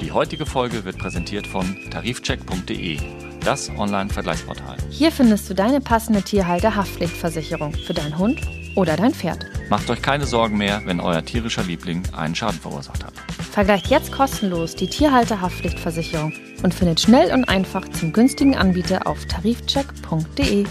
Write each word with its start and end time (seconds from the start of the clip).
Die 0.00 0.12
heutige 0.12 0.46
Folge 0.46 0.84
wird 0.84 0.96
präsentiert 0.98 1.46
von 1.46 1.76
tarifcheck.de, 1.90 2.98
das 3.44 3.70
Online-Vergleichsportal. 3.76 4.76
Hier 4.88 5.12
findest 5.12 5.50
du 5.50 5.54
deine 5.54 5.80
passende 5.80 6.22
Tierhalter-Haftpflichtversicherung 6.22 7.74
für 7.74 7.92
deinen 7.92 8.16
Hund 8.16 8.40
oder 8.74 8.96
dein 8.96 9.12
Pferd. 9.12 9.44
Macht 9.68 9.90
euch 9.90 10.00
keine 10.00 10.24
Sorgen 10.24 10.56
mehr, 10.56 10.80
wenn 10.86 11.00
euer 11.00 11.22
tierischer 11.24 11.64
Liebling 11.64 12.04
einen 12.14 12.34
Schaden 12.34 12.58
verursacht 12.58 13.04
hat. 13.04 13.12
Vergleicht 13.50 13.88
jetzt 13.88 14.12
kostenlos 14.12 14.76
die 14.76 14.88
Tierhalter-Haftpflichtversicherung 14.88 16.32
und 16.62 16.72
findet 16.72 17.00
schnell 17.00 17.32
und 17.32 17.44
einfach 17.48 17.86
zum 17.88 18.12
günstigen 18.12 18.56
Anbieter 18.56 19.06
auf 19.06 19.24
tarifcheck.de. 19.26 20.64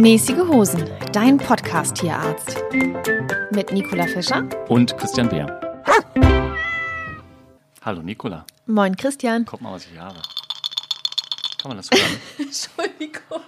Mäßige 0.00 0.38
Hosen, 0.48 0.88
dein 1.12 1.36
Podcast-Tierarzt. 1.36 2.56
Mit 3.50 3.70
Nicola 3.70 4.06
Fischer. 4.06 4.48
Und 4.70 4.96
Christian 4.96 5.28
Beer. 5.28 5.60
Hallo 7.82 8.00
Nicola, 8.00 8.46
Moin 8.64 8.96
Christian. 8.96 9.44
guck 9.44 9.60
mal, 9.60 9.74
was 9.74 9.86
ich 9.92 9.98
habe. 9.98 10.16
Kann 11.60 11.68
man 11.68 11.76
das 11.76 11.90
hören? 11.90 12.16
Entschuldigung. 12.38 13.42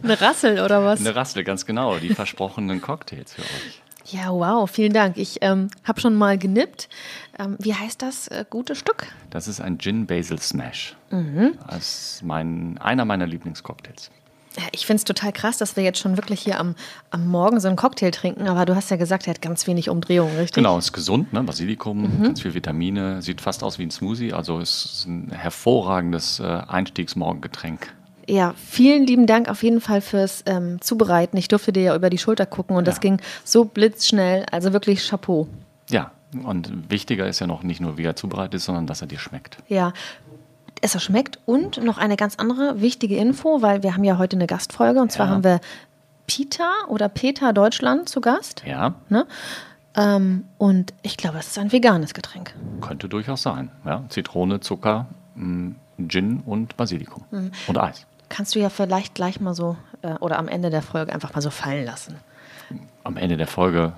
Eine 0.00 0.20
Rassel 0.20 0.60
oder 0.60 0.84
was? 0.84 1.00
Eine 1.00 1.16
Rassel, 1.16 1.42
ganz 1.42 1.66
genau. 1.66 1.98
Die 1.98 2.14
versprochenen 2.14 2.80
Cocktails 2.80 3.34
für 3.34 3.42
euch. 3.42 3.82
Ja, 4.12 4.30
wow, 4.30 4.70
vielen 4.70 4.92
Dank. 4.92 5.16
Ich 5.16 5.38
ähm, 5.40 5.70
habe 5.82 6.00
schon 6.00 6.14
mal 6.14 6.38
genippt. 6.38 6.88
Ähm, 7.36 7.56
wie 7.58 7.74
heißt 7.74 8.00
das 8.00 8.28
äh, 8.28 8.44
gute 8.48 8.76
Stück? 8.76 9.08
Das 9.30 9.48
ist 9.48 9.60
ein 9.60 9.78
Gin 9.80 10.06
Basil 10.06 10.38
Smash. 10.38 10.94
Mhm. 11.10 11.58
Das 11.68 12.14
ist 12.14 12.22
mein, 12.22 12.78
einer 12.78 13.04
meiner 13.04 13.26
Lieblingscocktails. 13.26 14.12
Ja, 14.56 14.64
Ich 14.72 14.84
finde 14.86 14.98
es 14.98 15.04
total 15.04 15.32
krass, 15.32 15.56
dass 15.58 15.76
wir 15.76 15.82
jetzt 15.82 15.98
schon 15.98 16.16
wirklich 16.16 16.40
hier 16.40 16.60
am, 16.60 16.74
am 17.10 17.26
Morgen 17.26 17.58
so 17.60 17.68
einen 17.68 17.76
Cocktail 17.76 18.10
trinken. 18.10 18.46
Aber 18.48 18.64
du 18.66 18.74
hast 18.76 18.90
ja 18.90 18.96
gesagt, 18.96 19.26
er 19.26 19.34
hat 19.34 19.40
ganz 19.42 19.66
wenig 19.66 19.88
Umdrehungen, 19.88 20.36
richtig? 20.36 20.54
Genau, 20.54 20.76
ist 20.78 20.92
gesund, 20.92 21.32
ne? 21.32 21.42
Basilikum, 21.42 22.22
ganz 22.22 22.42
viel 22.42 22.52
Vitamine, 22.54 23.22
sieht 23.22 23.40
fast 23.40 23.62
aus 23.64 23.78
wie 23.78 23.84
ein 23.84 23.90
Smoothie. 23.90 24.32
Also 24.32 24.58
ist 24.58 25.06
ein 25.06 25.30
hervorragendes 25.30 26.40
äh, 26.40 26.44
Einstiegsmorgengetränk. 26.68 27.92
Ja, 28.28 28.54
vielen 28.56 29.04
lieben 29.06 29.26
Dank 29.26 29.48
auf 29.48 29.62
jeden 29.62 29.80
Fall 29.80 30.00
fürs 30.00 30.44
ähm, 30.46 30.80
Zubereiten. 30.80 31.36
Ich 31.36 31.48
durfte 31.48 31.72
dir 31.72 31.82
ja 31.82 31.96
über 31.96 32.08
die 32.08 32.18
Schulter 32.18 32.46
gucken 32.46 32.76
und 32.76 32.86
das 32.86 32.96
Ja. 32.96 33.00
ging 33.00 33.20
so 33.44 33.64
blitzschnell. 33.64 34.46
Also 34.52 34.72
wirklich 34.72 35.08
Chapeau. 35.08 35.48
Ja, 35.90 36.12
und 36.44 36.88
wichtiger 36.90 37.26
ist 37.26 37.40
ja 37.40 37.46
noch 37.46 37.62
nicht 37.64 37.80
nur, 37.80 37.98
wie 37.98 38.04
er 38.04 38.14
zubereitet 38.16 38.54
ist, 38.54 38.64
sondern 38.66 38.86
dass 38.86 39.00
er 39.00 39.06
dir 39.08 39.18
schmeckt. 39.18 39.58
Ja, 39.68 39.92
es 40.82 41.00
schmeckt. 41.02 41.38
Und 41.46 41.82
noch 41.82 41.96
eine 41.98 42.16
ganz 42.16 42.36
andere 42.36 42.80
wichtige 42.80 43.16
Info, 43.16 43.62
weil 43.62 43.82
wir 43.82 43.94
haben 43.94 44.04
ja 44.04 44.18
heute 44.18 44.36
eine 44.36 44.46
Gastfolge 44.46 45.00
und 45.00 45.10
zwar 45.10 45.26
Ja. 45.26 45.32
haben 45.32 45.44
wir 45.44 45.60
Peter 46.26 46.70
oder 46.88 47.08
Peter 47.08 47.52
Deutschland 47.52 48.08
zu 48.08 48.20
Gast. 48.20 48.62
Ja, 48.66 48.94
Ne? 49.08 49.26
Ähm, 49.94 50.44
und 50.58 50.94
ich 51.02 51.16
glaube, 51.18 51.38
es 51.38 51.48
ist 51.48 51.58
ein 51.58 51.70
veganes 51.70 52.14
Getränk. 52.14 52.54
könnte 52.80 53.08
durchaus 53.08 53.42
sein. 53.42 53.70
Ja? 53.84 54.02
Zitrone, 54.08 54.60
Zucker, 54.60 55.06
mh, 55.34 55.74
Gin 56.08 56.40
und 56.46 56.76
Basilikum. 56.78 57.24
Und 57.66 57.78
Eis. 57.78 58.06
Kannst 58.30 58.54
du 58.54 58.58
ja 58.60 58.70
vielleicht 58.70 59.14
gleich 59.14 59.40
mal 59.40 59.52
so 59.54 59.76
äh, 60.00 60.14
oder 60.14 60.38
am 60.38 60.48
Ende 60.48 60.70
der 60.70 60.80
Folge 60.80 61.12
einfach 61.12 61.34
mal 61.34 61.42
so 61.42 61.50
fallen 61.50 61.84
lassen. 61.84 62.16
Am 63.04 63.16
Ende 63.16 63.36
der 63.36 63.48
Folge 63.48 63.94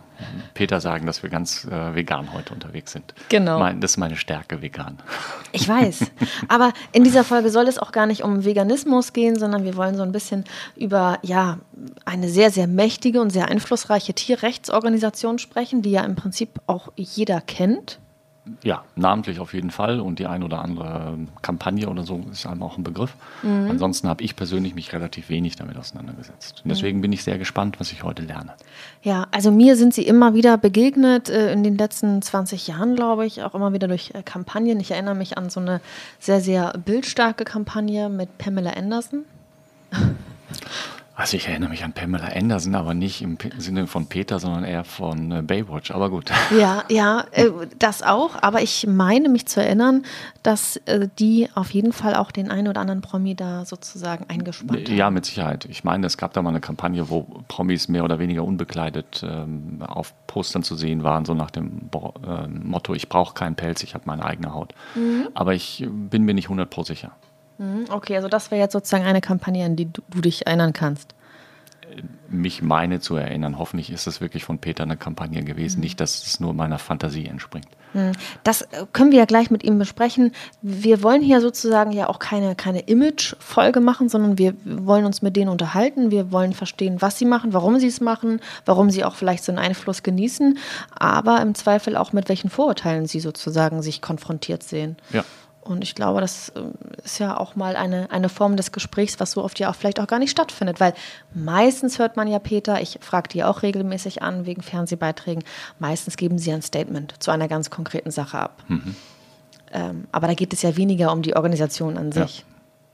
Peter 0.54 0.80
sagen, 0.80 1.06
dass 1.06 1.22
wir 1.22 1.30
ganz 1.30 1.64
äh, 1.64 1.94
vegan 1.94 2.32
heute 2.32 2.54
unterwegs 2.54 2.92
sind. 2.92 3.14
Genau. 3.28 3.58
Mein, 3.58 3.80
das 3.80 3.92
ist 3.92 3.96
meine 3.96 4.16
Stärke, 4.16 4.62
vegan. 4.62 4.98
Ich 5.52 5.68
weiß. 5.68 6.10
Aber 6.48 6.72
in 6.92 7.04
dieser 7.04 7.24
Folge 7.24 7.50
soll 7.50 7.66
es 7.66 7.78
auch 7.78 7.92
gar 7.92 8.06
nicht 8.06 8.22
um 8.22 8.44
Veganismus 8.44 9.12
gehen, 9.12 9.38
sondern 9.38 9.64
wir 9.64 9.76
wollen 9.76 9.96
so 9.96 10.02
ein 10.02 10.12
bisschen 10.12 10.44
über 10.76 11.18
ja, 11.22 11.58
eine 12.04 12.28
sehr, 12.28 12.50
sehr 12.50 12.66
mächtige 12.66 13.20
und 13.20 13.30
sehr 13.30 13.48
einflussreiche 13.48 14.14
Tierrechtsorganisation 14.14 15.38
sprechen, 15.38 15.82
die 15.82 15.90
ja 15.90 16.02
im 16.02 16.14
Prinzip 16.14 16.60
auch 16.66 16.92
jeder 16.96 17.40
kennt. 17.40 17.98
Ja, 18.62 18.84
namentlich 18.94 19.40
auf 19.40 19.54
jeden 19.54 19.70
Fall 19.70 20.00
und 20.00 20.18
die 20.18 20.27
ein 20.27 20.42
oder 20.42 20.60
andere 20.62 21.16
Kampagne 21.40 21.88
oder 21.88 22.02
so 22.05 22.22
ist 22.30 22.46
einem 22.46 22.62
auch 22.62 22.77
ein 22.77 22.84
Begriff. 22.84 23.14
Ansonsten 23.42 24.08
habe 24.08 24.22
ich 24.22 24.36
persönlich 24.36 24.74
mich 24.74 24.92
relativ 24.92 25.30
wenig 25.30 25.56
damit 25.56 25.78
auseinandergesetzt. 25.78 26.60
Und 26.62 26.68
deswegen 26.68 27.00
bin 27.00 27.12
ich 27.12 27.24
sehr 27.24 27.38
gespannt, 27.38 27.80
was 27.80 27.90
ich 27.92 28.02
heute 28.02 28.22
lerne. 28.22 28.52
Ja, 29.02 29.27
also 29.30 29.50
mir 29.50 29.77
sind 29.77 29.94
sie 29.94 30.06
immer 30.06 30.34
wieder 30.34 30.58
begegnet 30.58 31.30
äh, 31.30 31.52
in 31.52 31.62
den 31.62 31.78
letzten 31.78 32.20
20 32.20 32.66
Jahren, 32.68 32.96
glaube 32.96 33.27
ich, 33.27 33.42
auch 33.42 33.54
immer 33.54 33.72
wieder 33.72 33.88
durch 33.88 34.12
äh, 34.14 34.22
Kampagnen. 34.22 34.78
Ich 34.80 34.90
erinnere 34.90 35.14
mich 35.14 35.38
an 35.38 35.50
so 35.50 35.60
eine 35.60 35.80
sehr, 36.18 36.40
sehr 36.40 36.72
bildstarke 36.84 37.44
Kampagne 37.44 38.08
mit 38.08 38.36
Pamela 38.38 38.70
Anderson. 38.70 39.24
Also 41.17 41.36
ich 41.36 41.47
erinnere 41.47 41.70
mich 41.70 41.85
an 41.85 41.92
Pamela 41.92 42.27
Anderson, 42.35 42.75
aber 42.75 42.92
nicht 42.92 43.23
im 43.23 43.39
Sinne 43.58 43.86
von 43.86 44.07
Peter, 44.07 44.41
sondern 44.41 44.64
eher 44.64 44.83
von 44.83 45.30
äh, 45.30 45.42
Baywatch. 45.42 45.92
Aber 45.92 46.11
gut. 46.11 46.30
Ja, 46.58 46.85
ja, 46.91 47.25
äh, 47.33 47.51
das 47.79 48.02
auch. 48.02 48.30
Aber 48.42 48.63
ich 48.63 48.86
meine 48.89 49.29
mich 49.29 49.47
zu 49.47 49.63
erinnern, 49.63 50.05
dass 50.42 50.77
äh, 50.86 51.08
die 51.19 51.48
auf 51.55 51.70
jeden 51.70 51.92
Fall 51.92 52.14
auch 52.17 52.33
den 52.33 52.51
einen 52.51 52.67
oder 52.69 52.80
anderen 52.80 53.01
Promi 53.01 53.35
da 53.36 53.64
sozusagen 53.64 54.27
eingespannt 54.29 54.89
Ja, 54.89 55.07
haben. 55.07 55.14
mit 55.14 55.25
Sicherheit. 55.25 55.67
Ich 55.67 55.85
meine, 55.85 56.07
es 56.07 56.17
gab 56.17 56.33
da 56.33 56.42
mal 56.42 56.51
eine 56.51 56.61
Kampagne, 56.61 57.08
wo 57.08 57.23
Promis 57.48 57.89
mehr 57.89 58.05
oder 58.05 58.19
weniger 58.19 58.42
unbekleidet 58.45 59.25
ähm, 59.25 59.83
auf 59.86 60.13
Postern 60.27 60.63
zu 60.64 60.75
sehen 60.75 61.05
waren, 61.05 61.25
so 61.25 61.35
nach 61.35 61.51
dem 61.52 61.89
Motto, 62.64 62.92
ich 62.95 63.08
brauche 63.08 63.35
keinen 63.35 63.55
Pelz, 63.55 63.83
ich 63.85 63.95
habe 63.95 64.05
meine 64.07 64.25
eigene 64.25 64.52
Haut. 64.52 64.75
Aber 65.35 65.55
ich 65.55 65.86
bin 65.89 66.25
mir 66.25 66.35
nicht 66.35 66.46
100 66.46 66.69
pro 66.69 66.83
sicher. 66.83 67.13
Mhm, 67.58 67.86
Okay, 67.90 68.16
also 68.16 68.28
das 68.28 68.50
wäre 68.50 68.60
jetzt 68.60 68.72
sozusagen 68.72 69.04
eine 69.04 69.20
Kampagne, 69.20 69.64
an 69.64 69.76
die 69.76 69.86
du, 69.86 70.02
du 70.10 70.20
dich 70.20 70.46
erinnern 70.46 70.72
kannst. 70.72 71.14
Mich 72.28 72.62
meine 72.62 72.98
zu 73.00 73.14
erinnern. 73.16 73.58
Hoffentlich 73.58 73.90
ist 73.90 74.06
es 74.06 74.20
wirklich 74.20 74.44
von 74.44 74.58
Peter 74.58 74.82
eine 74.82 74.96
Kampagne 74.96 75.44
gewesen, 75.44 75.80
nicht, 75.80 76.00
dass 76.00 76.26
es 76.26 76.40
nur 76.40 76.52
meiner 76.52 76.78
Fantasie 76.78 77.26
entspringt. 77.26 77.68
Das 78.42 78.62
äh, 78.62 78.86
können 78.92 79.12
wir 79.12 79.18
ja 79.18 79.24
gleich 79.24 79.50
mit 79.50 79.62
ihm 79.62 79.78
besprechen. 79.78 80.32
Wir 80.62 81.02
wollen 81.02 81.22
hier 81.22 81.40
sozusagen 81.40 81.92
ja 81.92 82.08
auch 82.08 82.18
keine, 82.18 82.56
keine 82.56 82.80
Image-Folge 82.80 83.80
machen, 83.80 84.08
sondern 84.08 84.36
wir 84.36 84.54
wollen 84.64 85.04
uns 85.04 85.22
mit 85.22 85.36
denen 85.36 85.48
unterhalten. 85.48 86.10
Wir 86.10 86.32
wollen 86.32 86.52
verstehen, 86.52 87.00
was 87.00 87.18
sie 87.18 87.24
machen, 87.24 87.52
warum 87.52 87.78
sie 87.78 87.86
es 87.86 88.00
machen, 88.00 88.40
warum 88.64 88.90
sie 88.90 89.04
auch 89.04 89.14
vielleicht 89.14 89.44
so 89.44 89.52
einen 89.52 89.60
Einfluss 89.60 90.02
genießen, 90.02 90.58
aber 90.90 91.40
im 91.40 91.54
Zweifel 91.54 91.96
auch 91.96 92.12
mit 92.12 92.28
welchen 92.28 92.50
Vorurteilen 92.50 93.06
sie 93.06 93.20
sozusagen 93.20 93.80
sich 93.82 94.02
konfrontiert 94.02 94.64
sehen. 94.64 94.96
Ja. 95.12 95.24
Und 95.64 95.83
ich 95.83 95.95
glaube, 95.95 96.20
das 96.20 96.52
ähm, 96.57 96.73
ist 97.02 97.19
ja 97.19 97.36
auch 97.36 97.57
mal 97.57 97.75
eine, 97.77 98.11
eine 98.11 98.29
Form 98.29 98.57
des 98.57 98.70
Gesprächs, 98.70 99.19
was 99.19 99.33
so 99.33 99.42
oft 99.42 99.58
ja 99.58 99.70
auch 99.70 99.75
vielleicht 99.75 99.98
auch 100.01 100.07
gar 100.07 100.19
nicht 100.19 100.30
stattfindet. 100.30 100.79
Weil 100.80 100.92
meistens 101.35 101.98
hört 101.98 102.17
man 102.17 102.29
ja 102.29 102.39
Peter, 102.39 102.80
ich 102.83 102.98
frage 103.01 103.29
die 103.30 103.42
auch 103.45 103.63
regelmäßig 103.63 104.23
an 104.23 104.47
wegen 104.47 104.63
Fernsehbeiträgen, 104.63 105.42
meistens 105.79 106.17
geben 106.17 106.39
sie 106.39 106.52
ein 106.52 106.63
Statement 106.63 107.14
zu 107.19 107.30
einer 107.30 107.48
ganz 107.48 107.70
konkreten 107.70 108.11
Sache 108.11 108.39
ab. 108.39 108.63
Ähm, 109.73 110.07
aber 110.13 110.27
da 110.29 110.35
geht 110.35 110.52
es 110.52 110.63
ja 110.63 110.77
weniger 110.77 111.13
um 111.13 111.23
die 111.23 111.35
Organisation 111.35 111.96
an 111.98 112.13
Ja. 112.13 112.27
sich. 112.27 112.45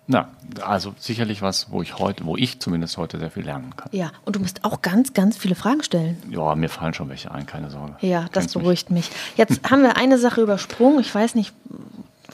Na, 0.06 0.28
also 0.62 0.92
sicherlich 0.98 1.40
was, 1.40 1.70
wo 1.70 1.82
ich 1.82 1.98
heute, 1.98 2.24
wo 2.24 2.36
ich 2.36 2.58
zumindest 2.58 2.96
heute 2.96 3.18
sehr 3.20 3.30
viel 3.30 3.44
lernen 3.44 3.76
kann. 3.76 3.88
Ja, 3.92 4.10
und 4.24 4.34
du 4.34 4.40
musst 4.40 4.64
auch 4.64 4.82
ganz, 4.82 5.12
ganz 5.12 5.36
viele 5.36 5.54
Fragen 5.54 5.84
stellen. 5.84 6.20
Ja, 6.30 6.56
mir 6.56 6.68
fallen 6.68 6.94
schon 6.94 7.08
welche 7.08 7.30
ein, 7.30 7.46
keine 7.46 7.70
Sorge. 7.70 7.94
Ja, 8.00 8.22
das 8.22 8.30
Kennst 8.32 8.56
mich. 8.56 8.62
beruhigt 8.64 8.90
mich. 8.90 9.10
Jetzt 9.36 9.70
haben 9.70 9.82
wir 9.82 9.96
eine 9.96 10.18
Sache 10.18 10.40
übersprungen. 10.40 10.98
Ich 11.00 11.14
weiß 11.14 11.36
nicht, 11.36 11.52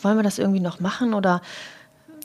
wollen 0.03 0.17
wir 0.17 0.23
das 0.23 0.39
irgendwie 0.39 0.61
noch 0.61 0.81
machen 0.81 1.15
oder 1.15 1.43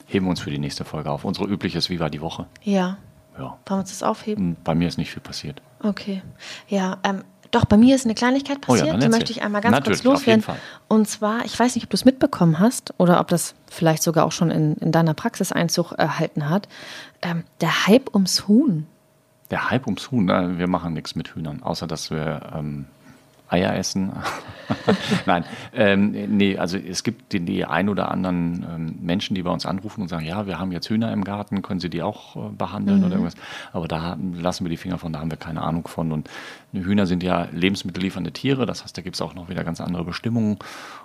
Heben 0.06 0.26
wir 0.26 0.30
uns 0.30 0.40
für 0.40 0.50
die 0.50 0.58
nächste 0.58 0.84
Folge 0.84 1.10
auf. 1.10 1.24
Unsere 1.24 1.46
übliches 1.46 1.88
Wie 1.90 2.00
war 2.00 2.10
die 2.10 2.20
Woche? 2.20 2.46
ja, 2.62 2.96
Ja. 3.38 3.44
wollen 3.44 3.58
wir 3.66 3.76
uns 3.78 3.90
das 3.90 4.02
aufheben? 4.02 4.56
Bei 4.64 4.74
mir 4.74 4.88
ist 4.88 4.98
nicht 4.98 5.10
viel 5.10 5.22
passiert. 5.22 5.62
Okay. 5.82 6.22
Ja, 6.68 6.98
ähm, 7.02 7.22
doch, 7.50 7.64
bei 7.66 7.76
mir 7.76 7.94
ist 7.94 8.04
eine 8.06 8.14
Kleinigkeit 8.14 8.58
Oh 8.66 8.74
ja, 8.74 8.82
passiert, 8.84 9.02
die 9.02 9.08
möchte 9.08 9.30
ich 9.32 9.42
einmal 9.42 9.60
ganz 9.60 9.72
Natürlich, 9.72 10.02
kurz 10.02 10.20
auf 10.20 10.26
jeden 10.26 10.40
loswerden. 10.40 10.60
Fall. 10.62 10.96
Und 10.96 11.06
zwar, 11.08 11.44
ich 11.44 11.58
weiß 11.58 11.74
nicht, 11.74 11.84
ob 11.84 11.90
du 11.90 11.96
es 11.96 12.04
mitbekommen 12.04 12.58
hast 12.58 12.94
oder 12.98 13.20
ob 13.20 13.28
das 13.28 13.54
vielleicht 13.70 14.02
sogar 14.02 14.24
auch 14.24 14.32
schon 14.32 14.50
in, 14.50 14.74
in 14.76 14.90
deiner 14.92 15.12
Praxis 15.14 15.52
Einzug 15.52 15.92
erhalten 15.92 16.48
hat. 16.48 16.66
Ähm, 17.20 17.44
der 17.60 17.86
Hype 17.86 18.14
ums 18.14 18.48
Huhn. 18.48 18.86
Der 19.50 19.70
Hype 19.70 19.86
ums 19.86 20.10
Huhn, 20.10 20.24
na, 20.24 20.58
wir 20.58 20.66
machen 20.66 20.94
nichts 20.94 21.14
mit 21.14 21.34
Hühnern, 21.34 21.62
außer 21.62 21.86
dass 21.86 22.10
wir 22.10 22.40
ähm, 22.54 22.86
Eier 23.52 23.74
essen. 23.76 24.12
Nein, 25.26 25.44
ähm, 25.74 26.36
nee, 26.36 26.56
also 26.56 26.78
es 26.78 27.02
gibt 27.02 27.32
die, 27.32 27.40
die 27.40 27.64
ein 27.64 27.88
oder 27.88 28.10
anderen 28.10 28.66
ähm, 28.68 28.98
Menschen, 29.00 29.34
die 29.34 29.42
bei 29.42 29.50
uns 29.50 29.66
anrufen 29.66 30.02
und 30.02 30.08
sagen, 30.08 30.24
ja, 30.24 30.46
wir 30.46 30.58
haben 30.58 30.72
jetzt 30.72 30.88
Hühner 30.88 31.12
im 31.12 31.24
Garten, 31.24 31.62
können 31.62 31.80
Sie 31.80 31.90
die 31.90 32.02
auch 32.02 32.36
äh, 32.36 32.50
behandeln 32.50 33.04
oder 33.04 33.14
irgendwas? 33.14 33.34
Aber 33.72 33.88
da 33.88 34.16
lassen 34.34 34.64
wir 34.64 34.70
die 34.70 34.76
Finger 34.76 34.98
von, 34.98 35.12
da 35.12 35.20
haben 35.20 35.30
wir 35.30 35.36
keine 35.36 35.62
Ahnung 35.62 35.86
von. 35.88 36.12
Und 36.12 36.30
Hühner 36.72 37.06
sind 37.06 37.22
ja 37.22 37.48
lebensmittelliefernde 37.52 38.32
Tiere, 38.32 38.66
das 38.66 38.82
heißt, 38.82 38.96
da 38.96 39.02
gibt 39.02 39.16
es 39.16 39.20
auch 39.20 39.34
noch 39.34 39.48
wieder 39.48 39.64
ganz 39.64 39.80
andere 39.80 40.04
Bestimmungen. 40.04 40.58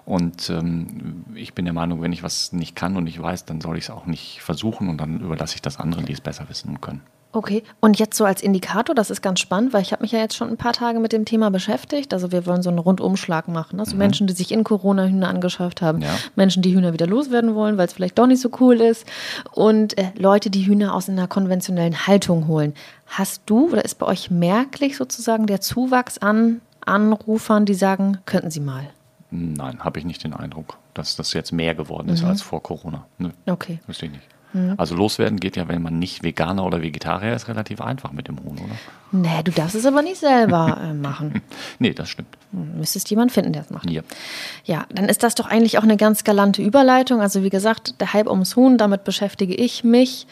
Und 0.05 0.49
ähm, 0.49 1.25
ich 1.35 1.53
bin 1.53 1.65
der 1.65 1.73
Meinung, 1.73 2.01
wenn 2.01 2.13
ich 2.13 2.23
was 2.23 2.53
nicht 2.53 2.75
kann 2.75 2.95
und 2.95 3.03
nicht 3.03 3.21
weiß, 3.21 3.45
dann 3.45 3.59
soll 3.61 3.77
ich 3.77 3.85
es 3.85 3.89
auch 3.89 4.05
nicht 4.05 4.41
versuchen 4.41 4.89
und 4.89 5.01
dann 5.01 5.19
überlasse 5.19 5.55
ich 5.55 5.61
das 5.61 5.79
anderen, 5.79 6.05
die 6.05 6.13
es 6.13 6.21
besser 6.21 6.47
wissen 6.49 6.79
können. 6.79 7.01
Okay, 7.33 7.63
und 7.81 7.99
jetzt 7.99 8.15
so 8.15 8.25
als 8.25 8.41
Indikator, 8.41 8.95
das 8.95 9.09
ist 9.09 9.21
ganz 9.21 9.39
spannend, 9.39 9.73
weil 9.73 9.81
ich 9.81 9.91
habe 9.91 10.01
mich 10.01 10.11
ja 10.11 10.19
jetzt 10.19 10.35
schon 10.35 10.49
ein 10.49 10.57
paar 10.57 10.73
Tage 10.73 10.99
mit 10.99 11.11
dem 11.11 11.25
Thema 11.25 11.51
beschäftigt. 11.51 12.13
Also 12.13 12.31
wir 12.31 12.45
wollen 12.45 12.63
so 12.63 12.69
einen 12.69 12.79
Rundumschlag 12.79 13.47
machen. 13.47 13.79
Also 13.79 13.93
mhm. 13.93 13.99
Menschen, 13.99 14.27
die 14.27 14.33
sich 14.33 14.51
in 14.51 14.63
Corona 14.63 15.05
Hühner 15.05 15.27
angeschafft 15.27 15.81
haben, 15.81 16.01
ja. 16.01 16.15
Menschen, 16.35 16.63
die 16.63 16.73
Hühner 16.73 16.93
wieder 16.93 17.05
loswerden 17.05 17.53
wollen, 17.53 17.77
weil 17.77 17.87
es 17.87 17.93
vielleicht 17.93 18.17
doch 18.17 18.27
nicht 18.27 18.41
so 18.41 18.49
cool 18.59 18.79
ist 18.81 19.05
und 19.51 19.97
äh, 19.97 20.11
Leute, 20.17 20.49
die 20.49 20.65
Hühner 20.65 20.93
aus 20.93 21.09
einer 21.09 21.27
konventionellen 21.27 22.07
Haltung 22.07 22.47
holen. 22.47 22.73
Hast 23.05 23.43
du 23.45 23.71
oder 23.71 23.83
ist 23.83 23.95
bei 23.95 24.05
euch 24.05 24.31
merklich 24.31 24.97
sozusagen 24.97 25.47
der 25.47 25.61
Zuwachs 25.61 26.17
an 26.17 26.61
Anrufern, 26.85 27.65
die 27.65 27.73
sagen, 27.73 28.19
könnten 28.25 28.49
Sie 28.49 28.61
mal? 28.61 28.89
Nein, 29.29 29.79
habe 29.81 29.99
ich 29.99 30.05
nicht 30.05 30.23
den 30.23 30.33
Eindruck, 30.33 30.77
dass 30.93 31.17
das 31.17 31.33
jetzt 31.33 31.51
mehr 31.51 31.75
geworden 31.75 32.07
ist 32.09 32.23
mhm. 32.23 32.29
als 32.29 32.41
vor 32.41 32.63
Corona. 32.63 33.05
Nö, 33.17 33.29
okay. 33.45 33.79
Wüsste 33.85 34.05
ich 34.05 34.13
nicht. 34.13 34.36
Mhm. 34.53 34.75
Also 34.77 34.95
loswerden 34.95 35.39
geht 35.39 35.55
ja, 35.55 35.67
wenn 35.67 35.81
man 35.81 35.99
nicht 35.99 36.23
Veganer 36.23 36.65
oder 36.65 36.81
Vegetarier 36.81 37.33
ist, 37.33 37.47
relativ 37.47 37.81
einfach 37.81 38.11
mit 38.11 38.27
dem 38.27 38.37
Huhn, 38.39 38.57
oder? 38.57 38.75
Nee, 39.11 39.43
du 39.43 39.51
darfst 39.51 39.75
es 39.75 39.85
aber 39.85 40.01
nicht 40.01 40.17
selber 40.17 40.79
äh, 40.83 40.93
machen. 40.93 41.41
nee, 41.79 41.93
das 41.93 42.09
stimmt. 42.09 42.37
Müsstest 42.51 43.09
jemand 43.09 43.31
finden, 43.31 43.53
der 43.53 43.63
es 43.63 43.69
macht. 43.69 43.89
Ja. 43.89 44.01
Ja, 44.65 44.85
dann 44.89 45.05
ist 45.05 45.23
das 45.23 45.35
doch 45.35 45.47
eigentlich 45.47 45.77
auch 45.77 45.83
eine 45.83 45.97
ganz 45.97 46.23
galante 46.23 46.61
Überleitung. 46.61 47.21
Also 47.21 47.43
wie 47.43 47.49
gesagt, 47.49 47.99
der 48.01 48.13
Hype 48.13 48.27
ums 48.27 48.55
Huhn, 48.55 48.77
damit 48.77 49.03
beschäftige 49.03 49.53
ich 49.53 49.83
mich 49.83 50.27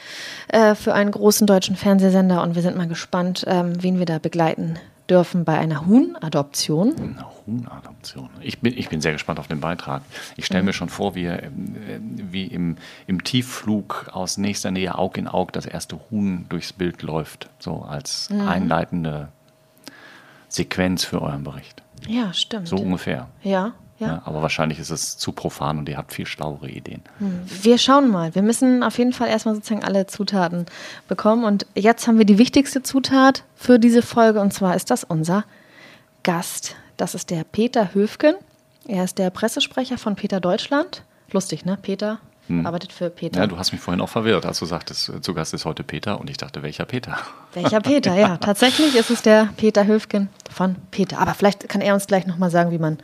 äh, 0.50 0.75
für 0.75 0.94
einen 0.94 1.11
großen 1.11 1.47
deutschen 1.47 1.75
Fernsehsender 1.75 2.41
und 2.41 2.56
wir 2.56 2.61
sind 2.61 2.77
mal 2.77 2.88
gespannt, 2.88 3.45
ähm, 3.47 3.81
wen 3.81 4.00
wir 4.00 4.06
da 4.06 4.19
begleiten 4.19 4.79
dürfen 5.10 5.46
bei 5.46 5.57
einer 5.57 5.86
Huhnadoption. 5.86 6.96
Eine 6.98 7.25
Huhnadoption. 7.46 8.30
Ich 8.42 8.60
bin, 8.60 8.78
ich 8.78 8.90
bin 8.90 9.02
sehr 9.02 9.13
gespannt 9.13 9.40
auf 9.40 9.48
den 9.48 9.60
Beitrag. 9.60 10.02
Ich 10.36 10.46
stelle 10.46 10.62
mhm. 10.62 10.68
mir 10.68 10.74
schon 10.74 10.90
vor, 10.90 11.16
wie, 11.16 11.25
äh, 11.25 11.50
wie 12.02 12.46
im, 12.48 12.78
im 13.07 13.24
Tiefflug 13.24 14.10
aus 14.12 14.38
nächster 14.38 14.72
Nähe 14.72 14.98
Aug 14.98 15.18
in 15.18 15.28
Aug 15.28 15.52
das 15.54 15.66
erste 15.66 16.00
Huhn 16.10 16.46
durchs 16.50 16.74
Bild 16.74 17.02
läuft, 17.02 17.50
so 17.60 17.84
als 17.84 18.30
mhm. 18.30 18.48
einleitende 18.48 19.30
Sequenz 20.50 21.04
für 21.04 21.22
euren 21.22 21.44
Bericht. 21.44 21.84
Ja, 22.07 22.34
stimmt. 22.34 22.68
So 22.68 22.78
ungefähr. 22.78 23.28
Ja. 23.44 23.74
Ja. 24.00 24.07
ja. 24.07 24.21
aber 24.25 24.42
wahrscheinlich 24.42 24.80
ist 24.80 24.89
es 24.89 25.18
zu 25.18 25.31
profan 25.31 25.77
und 25.77 25.88
ihr 25.88 25.97
habt 25.97 26.13
viel 26.13 26.25
schlauere 26.25 26.69
Ideen. 26.69 27.01
Hm. 27.19 27.42
Wir 27.45 27.77
schauen 27.77 28.09
mal. 28.09 28.36
Wir 28.36 28.42
müssen 28.42 28.83
auf 28.83 28.97
jeden 28.97 29.13
Fall 29.13 29.30
erstmal 29.30 29.56
sozusagen 29.56 29.83
alle 29.83 30.06
Zutaten 30.07 30.65
bekommen. 31.07 31.45
Und 31.45 31.65
jetzt 31.75 32.07
haben 32.07 32.18
wir 32.18 32.25
die 32.25 32.38
wichtigste 32.38 32.83
Zutat 32.83 33.44
für 33.56 33.80
diese 33.80 34.01
Folge 34.01 34.42
und 34.42 34.53
zwar 34.53 34.75
ist 34.75 34.92
das 34.92 35.03
unser 35.03 35.45
Gast. 36.24 36.75
Das 36.97 37.15
ist 37.15 37.30
der 37.30 37.44
Peter 37.44 37.94
Höfgen. 37.94 38.36
Er 38.88 39.03
ist 39.03 39.18
der 39.18 39.30
Pressesprecher 39.30 39.97
von 39.97 40.15
Peter 40.15 40.39
Deutschland. 40.39 41.03
Lustig, 41.31 41.65
ne? 41.65 41.77
Peter 41.81 42.19
hm. 42.47 42.65
arbeitet 42.65 42.92
für 42.92 43.09
Peter. 43.09 43.39
Ja, 43.39 43.47
du 43.47 43.57
hast 43.57 43.71
mich 43.71 43.81
vorhin 43.81 44.01
auch 44.01 44.09
verwirrt, 44.09 44.45
als 44.45 44.59
du 44.59 44.65
sagtest, 44.65 45.12
zu 45.21 45.33
Gast 45.33 45.53
ist 45.53 45.65
heute 45.65 45.83
Peter 45.83 46.19
und 46.19 46.30
ich 46.30 46.38
dachte, 46.38 46.62
welcher 46.63 46.86
Peter? 46.86 47.18
Welcher 47.53 47.80
Peter, 47.80 48.15
ja. 48.15 48.38
Tatsächlich 48.38 48.95
ist 48.95 49.09
es 49.09 49.21
der 49.21 49.50
Peter 49.56 49.88
Höfgen 49.88 50.30
von 50.51 50.75
Peter. 50.92 51.19
Aber 51.19 51.33
vielleicht 51.33 51.69
kann 51.69 51.81
er 51.81 51.94
uns 51.94 52.06
gleich 52.06 52.27
nochmal 52.27 52.50
sagen, 52.50 52.71
wie 52.71 52.77
man 52.77 52.97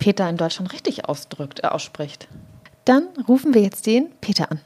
Peter 0.00 0.28
in 0.28 0.36
Deutschland 0.36 0.72
richtig 0.72 1.04
ausdrückt, 1.04 1.62
äh, 1.62 1.68
ausspricht. 1.68 2.26
Dann 2.86 3.06
rufen 3.28 3.54
wir 3.54 3.62
jetzt 3.62 3.86
den 3.86 4.10
Peter 4.20 4.50
an. 4.50 4.60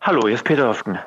Hallo, 0.00 0.22
hier 0.22 0.36
ist 0.36 0.44
Peter 0.44 0.66
Hofken. 0.68 0.98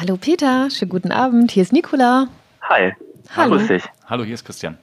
Hallo 0.00 0.16
Peter, 0.16 0.70
schönen 0.70 0.88
guten 0.88 1.12
Abend. 1.12 1.50
Hier 1.50 1.62
ist 1.62 1.72
Nicola. 1.72 2.28
Hi. 2.62 2.94
Hallo. 3.36 3.56
Grüß 3.56 3.68
dich. 3.68 3.84
Hallo, 4.06 4.24
hier 4.24 4.34
ist 4.34 4.44
Christian. 4.44 4.78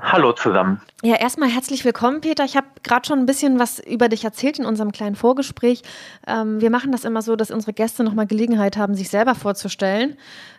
Hallo 0.00 0.32
zusammen. 0.32 0.80
Ja, 1.02 1.16
erstmal 1.16 1.50
herzlich 1.50 1.84
willkommen, 1.84 2.20
Peter. 2.20 2.44
Ich 2.44 2.56
habe 2.56 2.66
gerade 2.82 3.06
schon 3.06 3.20
ein 3.20 3.26
bisschen 3.26 3.60
was 3.60 3.78
über 3.78 4.08
dich 4.08 4.24
erzählt 4.24 4.58
in 4.58 4.64
unserem 4.64 4.90
kleinen 4.90 5.14
Vorgespräch. 5.14 5.82
Ähm, 6.26 6.60
wir 6.60 6.70
machen 6.70 6.90
das 6.90 7.04
immer 7.04 7.22
so, 7.22 7.36
dass 7.36 7.50
unsere 7.50 7.72
Gäste 7.74 8.02
nochmal 8.02 8.26
Gelegenheit 8.26 8.76
haben, 8.76 8.94
sich 8.94 9.08
selber 9.08 9.34
vorzustellen. 9.34 10.16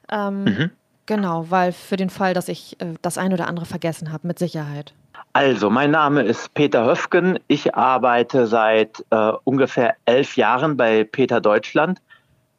Ähm, 0.10 0.44
mhm. 0.44 0.72
Genau, 1.06 1.46
weil 1.50 1.72
für 1.72 1.98
den 1.98 2.10
Fall, 2.10 2.34
dass 2.34 2.48
ich 2.48 2.82
äh, 2.82 2.96
das 3.02 3.18
ein 3.18 3.34
oder 3.34 3.48
andere 3.48 3.66
vergessen 3.66 4.12
habe, 4.12 4.28
mit 4.28 4.40
Sicherheit. 4.40 4.94
Also, 5.34 5.70
mein 5.70 5.92
Name 5.92 6.24
ist 6.24 6.54
Peter 6.54 6.86
Höfgen. 6.86 7.40
Ich 7.48 7.76
arbeite 7.76 8.48
seit 8.48 9.06
äh, 9.12 9.34
ungefähr 9.44 9.96
elf 10.06 10.38
Jahren 10.38 10.78
bei 10.78 11.04
Peter 11.04 11.42
Deutschland. 11.42 12.00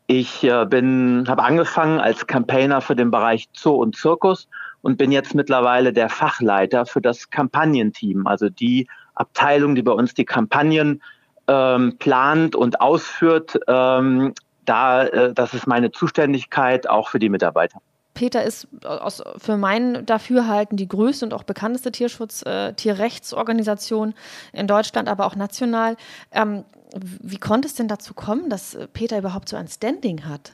Ich 0.07 0.45
äh, 0.45 0.51
habe 0.51 1.43
angefangen 1.43 1.99
als 1.99 2.27
Campaigner 2.27 2.81
für 2.81 2.95
den 2.95 3.11
Bereich 3.11 3.49
Zoo 3.53 3.75
und 3.75 3.97
Zirkus 3.97 4.47
und 4.83 4.99
bin 4.99 5.11
jetzt 5.11 5.35
mittlerweile 5.35 5.93
der 5.93 6.09
Fachleiter 6.09 6.87
für 6.87 7.01
das 7.01 7.31
Kampagnenteam, 7.31 8.27
also 8.27 8.49
die 8.49 8.87
Abteilung, 9.15 9.75
die 9.75 9.83
bei 9.83 9.93
uns 9.93 10.15
die 10.15 10.25
Kampagnen 10.25 11.03
ähm, 11.49 11.97
plant 11.99 12.55
und 12.55 12.81
ausführt. 12.81 13.59
Ähm, 13.67 14.35
da, 14.65 15.05
äh, 15.05 15.35
das 15.35 15.55
ist 15.55 15.67
meine 15.67 15.91
Zuständigkeit 15.91 16.89
auch 16.89 17.09
für 17.09 17.19
die 17.19 17.29
Mitarbeiter. 17.29 17.81
Peter 18.17 18.43
ist 18.43 18.67
aus, 18.85 19.23
für 19.37 19.57
mein 19.57 20.05
Dafürhalten 20.07 20.77
die 20.77 20.89
größte 20.89 21.27
und 21.27 21.35
auch 21.35 21.45
bekannteste 21.45 21.93
Tierschutz, 21.93 22.43
äh, 22.43 22.73
Tierrechtsorganisation 22.73 24.15
in 24.53 24.67
Deutschland, 24.67 25.09
aber 25.09 25.27
auch 25.27 25.37
national. 25.37 25.97
Ähm, 26.33 26.65
wie 26.95 27.39
konnte 27.39 27.69
es 27.69 27.75
denn 27.75 27.89
dazu 27.89 28.15
kommen, 28.15 28.49
dass 28.51 28.77
Peter 28.95 29.19
überhaupt 29.19 29.49
so 29.49 29.57
ein 29.57 29.69
Standing 29.69 30.25
hat? 30.25 30.53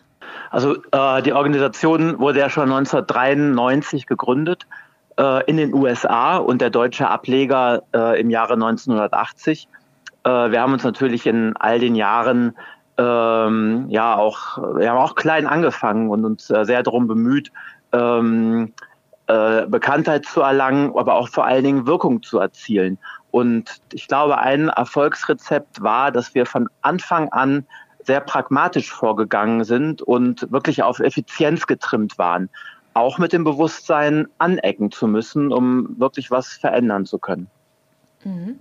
Also 0.50 0.76
äh, 0.90 1.22
die 1.22 1.32
Organisation 1.32 2.18
wurde 2.18 2.40
ja 2.40 2.50
schon 2.50 2.64
1993 2.64 4.06
gegründet 4.06 4.66
äh, 5.18 5.44
in 5.46 5.56
den 5.56 5.72
USA 5.72 6.38
und 6.38 6.60
der 6.60 6.70
deutsche 6.70 7.08
Ableger 7.08 7.82
äh, 7.94 8.20
im 8.20 8.28
Jahre 8.30 8.54
1980. 8.54 9.68
Äh, 10.24 10.28
wir 10.28 10.60
haben 10.60 10.72
uns 10.72 10.84
natürlich 10.84 11.26
in 11.26 11.56
all 11.56 11.78
den 11.78 11.94
Jahren 11.94 12.56
ähm, 13.02 13.86
ja 13.88 14.16
auch, 14.16 14.58
wir 14.76 14.90
haben 14.90 14.98
auch 14.98 15.14
klein 15.14 15.46
angefangen 15.46 16.10
und 16.10 16.24
uns 16.24 16.50
äh, 16.50 16.64
sehr 16.64 16.82
darum 16.82 17.06
bemüht, 17.06 17.50
ähm, 17.92 18.72
äh, 19.26 19.66
Bekanntheit 19.66 20.24
zu 20.26 20.40
erlangen, 20.40 20.92
aber 20.96 21.14
auch 21.14 21.28
vor 21.28 21.44
allen 21.46 21.64
Dingen 21.64 21.86
Wirkung 21.86 22.22
zu 22.22 22.38
erzielen. 22.38 22.98
Und 23.30 23.80
ich 23.92 24.08
glaube, 24.08 24.38
ein 24.38 24.68
Erfolgsrezept 24.68 25.82
war, 25.82 26.12
dass 26.12 26.34
wir 26.34 26.46
von 26.46 26.68
Anfang 26.82 27.28
an 27.30 27.66
sehr 28.04 28.20
pragmatisch 28.20 28.90
vorgegangen 28.90 29.64
sind 29.64 30.02
und 30.02 30.50
wirklich 30.50 30.82
auf 30.82 30.98
Effizienz 30.98 31.66
getrimmt 31.66 32.18
waren. 32.18 32.50
Auch 32.94 33.18
mit 33.18 33.32
dem 33.32 33.44
Bewusstsein 33.44 34.26
anecken 34.38 34.90
zu 34.90 35.06
müssen, 35.06 35.52
um 35.52 35.98
wirklich 35.98 36.30
was 36.30 36.48
verändern 36.48 37.06
zu 37.06 37.18
können. 37.18 37.48
Mhm. 38.24 38.58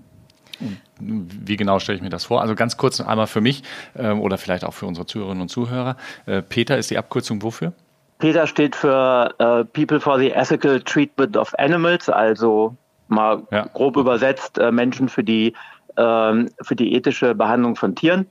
Wie 0.99 1.57
genau 1.57 1.79
stelle 1.79 1.97
ich 1.97 2.03
mir 2.03 2.09
das 2.09 2.25
vor? 2.25 2.41
Also 2.41 2.55
ganz 2.55 2.77
kurz 2.77 3.01
einmal 3.01 3.27
für 3.27 3.41
mich 3.41 3.63
äh, 3.95 4.11
oder 4.11 4.37
vielleicht 4.37 4.63
auch 4.63 4.73
für 4.73 4.85
unsere 4.85 5.05
Zuhörerinnen 5.05 5.41
und 5.41 5.49
Zuhörer. 5.49 5.97
Äh, 6.25 6.41
Peter 6.41 6.77
ist 6.77 6.91
die 6.91 6.97
Abkürzung 6.97 7.41
wofür? 7.41 7.73
Peter 8.19 8.45
steht 8.45 8.75
für 8.75 9.33
äh, 9.39 9.65
People 9.65 9.99
for 9.99 10.19
the 10.19 10.31
Ethical 10.31 10.79
Treatment 10.81 11.35
of 11.35 11.53
Animals, 11.57 12.07
also 12.07 12.75
mal 13.07 13.41
ja. 13.51 13.67
grob 13.73 13.97
übersetzt 13.97 14.57
äh, 14.59 14.71
Menschen 14.71 15.09
für 15.09 15.23
die, 15.23 15.53
ähm, 15.97 16.49
für 16.61 16.75
die 16.75 16.93
ethische 16.93 17.33
Behandlung 17.33 17.75
von 17.75 17.95
Tieren. 17.95 18.27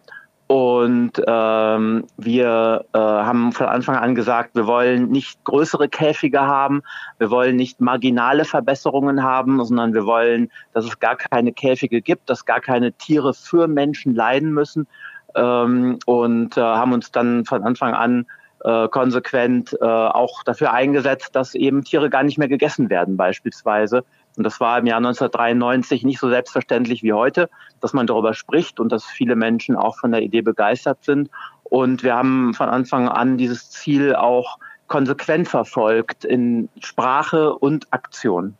Und 0.50 1.12
ähm, 1.28 2.06
wir 2.16 2.84
äh, 2.92 2.98
haben 2.98 3.52
von 3.52 3.68
Anfang 3.68 3.94
an 3.94 4.16
gesagt, 4.16 4.56
wir 4.56 4.66
wollen 4.66 5.08
nicht 5.08 5.44
größere 5.44 5.88
Käfige 5.88 6.40
haben, 6.40 6.82
wir 7.18 7.30
wollen 7.30 7.54
nicht 7.54 7.80
marginale 7.80 8.44
Verbesserungen 8.44 9.22
haben, 9.22 9.64
sondern 9.64 9.94
wir 9.94 10.06
wollen, 10.06 10.50
dass 10.72 10.86
es 10.86 10.98
gar 10.98 11.14
keine 11.14 11.52
Käfige 11.52 12.02
gibt, 12.02 12.28
dass 12.28 12.46
gar 12.46 12.60
keine 12.60 12.90
Tiere 12.90 13.32
für 13.32 13.68
Menschen 13.68 14.16
leiden 14.16 14.52
müssen. 14.52 14.88
Ähm, 15.36 16.00
und 16.06 16.56
äh, 16.56 16.60
haben 16.60 16.94
uns 16.94 17.12
dann 17.12 17.44
von 17.44 17.62
Anfang 17.62 17.94
an 17.94 18.26
äh, 18.64 18.88
konsequent 18.88 19.78
äh, 19.80 19.84
auch 19.84 20.42
dafür 20.42 20.72
eingesetzt, 20.72 21.30
dass 21.36 21.54
eben 21.54 21.84
Tiere 21.84 22.10
gar 22.10 22.24
nicht 22.24 22.38
mehr 22.38 22.48
gegessen 22.48 22.90
werden 22.90 23.16
beispielsweise 23.16 24.04
und 24.36 24.44
das 24.44 24.60
war 24.60 24.78
im 24.78 24.86
Jahr 24.86 24.98
1993 24.98 26.04
nicht 26.04 26.18
so 26.18 26.28
selbstverständlich 26.28 27.02
wie 27.02 27.12
heute, 27.12 27.50
dass 27.80 27.92
man 27.92 28.06
darüber 28.06 28.34
spricht 28.34 28.80
und 28.80 28.90
dass 28.90 29.04
viele 29.04 29.36
Menschen 29.36 29.76
auch 29.76 29.98
von 29.98 30.12
der 30.12 30.22
Idee 30.22 30.42
begeistert 30.42 31.04
sind. 31.04 31.30
Und 31.64 32.02
wir 32.02 32.14
haben 32.14 32.54
von 32.54 32.68
Anfang 32.68 33.08
an 33.08 33.38
dieses 33.38 33.70
Ziel 33.70 34.14
auch 34.14 34.58
konsequent 34.86 35.48
verfolgt 35.48 36.24
in 36.24 36.68
Sprache 36.80 37.54
und 37.54 37.92
Aktion. 37.92 38.54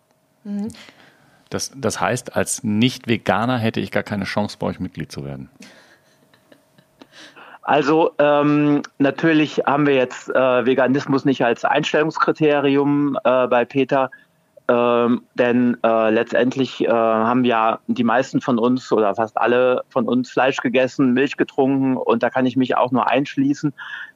Mhm. 0.45 0.69
Das, 1.51 1.73
das 1.75 2.01
heißt, 2.01 2.37
als 2.37 2.63
Nicht-Veganer 2.63 3.59
hätte 3.59 3.81
ich 3.81 3.91
gar 3.91 4.05
keine 4.05 4.25
Chance, 4.25 4.57
bei 4.59 4.69
euch 4.69 4.79
Mitglied 4.79 5.11
zu 5.11 5.25
werden. 5.25 5.51
Also 7.63 8.13
ähm, 8.19 8.83
natürlich 8.99 9.63
haben 9.67 9.87
wir 9.87 9.95
jetzt 9.95 10.29
äh, 10.29 10.67
Veganismus 10.67 11.25
nicht 11.25 11.45
als 11.45 11.65
Einstellungskriterium 11.65 13.19
äh, 13.23 13.47
bei 13.49 13.65
Peter, 13.65 14.11
ähm, 14.71 15.23
denn 15.35 15.77
äh, 15.83 16.11
letztendlich 16.11 16.85
äh, 16.85 16.89
haben 16.89 17.45
ja 17.45 17.81
die 17.89 18.05
meisten 18.05 18.41
von 18.41 18.57
uns 18.57 18.93
oder 18.93 19.17
fast 19.17 19.37
alle 19.37 19.83
von 19.89 20.07
uns 20.07 20.31
Fleisch 20.31 20.59
gegessen, 20.59 21.13
Milch 21.13 21.37
getrunken 21.37 21.97
und 21.97 22.23
da 22.23 22.31
kann 22.31 22.47
ich 22.47 22.57
mich 22.57 22.77
auch 22.77 22.93
nur 22.93 23.11
einschließen. 23.11 23.73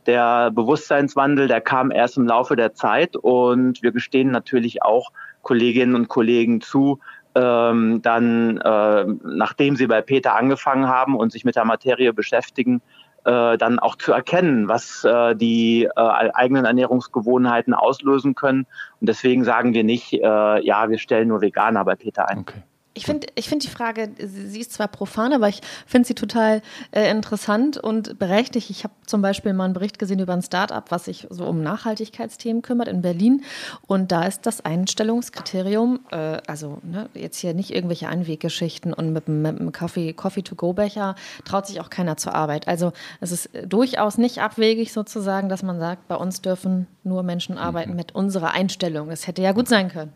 Der 0.06 0.52
Bewusstseinswandel, 0.52 1.49
der 1.49 1.61
kam 1.61 1.90
erst 1.90 2.18
im 2.18 2.28
Laufe 2.28 2.54
der 2.54 2.73
Zeit 2.73 3.16
und 3.16 3.82
wir 3.82 3.90
gestehen 3.90 4.30
natürlich 4.30 4.84
auch 4.84 5.11
Kolleginnen 5.42 5.96
und 5.96 6.06
Kollegen 6.06 6.61
zu, 6.61 7.00
ähm, 7.34 8.00
dann, 8.02 8.58
äh, 8.58 9.06
nachdem 9.25 9.75
sie 9.75 9.88
bei 9.88 10.02
Peter 10.02 10.37
angefangen 10.37 10.87
haben 10.87 11.16
und 11.16 11.32
sich 11.32 11.44
mit 11.44 11.56
der 11.56 11.64
Materie 11.64 12.12
beschäftigen, 12.12 12.80
äh, 13.24 13.56
dann 13.58 13.78
auch 13.78 13.96
zu 13.96 14.12
erkennen, 14.12 14.68
was 14.68 15.04
äh, 15.04 15.34
die 15.34 15.84
äh, 15.84 15.90
eigenen 16.00 16.64
Ernährungsgewohnheiten 16.64 17.74
auslösen 17.74 18.34
können. 18.34 18.66
Und 19.00 19.08
deswegen 19.08 19.44
sagen 19.44 19.74
wir 19.74 19.84
nicht, 19.84 20.12
äh, 20.12 20.64
ja, 20.64 20.88
wir 20.88 20.98
stellen 20.98 21.28
nur 21.28 21.40
Veganer 21.40 21.84
bei 21.84 21.96
Peter 21.96 22.28
ein. 22.28 22.40
Okay. 22.40 22.62
Ich 22.96 23.06
finde 23.06 23.26
ich 23.34 23.48
find 23.48 23.64
die 23.64 23.68
Frage, 23.68 24.10
sie 24.18 24.60
ist 24.60 24.72
zwar 24.72 24.86
profan, 24.86 25.32
aber 25.32 25.48
ich 25.48 25.60
finde 25.84 26.06
sie 26.06 26.14
total 26.14 26.62
äh, 26.92 27.10
interessant 27.10 27.76
und 27.76 28.20
berechtigt. 28.20 28.70
Ich 28.70 28.84
habe 28.84 28.94
zum 29.04 29.20
Beispiel 29.20 29.52
mal 29.52 29.64
einen 29.64 29.74
Bericht 29.74 29.98
gesehen 29.98 30.20
über 30.20 30.32
ein 30.32 30.42
Startup, 30.42 30.84
was 30.90 31.06
sich 31.06 31.26
so 31.28 31.44
um 31.44 31.60
Nachhaltigkeitsthemen 31.60 32.62
kümmert 32.62 32.86
in 32.86 33.02
Berlin. 33.02 33.42
Und 33.88 34.12
da 34.12 34.22
ist 34.22 34.46
das 34.46 34.64
Einstellungskriterium, 34.64 36.00
äh, 36.12 36.40
also 36.46 36.78
ne, 36.84 37.08
jetzt 37.14 37.38
hier 37.38 37.52
nicht 37.52 37.74
irgendwelche 37.74 38.08
Einweggeschichten 38.08 38.94
und 38.94 39.12
mit, 39.12 39.26
mit 39.26 39.60
einem 39.60 39.72
Coffee-to-go-Becher 39.72 41.16
traut 41.44 41.66
sich 41.66 41.80
auch 41.80 41.90
keiner 41.90 42.16
zur 42.16 42.36
Arbeit. 42.36 42.68
Also 42.68 42.92
es 43.20 43.32
ist 43.32 43.50
durchaus 43.66 44.18
nicht 44.18 44.38
abwegig 44.38 44.92
sozusagen, 44.92 45.48
dass 45.48 45.64
man 45.64 45.80
sagt, 45.80 46.06
bei 46.06 46.16
uns 46.16 46.42
dürfen 46.42 46.86
nur 47.02 47.24
Menschen 47.24 47.58
arbeiten 47.58 47.90
mhm. 47.90 47.96
mit 47.96 48.14
unserer 48.14 48.52
Einstellung. 48.52 49.10
Es 49.10 49.26
hätte 49.26 49.42
ja 49.42 49.50
gut 49.50 49.66
sein 49.66 49.88
können. 49.88 50.12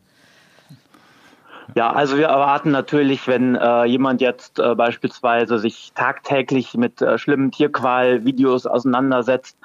Ja, 1.79 1.93
also 1.93 2.17
wir 2.17 2.27
erwarten 2.27 2.73
natürlich, 2.73 3.29
wenn 3.29 3.55
äh, 3.55 3.85
jemand 3.85 4.21
jetzt 4.21 4.59
äh, 4.59 4.75
beispielsweise 4.75 5.61
sich 5.61 5.93
tagtäglich 5.95 6.75
mit 6.75 7.01
äh, 7.01 7.19
schlimmen 7.19 7.53
Tierqual-Videos 7.53 8.67
auseinandersetzt 8.67 9.57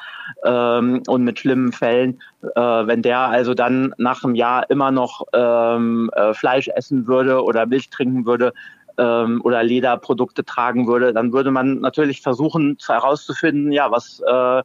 ähm, 0.43 1.01
und 1.07 1.23
mit 1.23 1.39
schlimmen 1.39 1.71
Fällen, 1.71 2.21
äh, 2.55 2.61
wenn 2.61 3.01
der 3.01 3.17
also 3.17 3.55
dann 3.55 3.95
nach 3.97 4.23
einem 4.23 4.35
Jahr 4.35 4.69
immer 4.69 4.91
noch 4.91 5.23
ähm, 5.33 6.11
äh, 6.13 6.35
Fleisch 6.35 6.67
essen 6.67 7.07
würde 7.07 7.43
oder 7.43 7.65
Milch 7.65 7.89
trinken 7.89 8.27
würde, 8.27 8.53
ähm, 8.99 9.41
oder 9.43 9.63
Lederprodukte 9.63 10.45
tragen 10.45 10.85
würde, 10.85 11.13
dann 11.13 11.33
würde 11.33 11.49
man 11.49 11.79
natürlich 11.79 12.21
versuchen 12.21 12.77
herauszufinden, 12.85 13.71
ja, 13.71 13.89
was, 13.89 14.19
äh, 14.19 14.61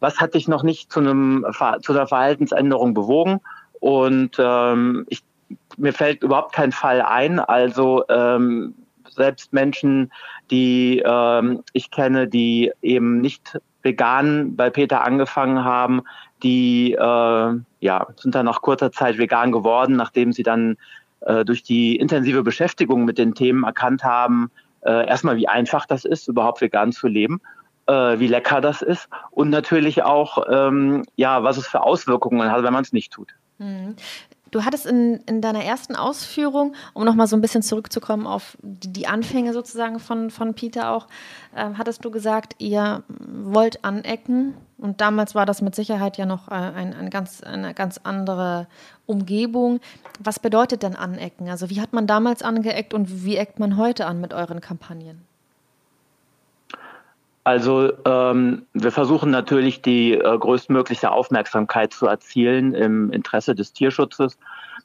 was 0.00 0.20
hat 0.20 0.34
dich 0.34 0.48
noch 0.48 0.64
nicht 0.64 0.92
zu, 0.92 1.00
einem, 1.00 1.46
zu 1.80 1.92
einer 1.92 2.06
Verhaltensänderung 2.06 2.92
bewogen? 2.92 3.40
Und 3.80 4.36
ähm, 4.38 5.06
ich 5.08 5.22
mir 5.78 5.92
fällt 5.92 6.22
überhaupt 6.22 6.54
kein 6.54 6.72
Fall 6.72 7.02
ein. 7.02 7.38
Also 7.40 8.04
ähm, 8.08 8.74
selbst 9.08 9.52
Menschen, 9.52 10.12
die 10.50 11.02
ähm, 11.04 11.62
ich 11.72 11.90
kenne, 11.90 12.28
die 12.28 12.72
eben 12.82 13.20
nicht 13.20 13.58
vegan 13.82 14.56
bei 14.56 14.70
Peter 14.70 15.04
angefangen 15.04 15.64
haben, 15.64 16.02
die 16.42 16.92
äh, 16.92 17.54
ja, 17.80 18.06
sind 18.16 18.34
dann 18.34 18.46
nach 18.46 18.62
kurzer 18.62 18.92
Zeit 18.92 19.18
vegan 19.18 19.52
geworden, 19.52 19.96
nachdem 19.96 20.32
sie 20.32 20.42
dann 20.42 20.76
äh, 21.20 21.44
durch 21.44 21.62
die 21.62 21.96
intensive 21.96 22.42
Beschäftigung 22.42 23.04
mit 23.04 23.18
den 23.18 23.34
Themen 23.34 23.64
erkannt 23.64 24.04
haben, 24.04 24.50
äh, 24.82 25.06
erstmal 25.06 25.36
wie 25.36 25.48
einfach 25.48 25.86
das 25.86 26.04
ist, 26.04 26.28
überhaupt 26.28 26.60
vegan 26.60 26.92
zu 26.92 27.08
leben, 27.08 27.40
äh, 27.86 28.18
wie 28.18 28.26
lecker 28.26 28.60
das 28.60 28.82
ist 28.82 29.08
und 29.30 29.50
natürlich 29.50 30.02
auch, 30.02 30.46
ähm, 30.50 31.04
ja, 31.16 31.42
was 31.42 31.56
es 31.56 31.66
für 31.66 31.82
Auswirkungen 31.82 32.50
hat, 32.50 32.62
wenn 32.62 32.72
man 32.72 32.82
es 32.82 32.92
nicht 32.92 33.12
tut. 33.12 33.34
Du 34.50 34.64
hattest 34.64 34.86
in, 34.86 35.20
in 35.26 35.40
deiner 35.40 35.64
ersten 35.64 35.94
Ausführung, 35.94 36.74
um 36.92 37.04
nochmal 37.04 37.26
so 37.26 37.36
ein 37.36 37.40
bisschen 37.40 37.62
zurückzukommen 37.62 38.26
auf 38.26 38.58
die, 38.62 38.92
die 38.92 39.06
Anfänge 39.06 39.52
sozusagen 39.52 40.00
von, 40.00 40.30
von 40.30 40.54
Peter 40.54 40.90
auch, 40.90 41.06
äh, 41.54 41.70
hattest 41.78 42.04
du 42.04 42.10
gesagt, 42.10 42.56
ihr 42.58 43.02
wollt 43.08 43.84
anecken. 43.84 44.54
Und 44.76 45.00
damals 45.00 45.34
war 45.34 45.46
das 45.46 45.62
mit 45.62 45.74
Sicherheit 45.74 46.16
ja 46.16 46.26
noch 46.26 46.48
äh, 46.48 46.54
ein, 46.54 46.94
ein 46.94 47.10
ganz, 47.10 47.42
eine 47.42 47.74
ganz 47.74 48.00
andere 48.02 48.66
Umgebung. 49.06 49.80
Was 50.18 50.38
bedeutet 50.38 50.82
denn 50.82 50.96
anecken? 50.96 51.48
Also 51.48 51.70
wie 51.70 51.80
hat 51.80 51.92
man 51.92 52.06
damals 52.06 52.42
angeeckt 52.42 52.94
und 52.94 53.24
wie 53.24 53.36
eckt 53.36 53.58
man 53.58 53.76
heute 53.76 54.06
an 54.06 54.20
mit 54.20 54.34
euren 54.34 54.60
Kampagnen? 54.60 55.29
Also 57.44 57.92
ähm, 58.04 58.66
wir 58.74 58.92
versuchen 58.92 59.30
natürlich 59.30 59.80
die 59.80 60.12
äh, 60.12 60.38
größtmögliche 60.38 61.10
Aufmerksamkeit 61.10 61.92
zu 61.92 62.06
erzielen 62.06 62.74
im 62.74 63.10
Interesse 63.12 63.54
des 63.54 63.72
Tierschutzes. 63.72 64.38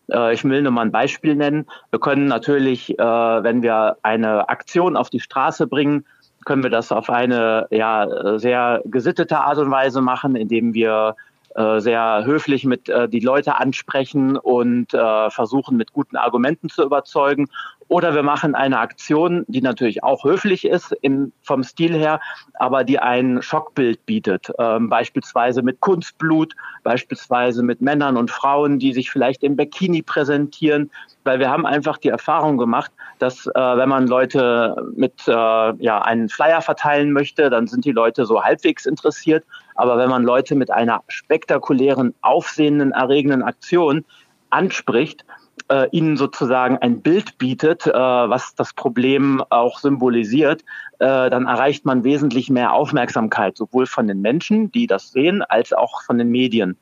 Äh, 0.10 0.34
ich 0.34 0.44
will 0.44 0.62
nur 0.62 0.72
mal 0.72 0.84
ein 0.84 0.92
Beispiel 0.92 1.36
nennen. 1.36 1.66
Wir 1.92 2.00
können 2.00 2.28
natürlich, 2.28 2.98
äh, 2.98 3.04
wenn 3.04 3.62
wir 3.62 3.98
eine 4.04 4.48
Aktion 4.48 4.96
auf 4.96 5.10
die 5.10 5.20
Straße 5.20 5.68
bringen, 5.68 6.06
können 6.46 6.64
wir 6.64 6.70
das 6.70 6.92
auf 6.92 7.10
eine 7.10 7.68
ja, 7.72 8.38
sehr 8.38 8.82
gesittete 8.86 9.40
Art 9.40 9.58
und 9.58 9.72
Weise 9.72 10.02
machen, 10.02 10.36
indem 10.36 10.76
wir 10.76 11.16
äh, 11.56 11.80
sehr 11.80 12.24
höflich 12.26 12.66
mit 12.66 12.90
äh, 12.90 13.08
die 13.08 13.22
Leute 13.22 13.58
ansprechen 13.58 14.36
und 14.36 14.94
äh, 14.94 15.30
versuchen 15.30 15.78
mit 15.78 15.94
guten 15.94 16.18
Argumenten 16.18 16.70
zu 16.70 16.84
überzeugen. 16.84 17.48
Oder 17.88 18.16
wir 18.16 18.24
machen 18.24 18.56
eine 18.56 18.80
Aktion, 18.80 19.46
die 19.48 19.62
natürlich 19.62 20.04
auch 20.04 20.24
höflich 20.24 20.66
ist 20.66 20.92
im, 21.02 21.32
vom 21.44 21.64
Stil 21.64 21.94
her, 21.94 22.20
aber 22.56 22.84
die 22.84 23.00
ein 23.00 23.42
Schockbild 23.42 24.06
bietet. 24.06 24.52
Ähm, 24.60 24.90
beispielsweise 24.90 25.62
mit 25.62 25.80
Kunstblut, 25.82 26.54
beispielsweise 26.84 27.64
mit 27.64 27.82
Männern 27.82 28.18
und 28.18 28.32
Frauen, 28.32 28.80
die 28.80 28.92
sich 28.92 29.12
vielleicht 29.12 29.44
im 29.44 29.56
Bikini 29.56 30.02
präsentieren. 30.02 30.90
Weil 31.24 31.40
wir 31.40 31.50
haben 31.50 31.66
einfach 31.66 31.98
die 31.98 32.10
Erfahrung 32.10 32.58
gemacht, 32.58 32.92
dass 33.20 33.46
äh, 33.46 33.52
wenn 33.54 33.90
man 33.90 34.08
Leute 34.08 34.76
mit 34.96 35.28
äh, 35.28 35.32
ja, 35.32 36.02
einen 36.02 36.28
Flyer 36.28 36.62
verteilen 36.62 37.14
möchte, 37.14 37.50
dann 37.50 37.68
sind 37.68 37.86
die 37.86 37.92
Leute 37.92 38.26
so 38.26 38.44
halbwegs 38.44 38.86
interessiert. 38.86 39.46
Aber 39.76 39.98
wenn 39.98 40.10
man 40.10 40.24
Leute 40.24 40.56
mit 40.56 40.72
einer 40.72 41.04
spektakulären, 41.08 42.14
aufsehenden, 42.22 42.92
erregenden 42.92 43.44
Aktion 43.44 44.06
anspricht, 44.50 45.26
äh, 45.70 45.88
ihnen 45.92 46.18
sozusagen 46.18 46.78
ein 46.78 47.02
Bild 47.02 47.38
bietet, 47.38 47.88
äh, 47.88 47.94
was 47.94 48.56
das 48.56 48.74
Problem 48.74 49.44
auch 49.50 49.80
symbolisiert, 49.80 50.62
äh, 51.00 51.30
dann 51.30 51.48
erreicht 51.48 51.86
man 51.86 52.04
wesentlich 52.04 52.50
mehr 52.50 52.74
Aufmerksamkeit, 52.74 53.58
sowohl 53.58 53.86
von 53.86 54.08
den 54.08 54.22
Menschen, 54.22 54.72
die 54.72 54.88
das 54.88 55.12
sehen, 55.12 55.42
als 55.44 55.74
auch 55.74 56.04
von 56.04 56.18
den 56.18 56.30
Medien. 56.30 56.78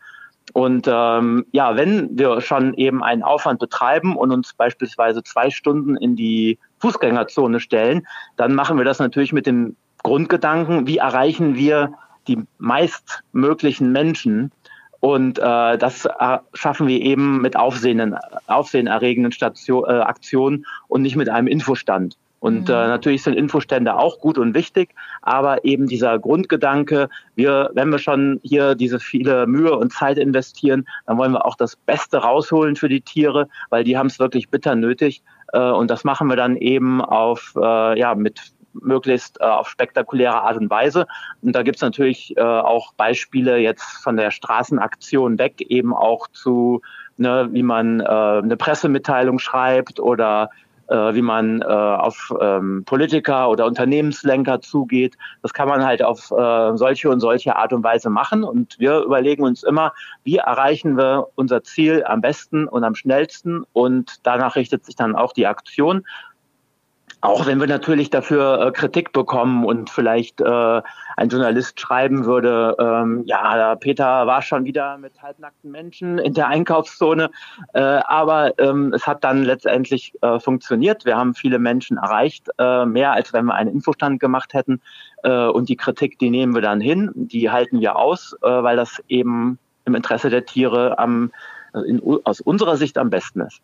Und 0.51 0.87
ähm, 0.87 1.45
ja, 1.51 1.77
wenn 1.77 2.17
wir 2.17 2.41
schon 2.41 2.73
eben 2.73 3.03
einen 3.03 3.23
Aufwand 3.23 3.59
betreiben 3.59 4.17
und 4.17 4.31
uns 4.31 4.53
beispielsweise 4.53 5.23
zwei 5.23 5.49
Stunden 5.49 5.95
in 5.95 6.15
die 6.15 6.59
Fußgängerzone 6.79 7.59
stellen, 7.61 8.05
dann 8.35 8.53
machen 8.53 8.77
wir 8.77 8.85
das 8.85 8.99
natürlich 8.99 9.31
mit 9.31 9.47
dem 9.47 9.77
Grundgedanken, 10.03 10.85
wie 10.85 10.97
erreichen 10.97 11.55
wir 11.55 11.93
die 12.27 12.43
meistmöglichen 12.57 13.91
Menschen. 13.91 14.51
Und 14.99 15.37
äh, 15.39 15.77
das 15.77 16.05
äh, 16.05 16.37
schaffen 16.53 16.87
wir 16.87 17.01
eben 17.01 17.41
mit 17.41 17.57
aufsehenden, 17.57 18.15
aufsehenerregenden 18.47 19.31
Station, 19.33 19.83
äh, 19.87 19.93
Aktionen 19.93 20.65
und 20.87 21.01
nicht 21.01 21.17
mit 21.17 21.27
einem 21.29 21.47
Infostand. 21.47 22.15
Und 22.43 22.69
äh, 22.69 22.73
mhm. 22.73 22.77
äh, 22.77 22.87
natürlich 22.87 23.23
sind 23.23 23.35
Infostände 23.35 23.95
auch 23.95 24.19
gut 24.19 24.37
und 24.37 24.53
wichtig, 24.53 24.89
aber 25.21 25.63
eben 25.63 25.87
dieser 25.87 26.19
Grundgedanke, 26.19 27.07
wir, 27.35 27.71
wenn 27.73 27.87
wir 27.89 27.99
schon 27.99 28.41
hier 28.43 28.75
diese 28.75 28.99
viele 28.99 29.47
Mühe 29.47 29.77
und 29.77 29.93
Zeit 29.93 30.17
investieren, 30.17 30.85
dann 31.05 31.17
wollen 31.17 31.31
wir 31.31 31.45
auch 31.45 31.55
das 31.55 31.77
Beste 31.77 32.17
rausholen 32.17 32.75
für 32.75 32.89
die 32.89 32.99
Tiere, 32.99 33.47
weil 33.69 33.85
die 33.85 33.97
haben 33.97 34.07
es 34.07 34.19
wirklich 34.19 34.49
bitter 34.49 34.75
nötig. 34.75 35.23
Äh, 35.53 35.59
und 35.59 35.89
das 35.89 36.03
machen 36.03 36.27
wir 36.27 36.35
dann 36.35 36.57
eben 36.57 36.99
auf, 36.99 37.53
äh, 37.55 37.97
ja, 37.97 38.13
mit 38.13 38.41
möglichst 38.73 39.39
äh, 39.39 39.45
auf 39.45 39.69
spektakuläre 39.69 40.41
Art 40.41 40.57
und 40.57 40.69
Weise. 40.69 41.07
Und 41.41 41.53
da 41.53 41.63
gibt 41.63 41.77
es 41.77 41.81
natürlich 41.81 42.35
äh, 42.37 42.41
auch 42.41 42.93
Beispiele 42.93 43.57
jetzt 43.57 44.03
von 44.03 44.17
der 44.17 44.31
Straßenaktion 44.31 45.37
weg, 45.37 45.61
eben 45.61 45.93
auch 45.93 46.27
zu, 46.29 46.81
ne, 47.17 47.49
wie 47.51 47.63
man 47.63 47.99
äh, 47.99 48.03
eine 48.05 48.57
Pressemitteilung 48.57 49.39
schreibt 49.39 49.99
oder 49.99 50.49
äh, 50.87 51.15
wie 51.15 51.21
man 51.21 51.61
äh, 51.61 51.65
auf 51.65 52.33
ähm, 52.41 52.83
Politiker 52.85 53.49
oder 53.49 53.65
Unternehmenslenker 53.65 54.61
zugeht. 54.61 55.17
Das 55.41 55.53
kann 55.53 55.67
man 55.67 55.83
halt 55.83 56.03
auf 56.03 56.31
äh, 56.31 56.77
solche 56.77 57.09
und 57.09 57.19
solche 57.19 57.55
Art 57.55 57.73
und 57.73 57.83
Weise 57.83 58.09
machen. 58.09 58.43
Und 58.43 58.77
wir 58.79 58.99
überlegen 58.99 59.43
uns 59.43 59.63
immer, 59.63 59.93
wie 60.23 60.37
erreichen 60.37 60.97
wir 60.97 61.27
unser 61.35 61.63
Ziel 61.63 62.03
am 62.05 62.21
besten 62.21 62.67
und 62.67 62.83
am 62.83 62.95
schnellsten. 62.95 63.63
Und 63.73 64.17
danach 64.23 64.55
richtet 64.55 64.85
sich 64.85 64.95
dann 64.95 65.15
auch 65.15 65.33
die 65.33 65.47
Aktion. 65.47 66.05
Auch 67.23 67.45
wenn 67.45 67.61
wir 67.61 67.67
natürlich 67.67 68.09
dafür 68.09 68.59
äh, 68.59 68.71
Kritik 68.73 69.13
bekommen 69.13 69.63
und 69.63 69.89
vielleicht 69.89 70.41
äh, 70.41 70.81
ein 71.15 71.29
Journalist 71.29 71.79
schreiben 71.79 72.25
würde, 72.25 72.75
ähm, 72.77 73.23
ja, 73.25 73.75
Peter 73.75 74.27
war 74.27 74.41
schon 74.41 74.65
wieder 74.65 74.97
mit 74.97 75.21
halbnackten 75.21 75.71
Menschen 75.71 76.17
in 76.17 76.33
der 76.33 76.49
Einkaufszone. 76.49 77.31
Äh, 77.71 77.79
aber 77.79 78.59
ähm, 78.59 78.91
es 78.91 79.07
hat 79.07 79.23
dann 79.23 79.41
letztendlich 79.43 80.11
äh, 80.21 80.37
funktioniert. 80.37 81.05
Wir 81.05 81.15
haben 81.15 81.33
viele 81.33 81.59
Menschen 81.59 81.95
erreicht, 81.95 82.49
äh, 82.57 82.85
mehr 82.85 83.13
als 83.13 83.31
wenn 83.31 83.45
wir 83.45 83.53
einen 83.53 83.71
Infostand 83.71 84.19
gemacht 84.19 84.53
hätten. 84.53 84.81
Äh, 85.23 85.47
und 85.47 85.69
die 85.69 85.77
Kritik, 85.77 86.19
die 86.19 86.29
nehmen 86.29 86.53
wir 86.53 86.61
dann 86.61 86.81
hin, 86.81 87.09
die 87.15 87.49
halten 87.49 87.79
wir 87.79 87.95
aus, 87.95 88.35
äh, 88.41 88.47
weil 88.49 88.75
das 88.75 89.01
eben 89.07 89.59
im 89.85 89.95
Interesse 89.95 90.29
der 90.29 90.45
Tiere 90.45 90.99
am, 90.99 91.31
in, 91.87 92.01
aus 92.25 92.41
unserer 92.41 92.75
Sicht 92.75 92.97
am 92.97 93.09
besten 93.09 93.39
ist. 93.39 93.61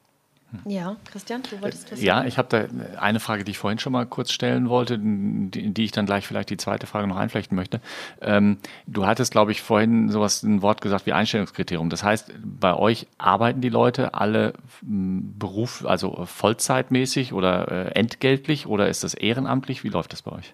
Ja, 0.66 0.96
Christian, 1.12 1.44
du 1.44 1.62
wolltest 1.62 1.92
was 1.92 2.02
Ja, 2.02 2.24
ich 2.24 2.38
habe 2.38 2.48
da 2.50 3.00
eine 3.00 3.20
Frage, 3.20 3.44
die 3.44 3.52
ich 3.52 3.58
vorhin 3.58 3.78
schon 3.78 3.94
mal 3.94 4.06
kurz 4.06 4.32
stellen 4.32 4.70
wollte, 4.70 4.98
die, 4.98 5.74
die 5.74 5.84
ich 5.84 5.92
dann 5.92 6.06
gleich 6.06 6.26
vielleicht 6.26 6.50
die 6.50 6.58
zweite 6.58 6.88
Frage 6.88 7.08
noch 7.08 7.18
einflechten 7.18 7.56
möchte. 7.56 7.82
Ähm, 8.22 8.58
du 8.88 9.06
hattest, 9.06 9.32
glaube 9.32 9.52
ich, 9.52 9.62
vorhin 9.62 10.10
sowas 10.10 10.42
ein 10.44 10.62
Wort 10.62 10.82
gesagt 10.82 11.06
wie 11.06 11.14
Einstellungskriterium. 11.14 11.90
Das 11.90 12.04
heißt, 12.04 12.34
bei 12.44 12.74
euch 12.76 13.08
arbeiten 13.18 13.62
die 13.62 13.70
Leute 13.70 14.16
alle 14.16 14.54
Beruf, 14.82 15.86
also 15.86 16.26
Vollzeitmäßig 16.26 17.34
oder 17.34 17.72
äh, 17.72 17.92
entgeltlich 17.92 18.66
oder 18.66 18.88
ist 18.88 19.04
das 19.04 19.14
ehrenamtlich? 19.14 19.84
Wie 19.84 19.90
läuft 19.90 20.14
das 20.14 20.24
bei 20.24 20.32
euch? 20.32 20.54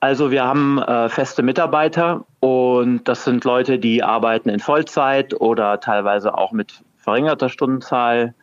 Also 0.00 0.32
wir 0.32 0.44
haben 0.44 0.82
äh, 0.82 1.08
feste 1.08 1.44
Mitarbeiter 1.44 2.24
und 2.40 3.06
das 3.06 3.22
sind 3.24 3.44
Leute, 3.44 3.78
die 3.78 4.02
arbeiten 4.02 4.48
in 4.48 4.58
Vollzeit 4.58 5.32
oder 5.40 5.78
teilweise 5.78 6.36
auch 6.36 6.50
mit 6.50 6.82
verringerter 7.02 7.48
Stundenzahl, 7.48 8.34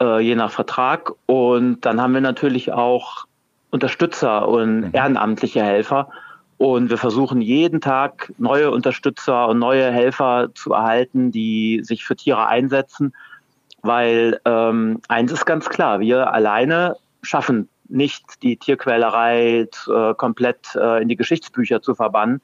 äh, 0.00 0.20
je 0.20 0.36
nach 0.36 0.50
Vertrag. 0.50 1.12
Und 1.26 1.80
dann 1.80 2.00
haben 2.00 2.14
wir 2.14 2.20
natürlich 2.20 2.72
auch 2.72 3.24
Unterstützer 3.70 4.48
und 4.48 4.80
mhm. 4.80 4.90
ehrenamtliche 4.92 5.62
Helfer. 5.62 6.08
Und 6.58 6.88
wir 6.88 6.96
versuchen 6.96 7.42
jeden 7.42 7.80
Tag 7.80 8.32
neue 8.38 8.70
Unterstützer 8.70 9.48
und 9.48 9.58
neue 9.58 9.90
Helfer 9.90 10.48
zu 10.54 10.72
erhalten, 10.72 11.30
die 11.30 11.80
sich 11.82 12.04
für 12.04 12.16
Tiere 12.16 12.46
einsetzen. 12.46 13.14
Weil 13.82 14.40
ähm, 14.44 15.00
eins 15.08 15.32
ist 15.32 15.44
ganz 15.44 15.68
klar, 15.68 16.00
wir 16.00 16.32
alleine 16.32 16.96
schaffen 17.22 17.68
nicht 17.88 18.42
die 18.42 18.56
Tierquälerei 18.56 19.68
äh, 19.88 20.14
komplett 20.14 20.74
äh, 20.74 21.02
in 21.02 21.08
die 21.08 21.16
Geschichtsbücher 21.16 21.82
zu 21.82 21.94
verbannen. 21.94 22.40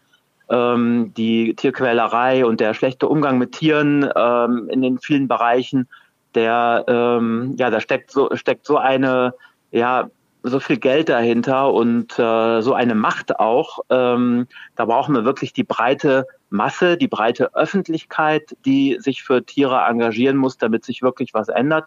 Ähm, 0.52 1.14
die 1.16 1.54
Tierquälerei 1.54 2.44
und 2.44 2.60
der 2.60 2.74
schlechte 2.74 3.08
Umgang 3.08 3.38
mit 3.38 3.52
Tieren 3.52 4.06
ähm, 4.14 4.68
in 4.70 4.82
den 4.82 4.98
vielen 4.98 5.26
Bereichen, 5.26 5.88
der 6.34 6.84
ähm, 6.88 7.54
ja, 7.58 7.70
da 7.70 7.80
steckt 7.80 8.10
so 8.10 8.28
steckt 8.36 8.66
so 8.66 8.76
eine 8.76 9.32
ja 9.70 10.10
so 10.42 10.60
viel 10.60 10.76
Geld 10.76 11.08
dahinter 11.08 11.72
und 11.72 12.18
äh, 12.18 12.60
so 12.60 12.74
eine 12.74 12.94
Macht 12.94 13.38
auch. 13.38 13.78
Ähm, 13.88 14.46
da 14.76 14.84
brauchen 14.84 15.14
wir 15.14 15.24
wirklich 15.24 15.52
die 15.52 15.64
breite 15.64 16.26
Masse, 16.50 16.96
die 16.96 17.08
breite 17.08 17.54
Öffentlichkeit, 17.54 18.54
die 18.66 18.98
sich 19.00 19.22
für 19.22 19.44
Tiere 19.44 19.80
engagieren 19.88 20.36
muss, 20.36 20.58
damit 20.58 20.84
sich 20.84 21.00
wirklich 21.00 21.32
was 21.32 21.48
ändert. 21.48 21.86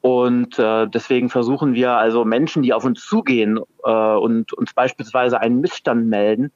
Und 0.00 0.58
äh, 0.58 0.88
deswegen 0.88 1.28
versuchen 1.28 1.74
wir 1.74 1.92
also 1.92 2.24
Menschen, 2.24 2.62
die 2.62 2.72
auf 2.72 2.84
uns 2.84 3.04
zugehen 3.04 3.60
äh, 3.84 3.90
und 3.90 4.52
uns 4.54 4.72
beispielsweise 4.72 5.40
einen 5.40 5.60
Missstand 5.60 6.06
melden, 6.06 6.50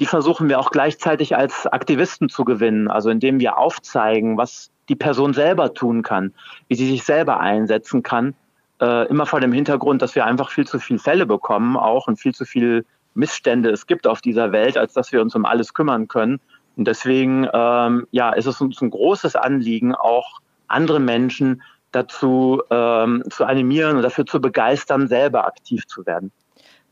die 0.00 0.06
versuchen 0.06 0.48
wir 0.48 0.58
auch 0.58 0.70
gleichzeitig 0.70 1.36
als 1.36 1.66
Aktivisten 1.66 2.28
zu 2.28 2.44
gewinnen, 2.44 2.88
also 2.88 3.10
indem 3.10 3.40
wir 3.40 3.58
aufzeigen, 3.58 4.36
was 4.36 4.70
die 4.88 4.96
Person 4.96 5.34
selber 5.34 5.72
tun 5.74 6.02
kann, 6.02 6.34
wie 6.68 6.74
sie 6.74 6.88
sich 6.88 7.04
selber 7.04 7.40
einsetzen 7.40 8.02
kann, 8.02 8.34
äh, 8.80 9.08
immer 9.08 9.26
vor 9.26 9.40
dem 9.40 9.52
Hintergrund, 9.52 10.02
dass 10.02 10.14
wir 10.14 10.26
einfach 10.26 10.50
viel 10.50 10.66
zu 10.66 10.78
viele 10.78 10.98
Fälle 10.98 11.26
bekommen 11.26 11.76
auch 11.76 12.08
und 12.08 12.20
viel 12.20 12.34
zu 12.34 12.44
viele 12.44 12.84
Missstände 13.14 13.70
es 13.70 13.86
gibt 13.86 14.06
auf 14.06 14.20
dieser 14.20 14.52
Welt, 14.52 14.76
als 14.76 14.92
dass 14.92 15.12
wir 15.12 15.22
uns 15.22 15.34
um 15.34 15.44
alles 15.44 15.72
kümmern 15.72 16.08
können. 16.08 16.40
Und 16.76 16.88
deswegen 16.88 17.48
ähm, 17.52 18.06
ja, 18.10 18.30
ist 18.30 18.46
es 18.46 18.60
uns 18.60 18.80
ein 18.80 18.90
großes 18.90 19.36
Anliegen, 19.36 19.94
auch 19.94 20.40
andere 20.66 20.98
Menschen 20.98 21.62
dazu 21.92 22.60
ähm, 22.70 23.22
zu 23.30 23.44
animieren 23.44 23.96
und 23.96 24.02
dafür 24.02 24.26
zu 24.26 24.40
begeistern, 24.40 25.06
selber 25.06 25.46
aktiv 25.46 25.86
zu 25.86 26.04
werden. 26.04 26.32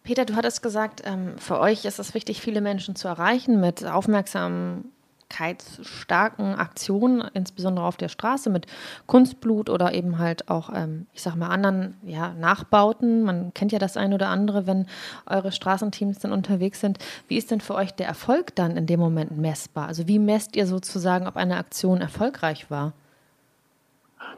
Peter, 0.05 0.25
du 0.25 0.35
hattest 0.35 0.63
gesagt, 0.63 1.03
ähm, 1.05 1.39
für 1.39 1.61
euch 1.61 1.85
ist 1.85 2.01
es 2.01 2.15
wichtig, 2.15 2.41
viele 2.41 2.61
Menschen 2.61 2.97
zu 2.97 3.07
erreichen 3.07 3.61
mit 3.61 3.87
aufmerksamkeitsstarken 3.87 6.57
Aktionen, 6.57 7.23
insbesondere 7.35 7.87
auf 7.87 7.97
der 7.97 8.09
Straße 8.09 8.51
mit 8.51 8.67
Kunstblut 9.07 9.71
oder 9.71 9.95
eben 9.95 10.19
halt 10.19 10.49
auch, 10.49 10.71
ähm, 10.75 11.07
ich 11.13 11.23
sag 11.23 11.37
mal, 11.37 11.51
anderen 11.51 11.95
ja, 12.03 12.35
Nachbauten. 12.35 13.23
Man 13.23 13.55
kennt 13.55 13.71
ja 13.71 13.79
das 13.79 13.97
ein 13.97 14.13
oder 14.13 14.27
andere, 14.29 14.67
wenn 14.67 14.89
eure 15.27 15.53
Straßenteams 15.53 16.19
dann 16.19 16.33
unterwegs 16.33 16.81
sind. 16.81 16.99
Wie 17.29 17.37
ist 17.37 17.53
denn 17.53 17.61
für 17.61 17.77
euch 17.77 17.93
der 17.93 18.09
Erfolg 18.09 18.57
dann 18.57 18.77
in 18.77 18.87
dem 18.87 18.99
Moment 18.99 19.37
messbar? 19.37 19.87
Also 19.87 20.09
wie 20.09 20.19
messt 20.19 20.57
ihr 20.57 20.67
sozusagen, 20.67 21.29
ob 21.29 21.37
eine 21.37 21.59
Aktion 21.59 22.01
erfolgreich 22.01 22.73
war? 22.73 22.93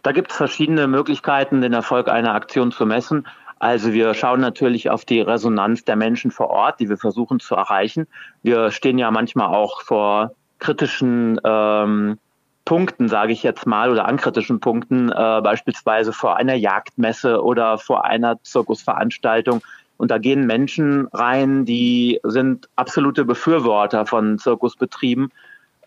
Da 0.02 0.12
gibt 0.12 0.30
es 0.30 0.36
verschiedene 0.36 0.86
Möglichkeiten, 0.86 1.62
den 1.62 1.72
Erfolg 1.72 2.08
einer 2.08 2.34
Aktion 2.34 2.70
zu 2.70 2.84
messen. 2.84 3.26
Also 3.58 3.92
wir 3.92 4.14
schauen 4.14 4.40
natürlich 4.40 4.90
auf 4.90 5.04
die 5.04 5.20
Resonanz 5.20 5.84
der 5.84 5.96
Menschen 5.96 6.30
vor 6.30 6.50
Ort, 6.50 6.80
die 6.80 6.88
wir 6.88 6.98
versuchen 6.98 7.40
zu 7.40 7.54
erreichen. 7.54 8.06
Wir 8.42 8.70
stehen 8.70 8.98
ja 8.98 9.10
manchmal 9.10 9.54
auch 9.54 9.82
vor 9.82 10.32
kritischen 10.58 11.40
ähm, 11.44 12.18
Punkten, 12.64 13.08
sage 13.08 13.32
ich 13.32 13.42
jetzt 13.42 13.66
mal, 13.66 13.90
oder 13.90 14.06
an 14.06 14.16
kritischen 14.16 14.60
Punkten, 14.60 15.10
äh, 15.10 15.40
beispielsweise 15.42 16.12
vor 16.12 16.36
einer 16.36 16.54
Jagdmesse 16.54 17.42
oder 17.42 17.78
vor 17.78 18.04
einer 18.04 18.42
Zirkusveranstaltung. 18.42 19.62
Und 19.96 20.10
da 20.10 20.18
gehen 20.18 20.46
Menschen 20.46 21.06
rein, 21.12 21.64
die 21.64 22.20
sind 22.24 22.68
absolute 22.76 23.24
Befürworter 23.24 24.06
von 24.06 24.38
Zirkusbetrieben 24.38 25.30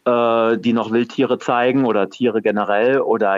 äh, 0.07 0.57
die 0.57 0.71
noch 0.71 0.91
Wildtiere 0.91 1.37
zeigen 1.37 1.85
oder 1.85 2.09
Tiere 2.09 2.41
generell 2.41 3.01
oder 3.01 3.37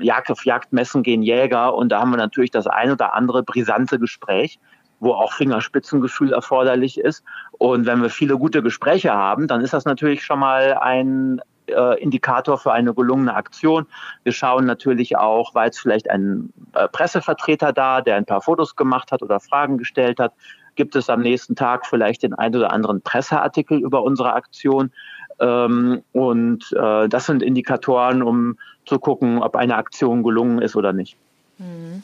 Jagd 0.00 0.30
auf 0.30 0.46
Jagdmessen 0.46 1.02
gehen 1.02 1.22
Jäger 1.22 1.74
und 1.74 1.90
da 1.90 2.00
haben 2.00 2.10
wir 2.10 2.16
natürlich 2.16 2.50
das 2.50 2.66
ein 2.66 2.90
oder 2.90 3.12
andere 3.12 3.42
brisante 3.42 3.98
Gespräch, 3.98 4.58
wo 4.98 5.12
auch 5.12 5.34
Fingerspitzengefühl 5.34 6.32
erforderlich 6.32 6.98
ist. 6.98 7.22
Und 7.52 7.84
wenn 7.84 8.00
wir 8.00 8.08
viele 8.08 8.38
gute 8.38 8.62
Gespräche 8.62 9.12
haben, 9.12 9.46
dann 9.46 9.60
ist 9.60 9.74
das 9.74 9.84
natürlich 9.84 10.24
schon 10.24 10.38
mal 10.38 10.74
ein 10.80 11.42
äh, 11.66 12.02
Indikator 12.02 12.56
für 12.56 12.72
eine 12.72 12.94
gelungene 12.94 13.34
Aktion. 13.34 13.86
Wir 14.22 14.32
schauen 14.32 14.64
natürlich 14.64 15.18
auch, 15.18 15.54
war 15.54 15.66
jetzt 15.66 15.80
vielleicht 15.80 16.08
ein 16.08 16.50
äh, 16.72 16.88
Pressevertreter 16.88 17.74
da, 17.74 18.00
der 18.00 18.16
ein 18.16 18.24
paar 18.24 18.40
Fotos 18.40 18.74
gemacht 18.74 19.12
hat 19.12 19.22
oder 19.22 19.38
Fragen 19.38 19.76
gestellt 19.76 20.18
hat. 20.18 20.32
Gibt 20.76 20.96
es 20.96 21.10
am 21.10 21.20
nächsten 21.20 21.56
Tag 21.56 21.86
vielleicht 21.86 22.22
den 22.22 22.32
ein 22.32 22.56
oder 22.56 22.72
anderen 22.72 23.02
Presseartikel 23.02 23.78
über 23.78 24.02
unsere 24.02 24.32
Aktion? 24.32 24.92
Ähm, 25.40 26.02
und 26.12 26.72
äh, 26.72 27.08
das 27.08 27.26
sind 27.26 27.42
Indikatoren, 27.42 28.22
um 28.22 28.58
zu 28.86 28.98
gucken, 28.98 29.42
ob 29.42 29.56
eine 29.56 29.76
Aktion 29.76 30.22
gelungen 30.22 30.60
ist 30.60 30.76
oder 30.76 30.92
nicht. 30.92 31.16
Mhm. 31.58 32.02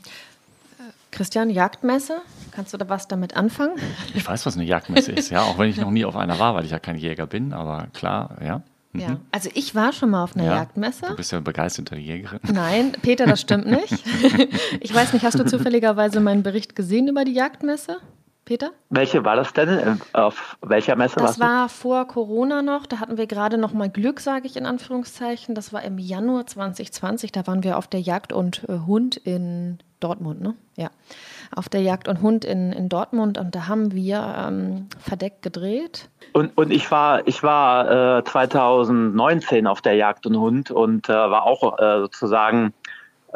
Christian, 1.10 1.48
Jagdmesse, 1.48 2.20
kannst 2.50 2.74
du 2.74 2.76
da 2.76 2.90
was 2.90 3.08
damit 3.08 3.36
anfangen? 3.36 3.76
Ich 4.14 4.26
weiß, 4.26 4.44
was 4.44 4.56
eine 4.56 4.64
Jagdmesse 4.64 5.12
ist, 5.12 5.30
ja, 5.30 5.40
auch 5.40 5.58
wenn 5.58 5.70
ich 5.70 5.78
noch 5.78 5.90
nie 5.90 6.04
auf 6.04 6.14
einer 6.14 6.38
war, 6.38 6.54
weil 6.54 6.66
ich 6.66 6.70
ja 6.70 6.78
kein 6.78 6.96
Jäger 6.96 7.26
bin, 7.26 7.54
aber 7.54 7.88
klar, 7.94 8.36
ja. 8.44 8.62
Mhm. 8.92 9.00
Ja, 9.00 9.16
also 9.32 9.48
ich 9.54 9.74
war 9.74 9.92
schon 9.92 10.10
mal 10.10 10.22
auf 10.22 10.36
einer 10.36 10.44
ja, 10.44 10.56
Jagdmesse. 10.56 11.06
Du 11.06 11.16
bist 11.16 11.32
ja 11.32 11.40
begeisterte 11.40 11.96
Jägerin. 11.96 12.40
Nein, 12.52 12.92
Peter, 13.00 13.26
das 13.26 13.40
stimmt 13.40 13.66
nicht. 13.70 13.94
ich 14.80 14.94
weiß 14.94 15.14
nicht, 15.14 15.24
hast 15.24 15.38
du 15.38 15.44
zufälligerweise 15.44 16.20
meinen 16.20 16.42
Bericht 16.42 16.76
gesehen 16.76 17.08
über 17.08 17.24
die 17.24 17.32
Jagdmesse? 17.32 17.96
Peter? 18.46 18.70
Welche 18.90 19.24
war 19.24 19.34
das 19.36 19.52
denn? 19.52 19.68
Äh, 19.68 19.96
auf 20.12 20.56
welcher 20.62 20.96
Messe 20.96 21.16
Das 21.18 21.38
war 21.40 21.68
vor 21.68 22.06
Corona 22.06 22.62
noch. 22.62 22.86
Da 22.86 23.00
hatten 23.00 23.18
wir 23.18 23.26
gerade 23.26 23.58
noch 23.58 23.74
mal 23.74 23.90
Glück, 23.90 24.20
sage 24.20 24.46
ich 24.46 24.56
in 24.56 24.64
Anführungszeichen. 24.64 25.54
Das 25.54 25.72
war 25.72 25.82
im 25.82 25.98
Januar 25.98 26.46
2020. 26.46 27.32
Da 27.32 27.46
waren 27.48 27.64
wir 27.64 27.76
auf 27.76 27.88
der 27.88 28.00
Jagd 28.00 28.32
und 28.32 28.62
äh, 28.68 28.78
Hund 28.86 29.16
in 29.16 29.78
Dortmund, 29.98 30.40
ne? 30.42 30.54
Ja. 30.76 30.90
Auf 31.54 31.68
der 31.68 31.80
Jagd 31.80 32.06
und 32.06 32.22
Hund 32.22 32.44
in, 32.44 32.72
in 32.72 32.88
Dortmund 32.88 33.36
und 33.36 33.54
da 33.54 33.66
haben 33.66 33.92
wir 33.92 34.34
ähm, 34.38 34.88
verdeckt 34.98 35.42
gedreht. 35.42 36.08
Und, 36.32 36.56
und 36.56 36.70
ich 36.70 36.90
war, 36.90 37.26
ich 37.26 37.42
war 37.42 38.18
äh, 38.18 38.24
2019 38.24 39.66
auf 39.66 39.80
der 39.80 39.94
Jagd 39.94 40.26
und 40.26 40.36
Hund 40.36 40.70
und 40.70 41.08
äh, 41.08 41.12
war 41.12 41.44
auch 41.44 41.78
äh, 41.78 42.00
sozusagen 42.00 42.74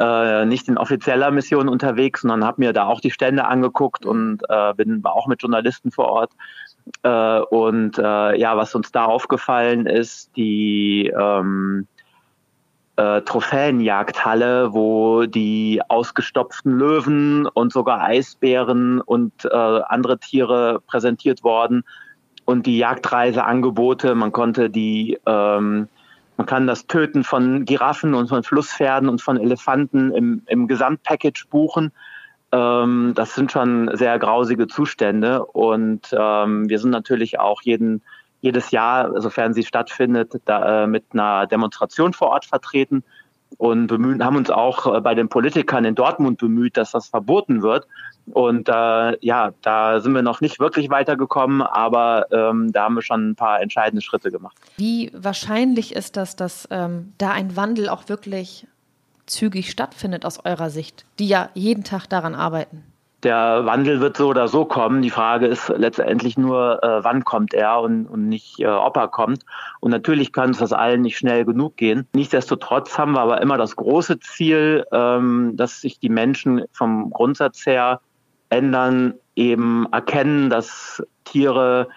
äh, 0.01 0.45
nicht 0.45 0.67
in 0.67 0.79
offizieller 0.79 1.29
Mission 1.29 1.69
unterwegs, 1.69 2.21
sondern 2.21 2.43
habe 2.43 2.61
mir 2.61 2.73
da 2.73 2.85
auch 2.85 3.01
die 3.01 3.11
Stände 3.11 3.45
angeguckt 3.45 4.03
und 4.05 4.41
äh, 4.49 4.73
bin 4.73 5.01
auch 5.05 5.27
mit 5.27 5.43
Journalisten 5.43 5.91
vor 5.91 6.07
Ort. 6.07 6.31
Äh, 7.03 7.39
und 7.39 7.99
äh, 7.99 8.35
ja, 8.39 8.57
was 8.57 8.73
uns 8.73 8.91
da 8.91 9.05
aufgefallen 9.05 9.85
ist, 9.85 10.35
die 10.35 11.13
ähm, 11.15 11.87
äh, 12.95 13.21
Trophäenjagdhalle, 13.21 14.73
wo 14.73 15.25
die 15.27 15.81
ausgestopften 15.87 16.79
Löwen 16.79 17.45
und 17.45 17.71
sogar 17.71 18.01
Eisbären 18.01 19.01
und 19.01 19.45
äh, 19.45 19.55
andere 19.55 20.17
Tiere 20.17 20.81
präsentiert 20.87 21.43
worden 21.43 21.83
und 22.45 22.65
die 22.65 22.79
Jagdreiseangebote. 22.79 24.15
Man 24.15 24.31
konnte 24.31 24.71
die 24.71 25.19
ähm, 25.27 25.89
man 26.41 26.47
kann 26.47 26.65
das 26.65 26.87
Töten 26.87 27.23
von 27.23 27.65
Giraffen 27.65 28.15
und 28.15 28.27
von 28.29 28.41
Flusspferden 28.41 29.09
und 29.09 29.21
von 29.21 29.39
Elefanten 29.39 30.11
im, 30.11 30.41
im 30.47 30.67
Gesamtpackage 30.67 31.45
buchen. 31.51 31.91
Ähm, 32.51 33.13
das 33.15 33.35
sind 33.35 33.51
schon 33.51 33.91
sehr 33.93 34.17
grausige 34.17 34.65
Zustände 34.65 35.45
und 35.45 36.09
ähm, 36.17 36.67
wir 36.67 36.79
sind 36.79 36.89
natürlich 36.89 37.39
auch 37.39 37.61
jeden, 37.61 38.01
jedes 38.41 38.71
Jahr, 38.71 39.21
sofern 39.21 39.53
sie 39.53 39.61
stattfindet, 39.61 40.41
da, 40.45 40.85
äh, 40.85 40.87
mit 40.87 41.03
einer 41.13 41.45
Demonstration 41.45 42.11
vor 42.11 42.29
Ort 42.29 42.45
vertreten 42.45 43.03
und 43.57 43.87
bemühen, 43.87 44.23
haben 44.23 44.37
uns 44.37 44.49
auch 44.49 44.93
äh, 44.93 45.01
bei 45.01 45.15
den 45.15 45.29
Politikern 45.29 45.85
in 45.85 45.95
Dortmund 45.95 46.39
bemüht, 46.39 46.77
dass 46.77 46.91
das 46.91 47.07
verboten 47.07 47.61
wird. 47.61 47.87
Und 48.31 48.69
äh, 48.69 49.17
ja, 49.25 49.51
da 49.61 49.99
sind 49.99 50.13
wir 50.13 50.21
noch 50.21 50.41
nicht 50.41 50.59
wirklich 50.59 50.89
weitergekommen, 50.89 51.61
aber 51.61 52.27
ähm, 52.31 52.71
da 52.71 52.83
haben 52.83 52.95
wir 52.95 53.01
schon 53.01 53.31
ein 53.31 53.35
paar 53.35 53.61
entscheidende 53.61 54.01
Schritte 54.01 54.31
gemacht. 54.31 54.55
Wie 54.77 55.11
wahrscheinlich 55.13 55.95
ist 55.95 56.17
das, 56.17 56.35
dass 56.35 56.67
ähm, 56.71 57.13
da 57.17 57.31
ein 57.31 57.55
Wandel 57.55 57.89
auch 57.89 58.09
wirklich 58.09 58.67
zügig 59.25 59.71
stattfindet 59.71 60.25
aus 60.25 60.43
eurer 60.45 60.69
Sicht, 60.69 61.05
die 61.19 61.27
ja 61.27 61.49
jeden 61.53 61.83
Tag 61.83 62.07
daran 62.07 62.35
arbeiten? 62.35 62.83
Der 63.23 63.65
Wandel 63.65 63.99
wird 63.99 64.17
so 64.17 64.29
oder 64.29 64.47
so 64.47 64.65
kommen. 64.65 65.03
Die 65.03 65.11
Frage 65.11 65.45
ist 65.45 65.69
letztendlich 65.69 66.37
nur, 66.37 66.83
äh, 66.83 67.03
wann 67.03 67.23
kommt 67.23 67.53
er 67.53 67.79
und, 67.81 68.07
und 68.07 68.27
nicht, 68.27 68.59
äh, 68.59 68.65
ob 68.65 68.97
er 68.97 69.09
kommt. 69.09 69.43
Und 69.79 69.91
natürlich 69.91 70.33
kann 70.33 70.51
es 70.51 70.57
das 70.57 70.73
allen 70.73 71.01
nicht 71.01 71.17
schnell 71.17 71.45
genug 71.45 71.77
gehen. 71.77 72.07
Nichtsdestotrotz 72.15 72.97
haben 72.97 73.11
wir 73.13 73.21
aber 73.21 73.41
immer 73.41 73.57
das 73.57 73.75
große 73.75 74.19
Ziel, 74.19 74.85
ähm, 74.91 75.53
dass 75.55 75.81
sich 75.81 75.99
die 75.99 76.09
Menschen 76.09 76.63
vom 76.71 77.11
Grundsatz 77.11 77.65
her 77.65 78.01
ändern, 78.49 79.13
eben 79.35 79.87
erkennen, 79.91 80.49
dass 80.49 81.03
Tiere 81.23 81.87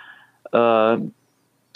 äh, 0.53 0.99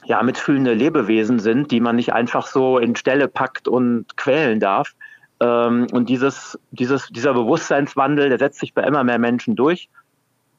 ja 0.05 0.23
mitfühlende 0.23 0.75
Lebewesen 0.75 1.39
sind, 1.39 1.71
die 1.71 1.81
man 1.81 1.97
nicht 1.97 2.13
einfach 2.13 2.47
so 2.47 2.79
in 2.79 2.97
Stelle 2.97 3.29
packt 3.29 3.67
und 3.67 4.17
quälen 4.17 4.61
darf. 4.61 4.95
Ähm, 5.41 5.87
und 5.93 6.09
dieses, 6.09 6.59
dieses, 6.71 7.09
dieser 7.09 7.35
Bewusstseinswandel, 7.35 8.29
der 8.29 8.39
setzt 8.39 8.61
sich 8.61 8.75
bei 8.75 8.83
immer 8.83 9.05
mehr 9.05 9.19
Menschen 9.19 9.57
durch. 9.57 9.89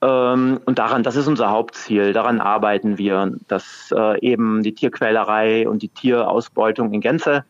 Ähm, 0.01 0.59
und 0.65 0.79
daran, 0.79 1.03
das 1.03 1.15
ist 1.15 1.27
unser 1.27 1.49
Hauptziel. 1.49 2.13
Daran 2.13 2.39
arbeiten 2.39 2.97
wir, 2.97 3.33
dass 3.47 3.93
äh, 3.95 4.19
eben 4.21 4.63
die 4.63 4.73
Tierquälerei 4.73 5.67
und 5.67 5.81
die 5.81 5.89
Tierausbeutung 5.89 6.93
in 6.93 7.01
Gänze 7.01 7.43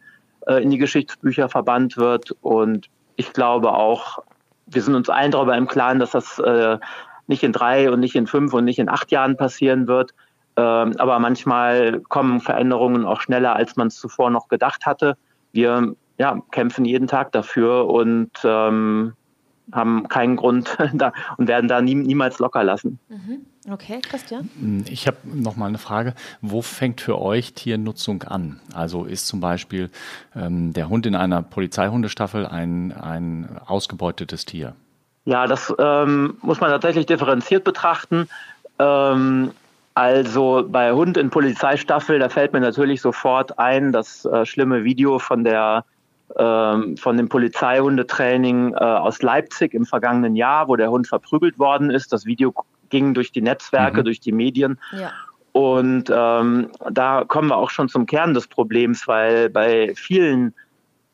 äh, 0.47 0.63
in 0.63 0.71
die 0.71 0.77
Geschichtsbücher 0.77 1.49
verbannt 1.49 1.97
wird. 1.97 2.35
Und 2.41 2.89
ich 3.15 3.33
glaube 3.33 3.73
auch, 3.73 4.19
wir 4.65 4.81
sind 4.81 4.95
uns 4.95 5.09
allen 5.09 5.31
darüber 5.31 5.55
im 5.57 5.67
Klaren, 5.67 5.99
dass 5.99 6.11
das 6.11 6.39
äh, 6.39 6.77
nicht 7.27 7.43
in 7.43 7.53
drei 7.53 7.91
und 7.91 7.99
nicht 7.99 8.15
in 8.15 8.25
fünf 8.25 8.53
und 8.53 8.65
nicht 8.65 8.79
in 8.79 8.89
acht 8.89 9.11
Jahren 9.11 9.37
passieren 9.37 9.87
wird. 9.87 10.11
Ähm, 10.55 10.93
aber 10.97 11.19
manchmal 11.19 12.01
kommen 12.01 12.39
Veränderungen 12.39 13.05
auch 13.05 13.21
schneller, 13.21 13.55
als 13.55 13.75
man 13.75 13.87
es 13.87 13.95
zuvor 13.95 14.31
noch 14.31 14.47
gedacht 14.47 14.87
hatte. 14.87 15.15
Wir 15.51 15.95
ja, 16.19 16.41
kämpfen 16.51 16.85
jeden 16.85 17.07
Tag 17.07 17.31
dafür 17.31 17.87
und 17.87 18.31
ähm, 18.43 19.13
haben 19.71 20.07
keinen 20.09 20.35
Grund 20.35 20.77
da 20.93 21.13
und 21.37 21.47
werden 21.47 21.67
da 21.67 21.81
nie, 21.81 21.95
niemals 21.95 22.39
locker 22.39 22.63
lassen. 22.63 22.99
Mhm. 23.07 23.45
Okay, 23.71 23.99
Christian? 24.01 24.49
Hm, 24.59 24.85
ich 24.89 25.07
habe 25.07 25.17
noch 25.23 25.55
mal 25.55 25.67
eine 25.67 25.77
Frage. 25.77 26.13
Wo 26.41 26.61
fängt 26.61 27.01
für 27.01 27.19
euch 27.21 27.53
Tiernutzung 27.53 28.23
an? 28.23 28.59
Also 28.73 29.05
ist 29.05 29.27
zum 29.27 29.39
Beispiel 29.39 29.89
ähm, 30.35 30.73
der 30.73 30.89
Hund 30.89 31.05
in 31.05 31.15
einer 31.15 31.41
Polizeihundestaffel 31.41 32.45
ein, 32.45 32.91
ein 32.91 33.57
ausgebeutetes 33.65 34.45
Tier? 34.45 34.75
Ja, 35.25 35.47
das 35.47 35.73
ähm, 35.79 36.37
muss 36.41 36.59
man 36.59 36.69
tatsächlich 36.69 37.05
differenziert 37.05 37.63
betrachten. 37.63 38.27
Ähm, 38.79 39.51
also 39.93 40.65
bei 40.67 40.91
Hund 40.91 41.17
in 41.17 41.29
Polizeistaffel, 41.29 42.19
da 42.19 42.29
fällt 42.29 42.53
mir 42.53 42.61
natürlich 42.61 43.01
sofort 43.01 43.57
ein 43.59 43.91
das 43.91 44.25
äh, 44.25 44.45
schlimme 44.45 44.83
Video 44.83 45.19
von 45.19 45.43
der 45.43 45.85
von 46.35 47.17
dem 47.17 47.27
Polizeihundetraining 47.27 48.73
äh, 48.73 48.77
aus 48.77 49.21
Leipzig 49.21 49.73
im 49.73 49.85
vergangenen 49.85 50.35
Jahr, 50.35 50.67
wo 50.67 50.75
der 50.75 50.91
Hund 50.91 51.07
verprügelt 51.07 51.57
worden 51.57 51.89
ist. 51.89 52.13
Das 52.13 52.25
Video 52.25 52.53
ging 52.89 53.13
durch 53.13 53.31
die 53.31 53.41
Netzwerke, 53.41 54.01
mhm. 54.01 54.05
durch 54.05 54.19
die 54.19 54.31
Medien. 54.31 54.79
Ja. 54.91 55.11
Und 55.51 56.11
ähm, 56.13 56.69
da 56.91 57.23
kommen 57.27 57.49
wir 57.49 57.57
auch 57.57 57.71
schon 57.71 57.89
zum 57.89 58.05
Kern 58.05 58.33
des 58.33 58.47
Problems, 58.47 59.07
weil 59.07 59.49
bei 59.49 59.93
vielen 59.95 60.53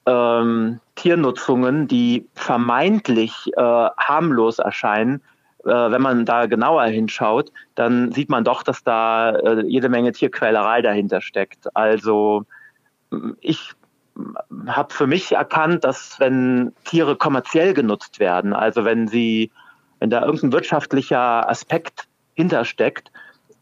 ähm, 0.05 0.79
Tiernutzungen, 0.95 1.87
die 1.87 2.27
vermeintlich 2.33 3.51
äh, 3.55 3.61
harmlos 3.61 4.59
erscheinen, 4.59 5.21
äh, 5.63 5.69
wenn 5.69 6.01
man 6.01 6.25
da 6.25 6.45
genauer 6.45 6.85
hinschaut, 6.85 7.51
dann 7.75 8.11
sieht 8.11 8.29
man 8.29 8.43
doch, 8.43 8.63
dass 8.63 8.83
da 8.83 9.31
äh, 9.31 9.65
jede 9.65 9.89
Menge 9.89 10.11
Tierquälerei 10.11 10.81
dahinter 10.81 11.21
steckt. 11.21 11.75
Also 11.75 12.45
ich 13.39 13.71
habe 14.67 14.93
für 14.93 15.07
mich 15.07 15.33
erkannt, 15.33 15.83
dass 15.83 16.19
wenn 16.19 16.73
Tiere 16.85 17.15
kommerziell 17.15 17.73
genutzt 17.73 18.19
werden, 18.19 18.53
also 18.53 18.85
wenn 18.85 19.07
sie, 19.07 19.51
wenn 19.99 20.09
da 20.09 20.23
irgendein 20.23 20.53
wirtschaftlicher 20.53 21.49
Aspekt 21.49 22.07
hintersteckt, 22.33 23.11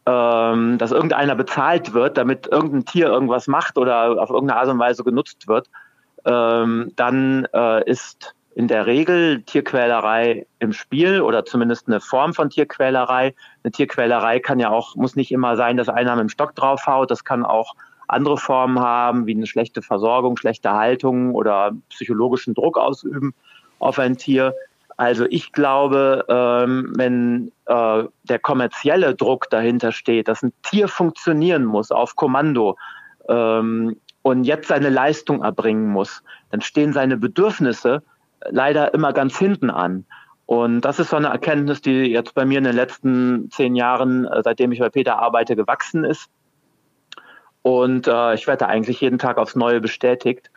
ähm, 0.06 0.78
dass 0.78 0.92
irgendeiner 0.92 1.34
bezahlt 1.34 1.94
wird, 1.94 2.18
damit 2.18 2.46
irgendein 2.46 2.84
Tier 2.84 3.06
irgendwas 3.06 3.46
macht 3.46 3.78
oder 3.78 4.22
auf 4.22 4.30
irgendeine 4.30 4.60
Art 4.60 4.68
und 4.68 4.78
Weise 4.78 5.02
genutzt 5.02 5.48
wird, 5.48 5.68
ähm, 6.24 6.92
dann 6.96 7.46
äh, 7.52 7.88
ist 7.88 8.34
in 8.54 8.68
der 8.68 8.86
Regel 8.86 9.42
Tierquälerei 9.42 10.46
im 10.60 10.72
Spiel 10.72 11.20
oder 11.20 11.44
zumindest 11.44 11.88
eine 11.88 12.00
Form 12.00 12.34
von 12.34 12.50
Tierquälerei. 12.50 13.34
Eine 13.64 13.72
Tierquälerei 13.72 14.38
kann 14.38 14.60
ja 14.60 14.70
auch, 14.70 14.94
muss 14.94 15.16
nicht 15.16 15.32
immer 15.32 15.56
sein, 15.56 15.76
dass 15.76 15.88
einer 15.88 16.14
mit 16.14 16.22
dem 16.22 16.28
Stock 16.28 16.54
draufhaut. 16.54 17.10
Das 17.10 17.24
kann 17.24 17.44
auch 17.44 17.74
andere 18.08 18.36
Formen 18.36 18.80
haben, 18.80 19.26
wie 19.26 19.34
eine 19.34 19.46
schlechte 19.46 19.82
Versorgung, 19.82 20.36
schlechte 20.36 20.72
Haltung 20.72 21.34
oder 21.34 21.72
psychologischen 21.90 22.54
Druck 22.54 22.78
ausüben 22.78 23.34
auf 23.78 23.98
ein 23.98 24.16
Tier. 24.16 24.54
Also 24.96 25.26
ich 25.28 25.52
glaube, 25.52 26.24
ähm, 26.28 26.92
wenn 26.96 27.52
äh, 27.66 28.04
der 28.24 28.38
kommerzielle 28.38 29.14
Druck 29.14 29.50
dahinter 29.50 29.92
steht, 29.92 30.28
dass 30.28 30.42
ein 30.42 30.52
Tier 30.62 30.88
funktionieren 30.88 31.64
muss 31.64 31.90
auf 31.90 32.14
Kommando 32.14 32.76
ähm, 33.28 33.96
und 34.22 34.44
jetzt 34.44 34.68
seine 34.68 34.90
Leistung 34.90 35.42
erbringen 35.42 35.88
muss, 35.88 36.22
dann 36.50 36.60
stehen 36.60 36.92
seine 36.92 37.16
Bedürfnisse 37.16 38.02
leider 38.48 38.94
immer 38.94 39.12
ganz 39.12 39.36
hinten 39.36 39.70
an. 39.70 40.04
Und 40.46 40.82
das 40.82 40.98
ist 40.98 41.10
so 41.10 41.16
eine 41.16 41.28
Erkenntnis, 41.28 41.80
die 41.80 42.04
jetzt 42.04 42.34
bei 42.34 42.44
mir 42.44 42.58
in 42.58 42.64
den 42.64 42.76
letzten 42.76 43.50
zehn 43.50 43.74
Jahren, 43.74 44.26
äh, 44.26 44.42
seitdem 44.44 44.72
ich 44.72 44.78
bei 44.78 44.90
Peter 44.90 45.18
arbeite, 45.18 45.56
gewachsen 45.56 46.04
ist. 46.04 46.28
Und 47.64 48.06
äh, 48.08 48.34
ich 48.34 48.46
werde 48.46 48.66
eigentlich 48.66 49.00
jeden 49.00 49.18
Tag 49.18 49.38
aufs 49.38 49.56
Neue 49.56 49.80
bestätigt. 49.80 50.50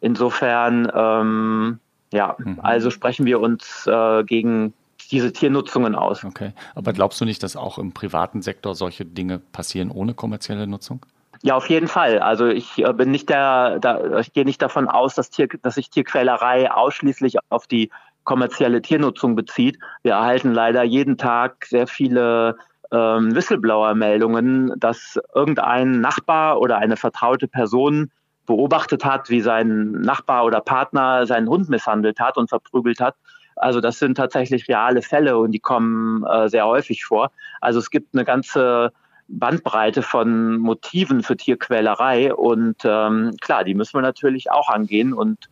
Insofern, 0.00 0.90
ähm, 0.94 1.78
ja, 2.10 2.36
mhm. 2.38 2.58
also 2.62 2.90
sprechen 2.90 3.26
wir 3.26 3.38
uns 3.38 3.86
äh, 3.86 4.24
gegen 4.24 4.72
diese 5.10 5.30
Tiernutzungen 5.30 5.94
aus. 5.94 6.24
Okay, 6.24 6.54
aber 6.74 6.94
glaubst 6.94 7.20
du 7.20 7.26
nicht, 7.26 7.42
dass 7.42 7.54
auch 7.54 7.76
im 7.76 7.92
privaten 7.92 8.40
Sektor 8.40 8.74
solche 8.74 9.04
Dinge 9.04 9.40
passieren 9.52 9.90
ohne 9.90 10.14
kommerzielle 10.14 10.66
Nutzung? 10.66 11.04
Ja, 11.42 11.54
auf 11.54 11.68
jeden 11.68 11.86
Fall. 11.86 12.20
Also 12.20 12.46
ich 12.46 12.78
äh, 12.78 12.94
bin 12.94 13.10
nicht 13.10 13.28
der, 13.28 13.78
da, 13.78 14.20
ich 14.20 14.32
gehe 14.32 14.46
nicht 14.46 14.62
davon 14.62 14.88
aus, 14.88 15.14
dass, 15.14 15.28
Tier, 15.28 15.48
dass 15.60 15.74
sich 15.74 15.90
Tierquälerei 15.90 16.72
ausschließlich 16.72 17.36
auf 17.50 17.66
die 17.66 17.90
kommerzielle 18.24 18.80
Tiernutzung 18.80 19.36
bezieht. 19.36 19.78
Wir 20.02 20.12
erhalten 20.12 20.54
leider 20.54 20.82
jeden 20.82 21.18
Tag 21.18 21.66
sehr 21.66 21.86
viele 21.86 22.56
ähm, 22.94 23.34
Whistleblower-Meldungen, 23.34 24.72
dass 24.76 25.18
irgendein 25.34 26.00
Nachbar 26.00 26.60
oder 26.60 26.78
eine 26.78 26.96
vertraute 26.96 27.48
Person 27.48 28.10
beobachtet 28.46 29.04
hat, 29.04 29.30
wie 29.30 29.40
sein 29.40 29.92
Nachbar 29.92 30.44
oder 30.44 30.60
Partner 30.60 31.26
seinen 31.26 31.48
Hund 31.48 31.68
misshandelt 31.68 32.20
hat 32.20 32.36
und 32.36 32.48
verprügelt 32.48 33.00
hat. 33.00 33.16
Also 33.56 33.80
das 33.80 33.98
sind 33.98 34.16
tatsächlich 34.16 34.68
reale 34.68 35.02
Fälle 35.02 35.38
und 35.38 35.52
die 35.52 35.60
kommen 35.60 36.24
äh, 36.24 36.48
sehr 36.48 36.66
häufig 36.66 37.04
vor. 37.04 37.30
Also 37.60 37.78
es 37.78 37.90
gibt 37.90 38.14
eine 38.14 38.24
ganze 38.24 38.92
Bandbreite 39.28 40.02
von 40.02 40.58
Motiven 40.58 41.22
für 41.22 41.36
Tierquälerei 41.36 42.34
und 42.34 42.76
ähm, 42.84 43.36
klar, 43.40 43.64
die 43.64 43.74
müssen 43.74 43.94
wir 43.94 44.02
natürlich 44.02 44.50
auch 44.50 44.68
angehen 44.68 45.14
und 45.14 45.48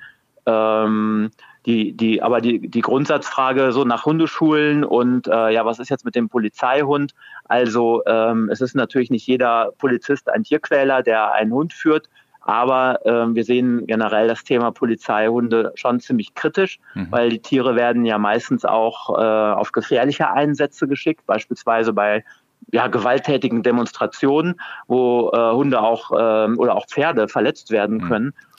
ähm, 0.46 1.30
die, 1.66 1.92
die, 1.92 2.22
aber 2.22 2.40
die, 2.40 2.68
die 2.68 2.80
Grundsatzfrage 2.80 3.72
so 3.72 3.84
nach 3.84 4.04
Hundeschulen 4.04 4.84
und 4.84 5.28
äh, 5.28 5.50
ja, 5.50 5.64
was 5.64 5.78
ist 5.78 5.90
jetzt 5.90 6.04
mit 6.04 6.14
dem 6.14 6.28
Polizeihund? 6.28 7.14
Also 7.44 8.02
ähm, 8.06 8.48
es 8.50 8.60
ist 8.60 8.74
natürlich 8.74 9.10
nicht 9.10 9.26
jeder 9.26 9.72
Polizist 9.78 10.28
ein 10.28 10.44
Tierquäler, 10.44 11.02
der 11.02 11.32
einen 11.32 11.52
Hund 11.52 11.72
führt, 11.72 12.08
aber 12.40 12.98
ähm, 13.04 13.34
wir 13.34 13.44
sehen 13.44 13.86
generell 13.86 14.26
das 14.26 14.42
Thema 14.42 14.72
Polizeihunde 14.72 15.72
schon 15.76 16.00
ziemlich 16.00 16.34
kritisch, 16.34 16.80
mhm. 16.94 17.06
weil 17.10 17.30
die 17.30 17.38
Tiere 17.38 17.76
werden 17.76 18.04
ja 18.04 18.18
meistens 18.18 18.64
auch 18.64 19.16
äh, 19.16 19.22
auf 19.22 19.70
gefährliche 19.70 20.30
Einsätze 20.30 20.88
geschickt, 20.88 21.24
beispielsweise 21.26 21.92
bei 21.92 22.24
ja, 22.72 22.88
gewalttätigen 22.88 23.62
Demonstrationen, 23.62 24.60
wo 24.86 25.30
äh, 25.32 25.52
Hunde 25.52 25.80
auch 25.80 26.10
äh, 26.10 26.52
oder 26.54 26.74
auch 26.74 26.86
Pferde 26.86 27.28
verletzt 27.28 27.70
werden 27.70 27.98
mhm. 27.98 28.08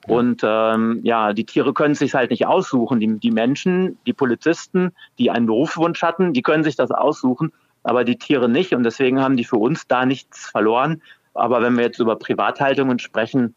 Und 0.07 0.41
ähm, 0.43 0.99
ja, 1.03 1.33
die 1.33 1.45
Tiere 1.45 1.73
können 1.73 1.95
sich 1.95 2.13
halt 2.13 2.31
nicht 2.31 2.45
aussuchen. 2.45 2.99
Die, 2.99 3.19
die 3.19 3.31
Menschen, 3.31 3.97
die 4.05 4.13
Polizisten, 4.13 4.91
die 5.17 5.31
einen 5.31 5.45
Berufswunsch 5.45 6.01
hatten, 6.01 6.33
die 6.33 6.41
können 6.41 6.63
sich 6.63 6.75
das 6.75 6.91
aussuchen, 6.91 7.53
aber 7.83 8.03
die 8.03 8.17
Tiere 8.17 8.49
nicht. 8.49 8.73
Und 8.73 8.83
deswegen 8.83 9.21
haben 9.21 9.37
die 9.37 9.45
für 9.45 9.57
uns 9.57 9.87
da 9.87 10.05
nichts 10.05 10.49
verloren. 10.49 11.01
Aber 11.33 11.61
wenn 11.61 11.77
wir 11.77 11.85
jetzt 11.85 11.99
über 11.99 12.17
Privathaltungen 12.17 12.99
sprechen, 12.99 13.55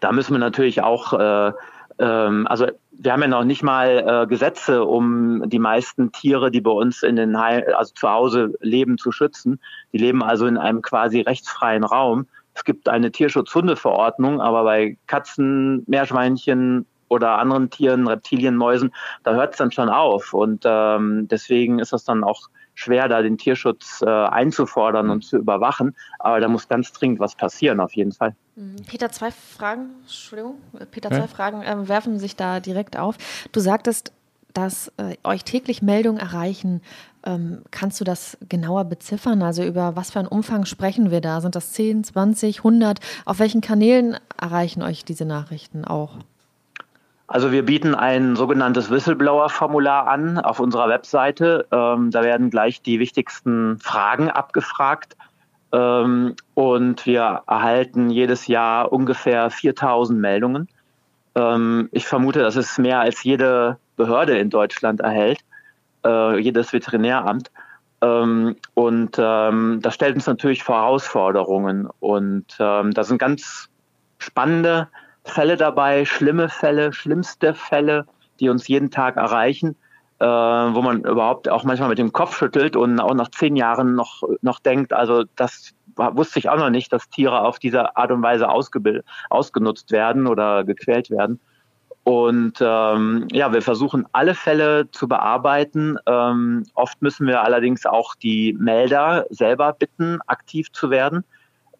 da 0.00 0.12
müssen 0.12 0.32
wir 0.32 0.38
natürlich 0.38 0.82
auch, 0.82 1.12
äh, 1.12 1.52
ähm, 1.98 2.46
also 2.46 2.66
wir 2.92 3.12
haben 3.12 3.22
ja 3.22 3.28
noch 3.28 3.44
nicht 3.44 3.62
mal 3.62 4.04
äh, 4.06 4.26
Gesetze, 4.26 4.84
um 4.84 5.48
die 5.48 5.58
meisten 5.58 6.12
Tiere, 6.12 6.50
die 6.50 6.60
bei 6.60 6.70
uns 6.70 7.02
in 7.02 7.16
den 7.16 7.38
Heim, 7.38 7.62
also 7.76 7.92
zu 7.94 8.08
Hause 8.08 8.54
leben, 8.60 8.98
zu 8.98 9.12
schützen. 9.12 9.60
Die 9.92 9.98
leben 9.98 10.22
also 10.22 10.46
in 10.46 10.56
einem 10.56 10.82
quasi 10.82 11.20
rechtsfreien 11.20 11.84
Raum. 11.84 12.26
Es 12.54 12.64
gibt 12.64 12.88
eine 12.88 13.10
Tierschutzhundeverordnung, 13.10 14.40
aber 14.40 14.64
bei 14.64 14.96
Katzen, 15.06 15.84
Meerschweinchen 15.86 16.86
oder 17.08 17.38
anderen 17.38 17.70
Tieren, 17.70 18.06
Reptilien, 18.06 18.56
Mäusen, 18.56 18.92
da 19.22 19.34
hört 19.34 19.52
es 19.52 19.58
dann 19.58 19.72
schon 19.72 19.88
auf. 19.88 20.32
Und 20.32 20.64
ähm, 20.64 21.28
deswegen 21.28 21.78
ist 21.78 21.92
das 21.92 22.04
dann 22.04 22.24
auch 22.24 22.48
schwer, 22.74 23.08
da 23.08 23.22
den 23.22 23.38
Tierschutz 23.38 24.02
äh, 24.02 24.08
einzufordern 24.08 25.10
und 25.10 25.24
zu 25.24 25.36
überwachen. 25.36 25.94
Aber 26.18 26.40
da 26.40 26.48
muss 26.48 26.68
ganz 26.68 26.92
dringend 26.92 27.20
was 27.20 27.34
passieren, 27.36 27.80
auf 27.80 27.94
jeden 27.94 28.12
Fall. 28.12 28.34
Mhm. 28.56 28.76
Peter, 28.88 29.10
zwei 29.10 29.30
Fragen, 29.30 29.90
Entschuldigung, 30.02 30.56
Peter, 30.90 31.10
zwei 31.10 31.18
ja? 31.18 31.26
Fragen 31.26 31.62
äh, 31.62 31.88
werfen 31.88 32.18
sich 32.18 32.36
da 32.36 32.60
direkt 32.60 32.98
auf. 32.98 33.16
Du 33.52 33.60
sagtest, 33.60 34.12
dass 34.54 34.92
äh, 34.96 35.16
euch 35.24 35.44
täglich 35.44 35.82
Meldungen 35.82 36.18
erreichen 36.18 36.80
ähm, 37.26 37.62
kannst 37.70 38.00
du 38.00 38.04
das 38.04 38.36
genauer 38.48 38.84
beziffern? 38.84 39.42
Also 39.42 39.64
über 39.64 39.96
was 39.96 40.10
für 40.10 40.18
einen 40.18 40.28
Umfang 40.28 40.66
sprechen 40.66 41.10
wir 41.10 41.20
da? 41.20 41.40
Sind 41.40 41.56
das 41.56 41.72
10, 41.72 42.04
20, 42.04 42.58
100? 42.58 43.00
Auf 43.24 43.38
welchen 43.38 43.60
Kanälen 43.60 44.16
erreichen 44.40 44.82
euch 44.82 45.04
diese 45.04 45.24
Nachrichten 45.24 45.84
auch? 45.84 46.18
Also 47.26 47.52
wir 47.52 47.64
bieten 47.64 47.94
ein 47.94 48.36
sogenanntes 48.36 48.90
Whistleblower-Formular 48.90 50.06
an 50.06 50.38
auf 50.38 50.60
unserer 50.60 50.88
Webseite. 50.88 51.66
Ähm, 51.72 52.10
da 52.10 52.22
werden 52.22 52.50
gleich 52.50 52.82
die 52.82 53.00
wichtigsten 53.00 53.78
Fragen 53.78 54.28
abgefragt. 54.28 55.16
Ähm, 55.72 56.34
und 56.52 57.06
wir 57.06 57.42
erhalten 57.46 58.10
jedes 58.10 58.46
Jahr 58.46 58.92
ungefähr 58.92 59.48
4000 59.48 60.20
Meldungen. 60.20 60.68
Ähm, 61.34 61.88
ich 61.92 62.06
vermute, 62.06 62.40
das 62.40 62.56
ist 62.56 62.78
mehr 62.78 63.00
als 63.00 63.24
jede 63.24 63.78
Behörde 63.96 64.38
in 64.38 64.50
Deutschland 64.50 65.00
erhält, 65.00 65.40
äh, 66.04 66.38
jedes 66.38 66.72
Veterinäramt. 66.72 67.50
Ähm, 68.00 68.56
und 68.74 69.16
ähm, 69.18 69.78
das 69.82 69.94
stellt 69.94 70.16
uns 70.16 70.26
natürlich 70.26 70.66
Herausforderungen. 70.66 71.88
Und 72.00 72.46
ähm, 72.58 72.92
da 72.92 73.04
sind 73.04 73.18
ganz 73.18 73.68
spannende 74.18 74.88
Fälle 75.24 75.56
dabei, 75.56 76.04
schlimme 76.04 76.48
Fälle, 76.48 76.92
schlimmste 76.92 77.54
Fälle, 77.54 78.06
die 78.40 78.48
uns 78.48 78.68
jeden 78.68 78.90
Tag 78.90 79.16
erreichen, 79.16 79.76
äh, 80.18 80.26
wo 80.26 80.82
man 80.82 81.00
überhaupt 81.00 81.48
auch 81.48 81.64
manchmal 81.64 81.88
mit 81.88 81.98
dem 81.98 82.12
Kopf 82.12 82.36
schüttelt 82.36 82.76
und 82.76 83.00
auch 83.00 83.14
nach 83.14 83.30
zehn 83.30 83.56
Jahren 83.56 83.94
noch, 83.94 84.22
noch 84.42 84.60
denkt, 84.60 84.92
also 84.92 85.24
das 85.36 85.74
wusste 85.96 86.40
ich 86.40 86.48
auch 86.48 86.58
noch 86.58 86.70
nicht, 86.70 86.92
dass 86.92 87.08
Tiere 87.08 87.42
auf 87.42 87.58
diese 87.58 87.96
Art 87.96 88.10
und 88.10 88.22
Weise 88.22 88.48
ausgenutzt 88.48 89.92
werden 89.92 90.26
oder 90.26 90.64
gequält 90.64 91.10
werden. 91.10 91.40
Und 92.04 92.58
ähm, 92.60 93.28
ja, 93.32 93.52
wir 93.52 93.62
versuchen 93.62 94.06
alle 94.12 94.34
Fälle 94.34 94.90
zu 94.90 95.08
bearbeiten. 95.08 95.96
Ähm, 96.06 96.64
oft 96.74 97.00
müssen 97.00 97.26
wir 97.26 97.42
allerdings 97.42 97.86
auch 97.86 98.14
die 98.14 98.54
Melder 98.58 99.24
selber 99.30 99.72
bitten, 99.72 100.18
aktiv 100.26 100.70
zu 100.70 100.90
werden. 100.90 101.24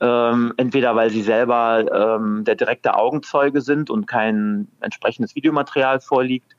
Ähm, 0.01 0.55
entweder 0.57 0.97
weil 0.97 1.11
sie 1.11 1.23
selber 1.23 2.19
ähm, 2.19 2.43
der 2.45 2.55
direkte 2.55 2.97
Augenzeuge 2.97 3.61
sind 3.61 3.91
und 3.91 4.07
kein 4.07 4.67
entsprechendes 4.81 5.37
Videomaterial 5.37 6.01
vorliegt, 6.01 6.57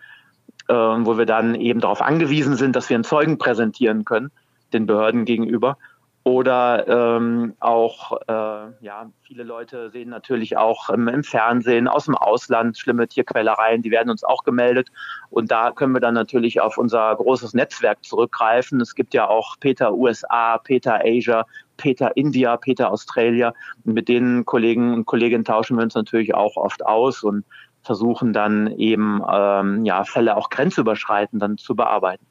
äh, 0.67 0.73
wo 0.73 1.17
wir 1.17 1.25
dann 1.25 1.55
eben 1.55 1.79
darauf 1.79 2.01
angewiesen 2.01 2.55
sind, 2.55 2.75
dass 2.75 2.89
wir 2.89 2.95
einen 2.95 3.03
Zeugen 3.03 3.39
präsentieren 3.39 4.05
können, 4.05 4.31
den 4.73 4.85
Behörden 4.85 5.25
gegenüber. 5.25 5.77
Oder 6.27 6.87
ähm, 6.87 7.53
auch, 7.59 8.19
äh, 8.27 8.83
ja, 8.83 9.11
viele 9.21 9.43
Leute 9.43 9.91
sehen 9.91 10.09
natürlich 10.09 10.57
auch 10.57 10.89
ähm, 10.89 11.07
im 11.07 11.23
Fernsehen 11.23 11.87
aus 11.87 12.05
dem 12.05 12.15
Ausland 12.15 12.79
schlimme 12.79 13.07
Tierquälereien, 13.07 13.83
die 13.83 13.91
werden 13.91 14.09
uns 14.09 14.23
auch 14.23 14.43
gemeldet. 14.43 14.89
Und 15.29 15.51
da 15.51 15.69
können 15.69 15.93
wir 15.93 15.99
dann 15.99 16.15
natürlich 16.15 16.59
auf 16.61 16.79
unser 16.79 17.15
großes 17.15 17.53
Netzwerk 17.53 18.03
zurückgreifen. 18.03 18.81
Es 18.81 18.95
gibt 18.95 19.13
ja 19.13 19.27
auch 19.27 19.59
Peter 19.59 19.93
USA, 19.93 20.57
Peter 20.57 20.99
Asia, 21.05 21.45
Peter 21.77 22.17
India, 22.17 22.57
Peter 22.57 22.91
Australia. 22.91 23.53
Mit 23.83 24.07
den 24.07 24.45
Kollegen 24.45 24.95
und 24.95 25.05
Kolleginnen 25.05 25.45
tauschen 25.45 25.77
wir 25.77 25.83
uns 25.83 25.93
natürlich 25.93 26.33
auch 26.33 26.57
oft 26.57 26.83
aus 26.83 27.21
und 27.21 27.45
versuchen 27.83 28.33
dann 28.33 28.65
eben 28.79 29.21
ähm, 29.31 29.85
ja, 29.85 30.03
Fälle 30.05 30.37
auch 30.37 30.49
grenzüberschreitend 30.49 31.39
dann 31.39 31.59
zu 31.59 31.75
bearbeiten. 31.75 32.25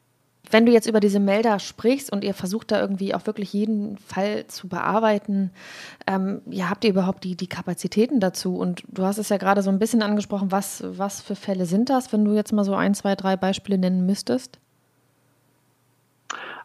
Wenn 0.51 0.65
du 0.65 0.71
jetzt 0.71 0.87
über 0.87 0.99
diese 0.99 1.19
Melder 1.19 1.59
sprichst 1.59 2.11
und 2.11 2.23
ihr 2.23 2.33
versucht 2.33 2.71
da 2.71 2.79
irgendwie 2.79 3.15
auch 3.15 3.25
wirklich 3.25 3.53
jeden 3.53 3.97
Fall 3.97 4.45
zu 4.47 4.67
bearbeiten, 4.67 5.51
ähm, 6.07 6.41
ja, 6.45 6.69
habt 6.69 6.83
ihr 6.83 6.91
überhaupt 6.91 7.23
die, 7.23 7.35
die 7.35 7.47
Kapazitäten 7.47 8.19
dazu? 8.19 8.57
Und 8.57 8.83
du 8.87 9.03
hast 9.03 9.17
es 9.17 9.29
ja 9.29 9.37
gerade 9.37 9.61
so 9.61 9.69
ein 9.69 9.79
bisschen 9.79 10.01
angesprochen, 10.01 10.51
was, 10.51 10.83
was 10.85 11.21
für 11.21 11.35
Fälle 11.35 11.65
sind 11.65 11.89
das, 11.89 12.13
wenn 12.13 12.25
du 12.25 12.33
jetzt 12.33 12.53
mal 12.53 12.63
so 12.63 12.75
ein, 12.75 12.93
zwei, 12.93 13.15
drei 13.15 13.35
Beispiele 13.37 13.77
nennen 13.77 14.05
müsstest? 14.05 14.59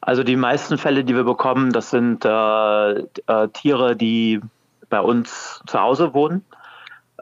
Also 0.00 0.24
die 0.24 0.36
meisten 0.36 0.78
Fälle, 0.78 1.04
die 1.04 1.14
wir 1.14 1.24
bekommen, 1.24 1.72
das 1.72 1.90
sind 1.90 2.24
äh, 2.24 2.90
äh, 2.90 3.48
Tiere, 3.52 3.96
die 3.96 4.40
bei 4.88 5.00
uns 5.00 5.62
zu 5.66 5.80
Hause 5.80 6.14
wohnen. 6.14 6.44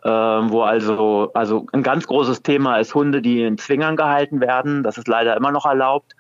Ähm, 0.05 0.53
wo 0.53 0.63
also, 0.63 1.33
also 1.35 1.67
ein 1.73 1.83
ganz 1.83 2.07
großes 2.07 2.43
Thema 2.43 2.79
ist 2.79 2.95
Hunde, 2.95 3.21
die 3.21 3.43
in 3.43 3.59
Zwingern 3.59 3.97
gehalten 3.97 4.41
werden. 4.41 4.85
Das 4.85 4.97
ist 4.97 5.09
leider 5.09 5.37
immer 5.37 5.51
noch 5.51 5.67
erlaubt 5.67 6.15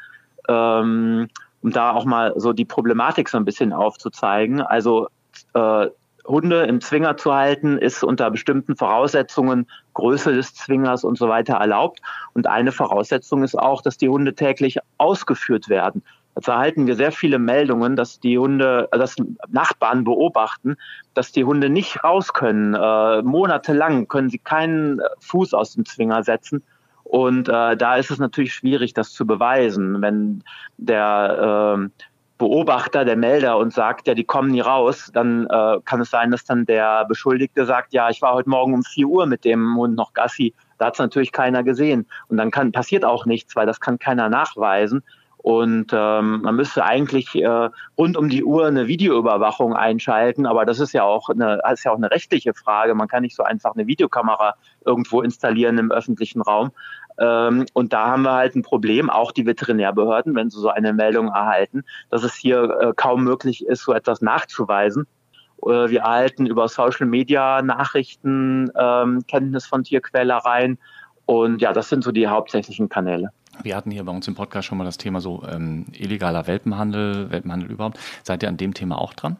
ähm, 0.48 1.28
um 1.62 1.70
da 1.72 1.92
auch 1.92 2.04
mal 2.04 2.32
so 2.36 2.52
die 2.52 2.64
Problematik 2.64 3.28
so 3.28 3.36
ein 3.36 3.44
bisschen 3.44 3.72
aufzuzeigen. 3.72 4.60
Also 4.60 5.08
äh, 5.54 5.88
Hunde 6.28 6.64
im 6.64 6.80
Zwinger 6.80 7.16
zu 7.16 7.34
halten, 7.34 7.78
ist 7.78 8.04
unter 8.04 8.30
bestimmten 8.30 8.76
Voraussetzungen, 8.76 9.66
Größe 9.94 10.32
des 10.34 10.54
Zwingers 10.54 11.02
und 11.02 11.16
so 11.16 11.28
weiter 11.28 11.54
erlaubt. 11.54 12.00
Und 12.34 12.46
eine 12.46 12.70
Voraussetzung 12.70 13.42
ist 13.42 13.58
auch, 13.58 13.80
dass 13.80 13.96
die 13.96 14.08
Hunde 14.08 14.34
täglich 14.34 14.78
ausgeführt 14.98 15.68
werden. 15.68 16.02
Dazu 16.34 16.52
erhalten 16.52 16.86
wir 16.86 16.94
sehr 16.94 17.10
viele 17.10 17.38
Meldungen, 17.38 17.96
dass 17.96 18.20
die 18.20 18.38
Hunde, 18.38 18.88
dass 18.92 19.16
Nachbarn 19.48 20.04
beobachten, 20.04 20.76
dass 21.14 21.32
die 21.32 21.44
Hunde 21.44 21.68
nicht 21.68 22.04
raus 22.04 22.32
können. 22.32 22.74
Äh, 22.74 23.22
monatelang 23.22 24.06
können 24.06 24.28
sie 24.28 24.38
keinen 24.38 25.00
Fuß 25.18 25.54
aus 25.54 25.72
dem 25.72 25.84
Zwinger 25.84 26.22
setzen 26.22 26.62
und 27.08 27.48
äh, 27.48 27.76
da 27.76 27.96
ist 27.96 28.10
es 28.10 28.18
natürlich 28.18 28.52
schwierig, 28.52 28.92
das 28.92 29.12
zu 29.12 29.26
beweisen. 29.26 30.02
Wenn 30.02 30.44
der 30.76 31.78
äh, 31.78 32.04
Beobachter, 32.36 33.06
der 33.06 33.16
Melder 33.16 33.56
uns 33.56 33.74
sagt, 33.74 34.06
ja, 34.06 34.14
die 34.14 34.24
kommen 34.24 34.50
nie 34.50 34.60
raus, 34.60 35.10
dann 35.14 35.46
äh, 35.46 35.78
kann 35.86 36.02
es 36.02 36.10
sein, 36.10 36.30
dass 36.30 36.44
dann 36.44 36.66
der 36.66 37.06
Beschuldigte 37.06 37.64
sagt, 37.64 37.94
ja, 37.94 38.10
ich 38.10 38.20
war 38.20 38.34
heute 38.34 38.50
Morgen 38.50 38.74
um 38.74 38.82
4 38.82 39.06
Uhr 39.06 39.26
mit 39.26 39.46
dem 39.46 39.74
Hund 39.76 39.96
noch 39.96 40.12
Gassi. 40.12 40.52
Da 40.76 40.86
hat 40.86 40.94
es 40.94 40.98
natürlich 40.98 41.32
keiner 41.32 41.62
gesehen. 41.62 42.06
Und 42.28 42.36
dann 42.36 42.50
kann, 42.50 42.72
passiert 42.72 43.06
auch 43.06 43.24
nichts, 43.24 43.56
weil 43.56 43.66
das 43.66 43.80
kann 43.80 43.98
keiner 43.98 44.28
nachweisen. 44.28 45.02
Und 45.38 45.92
ähm, 45.92 46.42
man 46.42 46.56
müsste 46.56 46.84
eigentlich 46.84 47.34
äh, 47.36 47.70
rund 47.96 48.16
um 48.16 48.28
die 48.28 48.44
Uhr 48.44 48.66
eine 48.66 48.88
Videoüberwachung 48.88 49.74
einschalten, 49.74 50.46
aber 50.46 50.66
das 50.66 50.80
ist 50.80 50.92
ja 50.92 51.04
auch 51.04 51.28
eine, 51.28 51.60
ist 51.72 51.84
ja 51.84 51.92
auch 51.92 51.96
eine 51.96 52.10
rechtliche 52.10 52.54
Frage. 52.54 52.94
Man 52.94 53.08
kann 53.08 53.22
nicht 53.22 53.36
so 53.36 53.44
einfach 53.44 53.74
eine 53.74 53.86
Videokamera 53.86 54.54
irgendwo 54.84 55.22
installieren 55.22 55.78
im 55.78 55.92
öffentlichen 55.92 56.42
Raum. 56.42 56.72
Ähm, 57.18 57.66
und 57.72 57.92
da 57.92 58.08
haben 58.08 58.22
wir 58.22 58.32
halt 58.32 58.56
ein 58.56 58.62
Problem, 58.62 59.10
auch 59.10 59.32
die 59.32 59.46
Veterinärbehörden, 59.46 60.34
wenn 60.34 60.50
sie 60.50 60.60
so 60.60 60.68
eine 60.68 60.92
Meldung 60.92 61.28
erhalten, 61.28 61.84
dass 62.10 62.24
es 62.24 62.34
hier 62.34 62.78
äh, 62.80 62.92
kaum 62.94 63.24
möglich 63.24 63.66
ist, 63.66 63.82
so 63.82 63.92
etwas 63.92 64.20
nachzuweisen. 64.20 65.06
Äh, 65.62 65.88
wir 65.88 66.00
erhalten 66.00 66.46
über 66.46 66.68
Social 66.68 67.06
Media 67.06 67.62
Nachrichten, 67.62 68.70
ähm, 68.76 69.24
Kenntnis 69.26 69.66
von 69.66 69.84
Tierquälereien. 69.84 70.78
Und 71.26 71.60
ja, 71.60 71.72
das 71.72 71.88
sind 71.88 72.04
so 72.04 72.12
die 72.12 72.26
hauptsächlichen 72.26 72.88
Kanäle. 72.88 73.30
Wir 73.62 73.76
hatten 73.76 73.90
hier 73.90 74.04
bei 74.04 74.12
uns 74.12 74.28
im 74.28 74.34
Podcast 74.34 74.68
schon 74.68 74.78
mal 74.78 74.84
das 74.84 74.98
Thema 74.98 75.20
so 75.20 75.42
ähm, 75.50 75.86
illegaler 75.92 76.46
Welpenhandel, 76.46 77.30
Welpenhandel 77.30 77.70
überhaupt. 77.70 77.98
Seid 78.22 78.42
ihr 78.42 78.48
an 78.48 78.56
dem 78.56 78.74
Thema 78.74 78.98
auch 78.98 79.14
dran? 79.14 79.36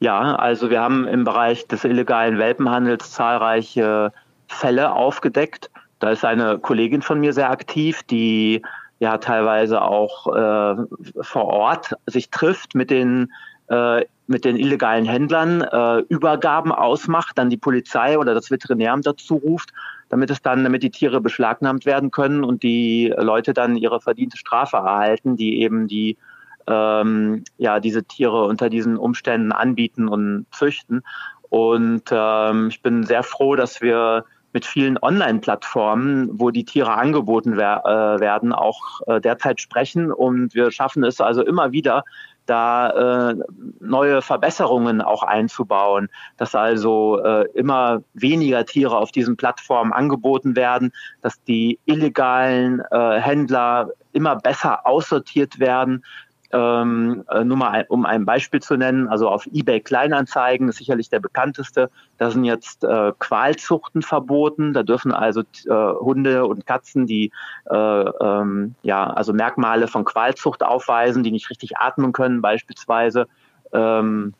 Ja, 0.00 0.34
also 0.36 0.70
wir 0.70 0.80
haben 0.80 1.06
im 1.06 1.24
Bereich 1.24 1.66
des 1.68 1.84
illegalen 1.84 2.38
Welpenhandels 2.38 3.12
zahlreiche 3.12 4.12
Fälle 4.48 4.92
aufgedeckt. 4.92 5.70
Da 5.98 6.10
ist 6.10 6.24
eine 6.24 6.58
Kollegin 6.58 7.02
von 7.02 7.20
mir 7.20 7.32
sehr 7.32 7.50
aktiv, 7.50 8.02
die 8.04 8.62
ja 8.98 9.18
teilweise 9.18 9.82
auch 9.82 10.26
äh, 10.34 10.76
vor 11.20 11.44
Ort 11.44 11.94
sich 12.06 12.30
trifft 12.30 12.74
mit 12.74 12.90
den 12.90 13.30
äh, 13.68 14.04
mit 14.26 14.44
den 14.44 14.56
illegalen 14.56 15.04
Händlern, 15.04 15.60
äh, 15.60 15.98
Übergaben 16.08 16.70
ausmacht, 16.70 17.36
dann 17.36 17.50
die 17.50 17.56
Polizei 17.56 18.16
oder 18.16 18.32
das 18.32 18.50
Veterinäramt 18.50 19.04
dazu 19.04 19.34
ruft 19.34 19.70
damit 20.10 20.30
es 20.30 20.42
dann, 20.42 20.64
damit 20.64 20.82
die 20.82 20.90
Tiere 20.90 21.20
beschlagnahmt 21.20 21.86
werden 21.86 22.10
können 22.10 22.44
und 22.44 22.62
die 22.62 23.14
Leute 23.16 23.54
dann 23.54 23.76
ihre 23.76 24.00
verdiente 24.00 24.36
Strafe 24.36 24.76
erhalten, 24.76 25.36
die 25.36 25.60
eben 25.62 25.88
die 25.88 26.18
ähm, 26.66 27.44
ja 27.56 27.80
diese 27.80 28.04
Tiere 28.04 28.44
unter 28.44 28.68
diesen 28.68 28.98
Umständen 28.98 29.52
anbieten 29.52 30.08
und 30.08 30.46
züchten. 30.50 31.02
Und 31.48 32.04
ähm, 32.10 32.68
ich 32.68 32.82
bin 32.82 33.04
sehr 33.04 33.22
froh, 33.22 33.56
dass 33.56 33.80
wir 33.80 34.24
mit 34.52 34.66
vielen 34.66 34.98
Online-Plattformen, 34.98 36.28
wo 36.32 36.50
die 36.50 36.64
Tiere 36.64 36.94
angeboten 36.94 37.56
wer 37.56 37.84
äh, 37.84 38.20
werden, 38.20 38.52
auch 38.52 39.00
äh, 39.06 39.20
derzeit 39.20 39.60
sprechen. 39.60 40.12
Und 40.12 40.54
wir 40.54 40.72
schaffen 40.72 41.04
es 41.04 41.20
also 41.20 41.42
immer 41.44 41.70
wieder, 41.72 42.04
da 42.50 43.30
äh, 43.30 43.36
neue 43.78 44.22
Verbesserungen 44.22 45.00
auch 45.00 45.22
einzubauen, 45.22 46.08
dass 46.36 46.54
also 46.54 47.22
äh, 47.22 47.46
immer 47.54 48.02
weniger 48.14 48.66
Tiere 48.66 48.96
auf 48.96 49.12
diesen 49.12 49.36
Plattformen 49.36 49.92
angeboten 49.92 50.56
werden, 50.56 50.92
dass 51.22 51.42
die 51.44 51.78
illegalen 51.84 52.82
äh, 52.90 53.20
Händler 53.20 53.90
immer 54.12 54.34
besser 54.34 54.84
aussortiert 54.84 55.60
werden, 55.60 56.04
ähm, 56.52 57.24
äh, 57.30 57.44
nur 57.44 57.56
mal 57.56 57.86
um 57.88 58.04
ein 58.04 58.24
Beispiel 58.24 58.60
zu 58.60 58.76
nennen, 58.76 59.08
also 59.08 59.28
auf 59.28 59.46
eBay 59.52 59.80
Kleinanzeigen 59.80 60.68
ist 60.68 60.76
sicherlich 60.78 61.08
der 61.08 61.20
bekannteste. 61.20 61.90
Da 62.18 62.30
sind 62.30 62.44
jetzt 62.44 62.84
äh, 62.84 63.12
Qualzuchten 63.18 64.02
verboten. 64.02 64.72
Da 64.72 64.82
dürfen 64.82 65.12
also 65.12 65.40
äh, 65.40 65.94
Hunde 66.00 66.46
und 66.46 66.66
Katzen, 66.66 67.06
die 67.06 67.30
äh, 67.70 67.76
ähm, 67.76 68.74
ja 68.82 69.10
also 69.10 69.32
Merkmale 69.32 69.86
von 69.86 70.04
Qualzucht 70.04 70.62
aufweisen, 70.62 71.22
die 71.22 71.30
nicht 71.30 71.50
richtig 71.50 71.76
atmen 71.78 72.12
können, 72.12 72.42
beispielsweise. 72.42 73.28
Ähm, 73.72 74.34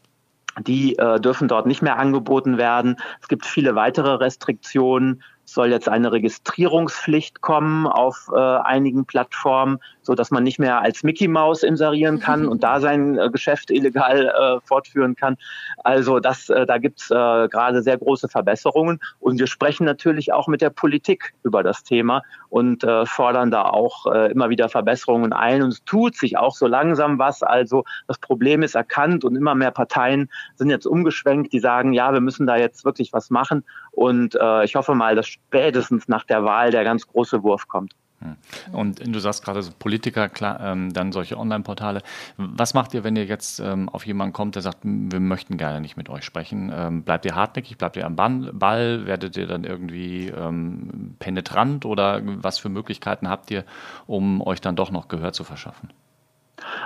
die 0.58 0.98
äh, 0.98 1.20
dürfen 1.20 1.48
dort 1.48 1.66
nicht 1.66 1.82
mehr 1.82 1.98
angeboten 1.98 2.58
werden. 2.58 2.96
Es 3.20 3.28
gibt 3.28 3.46
viele 3.46 3.74
weitere 3.74 4.14
Restriktionen. 4.14 5.22
Es 5.44 5.54
soll 5.54 5.70
jetzt 5.70 5.88
eine 5.88 6.12
Registrierungspflicht 6.12 7.40
kommen 7.40 7.86
auf 7.86 8.30
äh, 8.32 8.38
einigen 8.38 9.04
Plattformen, 9.04 9.78
so 10.10 10.16
dass 10.16 10.32
man 10.32 10.42
nicht 10.42 10.58
mehr 10.58 10.80
als 10.82 11.04
Mickey 11.04 11.28
Mouse 11.28 11.62
inserieren 11.62 12.18
kann 12.26 12.48
und 12.48 12.64
da 12.64 12.80
sein 12.80 13.16
äh, 13.16 13.30
Geschäft 13.30 13.70
illegal 13.70 14.26
äh, 14.26 14.66
fortführen 14.66 15.14
kann. 15.14 15.36
Also 15.84 16.18
das, 16.18 16.48
äh, 16.48 16.66
da 16.66 16.78
gibt's 16.78 17.12
äh, 17.12 17.14
gerade 17.14 17.80
sehr 17.80 17.96
große 17.96 18.28
Verbesserungen 18.28 18.98
und 19.20 19.38
wir 19.38 19.46
sprechen 19.46 19.84
natürlich 19.84 20.32
auch 20.32 20.48
mit 20.48 20.62
der 20.62 20.70
Politik 20.70 21.32
über 21.44 21.62
das 21.62 21.84
Thema 21.84 22.22
und 22.48 22.82
äh, 22.82 23.06
fordern 23.06 23.52
da 23.52 23.62
auch 23.62 24.12
äh, 24.12 24.32
immer 24.32 24.50
wieder 24.50 24.68
Verbesserungen 24.68 25.32
ein 25.32 25.62
und 25.62 25.68
es 25.68 25.84
tut 25.84 26.16
sich 26.16 26.36
auch 26.36 26.56
so 26.56 26.66
langsam 26.66 27.20
was. 27.20 27.44
Also 27.44 27.84
das 28.08 28.18
Problem 28.18 28.64
ist 28.64 28.74
erkannt 28.74 29.24
und 29.24 29.36
immer 29.36 29.54
mehr 29.54 29.70
Parteien 29.70 30.28
sind 30.56 30.70
jetzt 30.70 30.86
umgeschwenkt, 30.86 31.52
die 31.52 31.60
sagen, 31.60 31.92
ja, 31.92 32.12
wir 32.12 32.20
müssen 32.20 32.48
da 32.48 32.56
jetzt 32.56 32.84
wirklich 32.84 33.12
was 33.12 33.30
machen 33.30 33.64
und 33.92 34.34
ich 34.64 34.74
hoffe 34.74 34.94
mal, 34.94 35.14
dass 35.14 35.28
spätestens 35.28 36.08
nach 36.08 36.24
der 36.24 36.44
Wahl 36.44 36.70
der 36.70 36.84
ganz 36.84 37.06
große 37.06 37.42
Wurf 37.42 37.68
kommt. 37.68 37.94
Hm. 38.20 38.36
Und 38.72 39.00
du 39.06 39.18
sagst 39.18 39.44
gerade 39.44 39.62
so 39.62 39.70
Politiker, 39.78 40.28
klar, 40.28 40.60
ähm, 40.60 40.92
dann 40.92 41.12
solche 41.12 41.38
Online-Portale. 41.38 42.02
Was 42.36 42.74
macht 42.74 42.92
ihr, 42.92 43.02
wenn 43.02 43.16
ihr 43.16 43.24
jetzt 43.24 43.60
ähm, 43.60 43.88
auf 43.88 44.04
jemanden 44.04 44.32
kommt, 44.32 44.56
der 44.56 44.62
sagt, 44.62 44.78
wir 44.82 45.20
möchten 45.20 45.56
gerne 45.56 45.80
nicht 45.80 45.96
mit 45.96 46.10
euch 46.10 46.24
sprechen? 46.24 46.70
Ähm, 46.74 47.02
bleibt 47.02 47.24
ihr 47.24 47.34
hartnäckig, 47.34 47.78
bleibt 47.78 47.96
ihr 47.96 48.04
am 48.04 48.16
Ball? 48.16 49.06
Werdet 49.06 49.36
ihr 49.36 49.46
dann 49.46 49.64
irgendwie 49.64 50.28
ähm, 50.28 51.16
penetrant 51.18 51.86
oder 51.86 52.20
was 52.24 52.58
für 52.58 52.68
Möglichkeiten 52.68 53.28
habt 53.28 53.50
ihr, 53.50 53.64
um 54.06 54.42
euch 54.42 54.60
dann 54.60 54.76
doch 54.76 54.90
noch 54.90 55.08
Gehör 55.08 55.32
zu 55.32 55.44
verschaffen? 55.44 55.90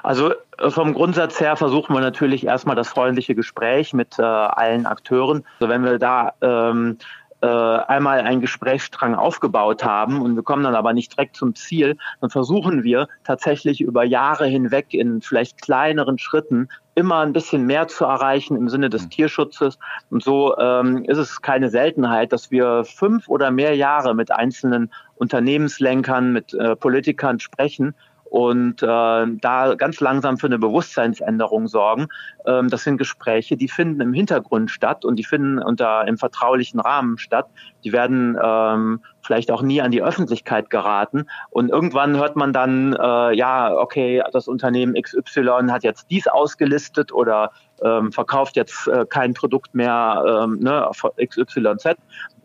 Also 0.03 0.35
äh, 0.59 0.71
vom 0.71 0.95
Grundsatz 0.95 1.41
her 1.41 1.57
versuchen 1.57 1.95
wir 1.95 2.01
natürlich 2.01 2.47
erstmal 2.47 2.77
das 2.77 2.89
freundliche 2.89 3.35
Gespräch 3.35 3.93
mit 3.93 4.19
äh, 4.19 4.23
allen 4.23 4.87
Akteuren. 4.87 5.45
Also 5.61 5.73
wenn 5.73 5.85
wir 5.85 5.99
da 5.99 6.33
ähm, 6.41 6.99
äh, 7.45 7.47
einmal 7.47 8.21
einen 8.21 8.41
Gesprächsstrang 8.41 9.15
aufgebaut 9.15 9.85
haben 9.85 10.23
und 10.23 10.35
wir 10.35 10.43
kommen 10.43 10.65
dann 10.65 10.75
aber 10.75 10.95
nicht 10.95 11.13
direkt 11.13 11.37
zum 11.37 11.55
Ziel, 11.55 11.99
dann 12.23 12.31
versuchen 12.31 12.85
wir 12.85 13.07
tatsächlich 13.23 13.83
über 13.83 14.03
Jahre 14.03 14.47
hinweg 14.47 14.95
in 14.95 15.21
vielleicht 15.21 15.61
kleineren 15.61 16.17
Schritten 16.19 16.69
immer 16.95 17.21
ein 17.21 17.35
bisschen 17.35 17.67
mehr 17.67 17.87
zu 17.87 18.07
erreichen 18.07 18.57
im 18.57 18.71
Sinne 18.71 18.89
des 18.89 19.05
mhm. 19.05 19.11
Tierschutzes. 19.11 19.79
Und 20.09 20.23
so 20.23 20.57
ähm, 20.57 21.05
ist 21.05 21.19
es 21.19 21.43
keine 21.43 21.69
Seltenheit, 21.69 22.33
dass 22.33 22.51
wir 22.51 22.85
fünf 22.85 23.29
oder 23.29 23.51
mehr 23.51 23.77
Jahre 23.77 24.15
mit 24.15 24.31
einzelnen 24.31 24.91
Unternehmenslenkern, 25.17 26.33
mit 26.33 26.55
äh, 26.55 26.77
Politikern 26.77 27.41
sprechen 27.41 27.95
und 28.35 28.83
äh, 28.83 28.87
da 28.87 29.75
ganz 29.77 30.01
langsam 30.01 30.39
für 30.39 30.49
eine 30.49 30.59
Bewusstseinsänderung 30.59 31.69
sorgen. 31.69 32.09
Ähm, 32.47 32.69
das 32.69 32.83
sind 32.83 32.97
Gespräche, 32.97 33.57
die 33.57 33.69
finden 33.69 34.01
im 34.01 34.13
Hintergrund 34.13 34.73
statt 34.73 35.05
und 35.05 35.21
die 35.21 35.23
finden 35.23 35.61
unter 35.61 36.05
im 36.09 36.19
vertraulichen 36.19 36.81
Rahmen 36.81 37.17
statt. 37.17 37.47
Die 37.85 37.93
werden 37.93 38.37
ähm, 38.43 39.03
vielleicht 39.23 39.53
auch 39.53 39.63
nie 39.63 39.81
an 39.81 39.93
die 39.93 40.03
Öffentlichkeit 40.03 40.69
geraten. 40.69 41.27
Und 41.51 41.71
irgendwann 41.71 42.17
hört 42.17 42.35
man 42.35 42.53
dann, 42.53 42.95
äh, 42.95 43.37
ja, 43.37 43.73
okay, 43.73 44.21
das 44.33 44.49
Unternehmen 44.49 45.01
XY 45.01 45.69
hat 45.71 45.85
jetzt 45.85 46.11
dies 46.11 46.27
ausgelistet 46.27 47.13
oder 47.13 47.53
ähm, 47.85 48.11
verkauft 48.11 48.57
jetzt 48.57 48.89
äh, 48.89 49.07
kein 49.09 49.35
Produkt 49.35 49.77
mehr 49.77 50.43
ähm, 50.45 50.59
ne, 50.59 50.91
XYZ. 51.25 51.97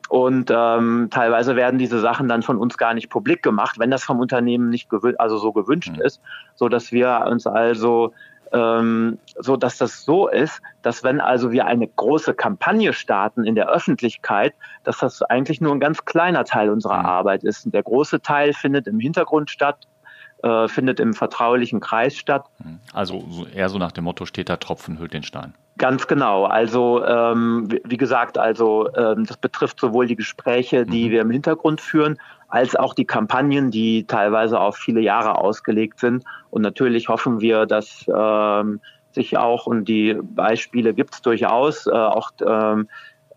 Und 0.10 0.52
ähm, 0.52 1.08
teilweise 1.12 1.56
werden 1.56 1.78
diese 1.78 2.00
Sachen 2.00 2.28
dann 2.28 2.41
von 2.41 2.58
uns 2.58 2.78
gar 2.78 2.95
nicht 2.95 3.10
publik 3.10 3.43
gemacht, 3.43 3.78
wenn 3.78 3.91
das 3.91 4.04
vom 4.04 4.19
Unternehmen 4.19 4.69
nicht 4.69 4.89
also 5.17 5.38
so 5.38 5.54
gewünscht 5.54 5.95
mhm. 5.95 6.02
ist, 6.02 6.19
so 6.56 6.67
dass 6.67 6.91
wir 6.91 7.26
uns 7.30 7.45
also 7.45 8.12
ähm, 8.52 9.19
so 9.38 9.56
dass 9.56 9.78
das 9.78 10.04
so 10.04 10.28
ist, 10.28 10.62
dass 10.82 11.04
wenn 11.04 11.22
also 11.22 11.52
wir 11.52 11.67
eine 11.67 11.88
große 11.88 12.34
Kampagne 12.34 12.93
starten 12.93 13.45
in 13.45 13.54
der 13.54 13.69
Öffentlichkeit, 13.69 14.56
dass 14.84 14.98
das 14.98 15.22
eigentlich 15.22 15.62
nur 15.62 15.74
ein 15.74 15.80
ganz 15.80 16.06
kleiner 16.06 16.43
Teil 16.43 16.72
unserer 16.72 17.00
mhm. 17.00 17.06
Arbeit 17.06 17.43
ist. 17.43 17.65
Und 17.65 17.76
der 17.76 17.84
große 17.84 18.22
Teil 18.22 18.54
findet 18.54 18.88
im 18.88 19.00
Hintergrund 19.00 19.52
statt 19.52 19.78
äh, 20.43 20.67
findet 20.67 20.99
im 20.99 21.13
vertraulichen 21.13 21.80
Kreis 21.80 22.15
statt. 22.15 22.45
Mhm. 22.63 22.80
Also 22.93 23.23
eher 23.54 23.69
so 23.69 23.78
nach 23.78 23.91
dem 23.91 24.06
Motto, 24.06 24.25
steht 24.25 24.49
der 24.49 24.60
Tropfen 24.60 24.99
hüllt 24.99 25.13
den 25.13 25.23
Stein. 25.23 25.54
Ganz 25.78 26.08
genau. 26.08 26.45
Also 26.45 27.06
ähm, 27.06 27.69
wie 27.86 27.97
gesagt, 27.97 28.38
also 28.38 28.89
ähm, 28.95 29.25
das 29.25 29.38
betrifft 29.38 29.80
sowohl 29.80 30.08
die 30.08 30.15
Gespräche, 30.15 30.86
die 30.86 31.08
mhm. 31.08 31.12
wir 31.12 31.21
im 31.21 31.32
Hintergrund 31.32 31.82
führen, 31.82 32.17
als 32.49 32.75
auch 32.75 32.93
die 32.93 33.06
Kampagnen, 33.06 33.71
die 33.71 34.06
teilweise 34.06 34.60
auf 34.60 34.75
viele 34.75 35.02
Jahre 35.02 35.36
ausgelegt 35.36 35.99
sind. 35.99 36.23
Und 36.49 36.62
natürlich 36.62 37.08
hoffen 37.08 37.39
wir, 37.39 37.65
dass 37.65 38.06
ähm, 38.13 38.82
sich 39.12 39.38
auch, 39.38 39.67
und 39.67 39.86
die 39.86 40.17
Beispiele 40.21 40.93
gibt 40.93 41.15
es 41.15 41.21
durchaus, 41.21 41.88
äh, 41.88 41.91
auch 41.91 42.32
ähm, 42.45 42.88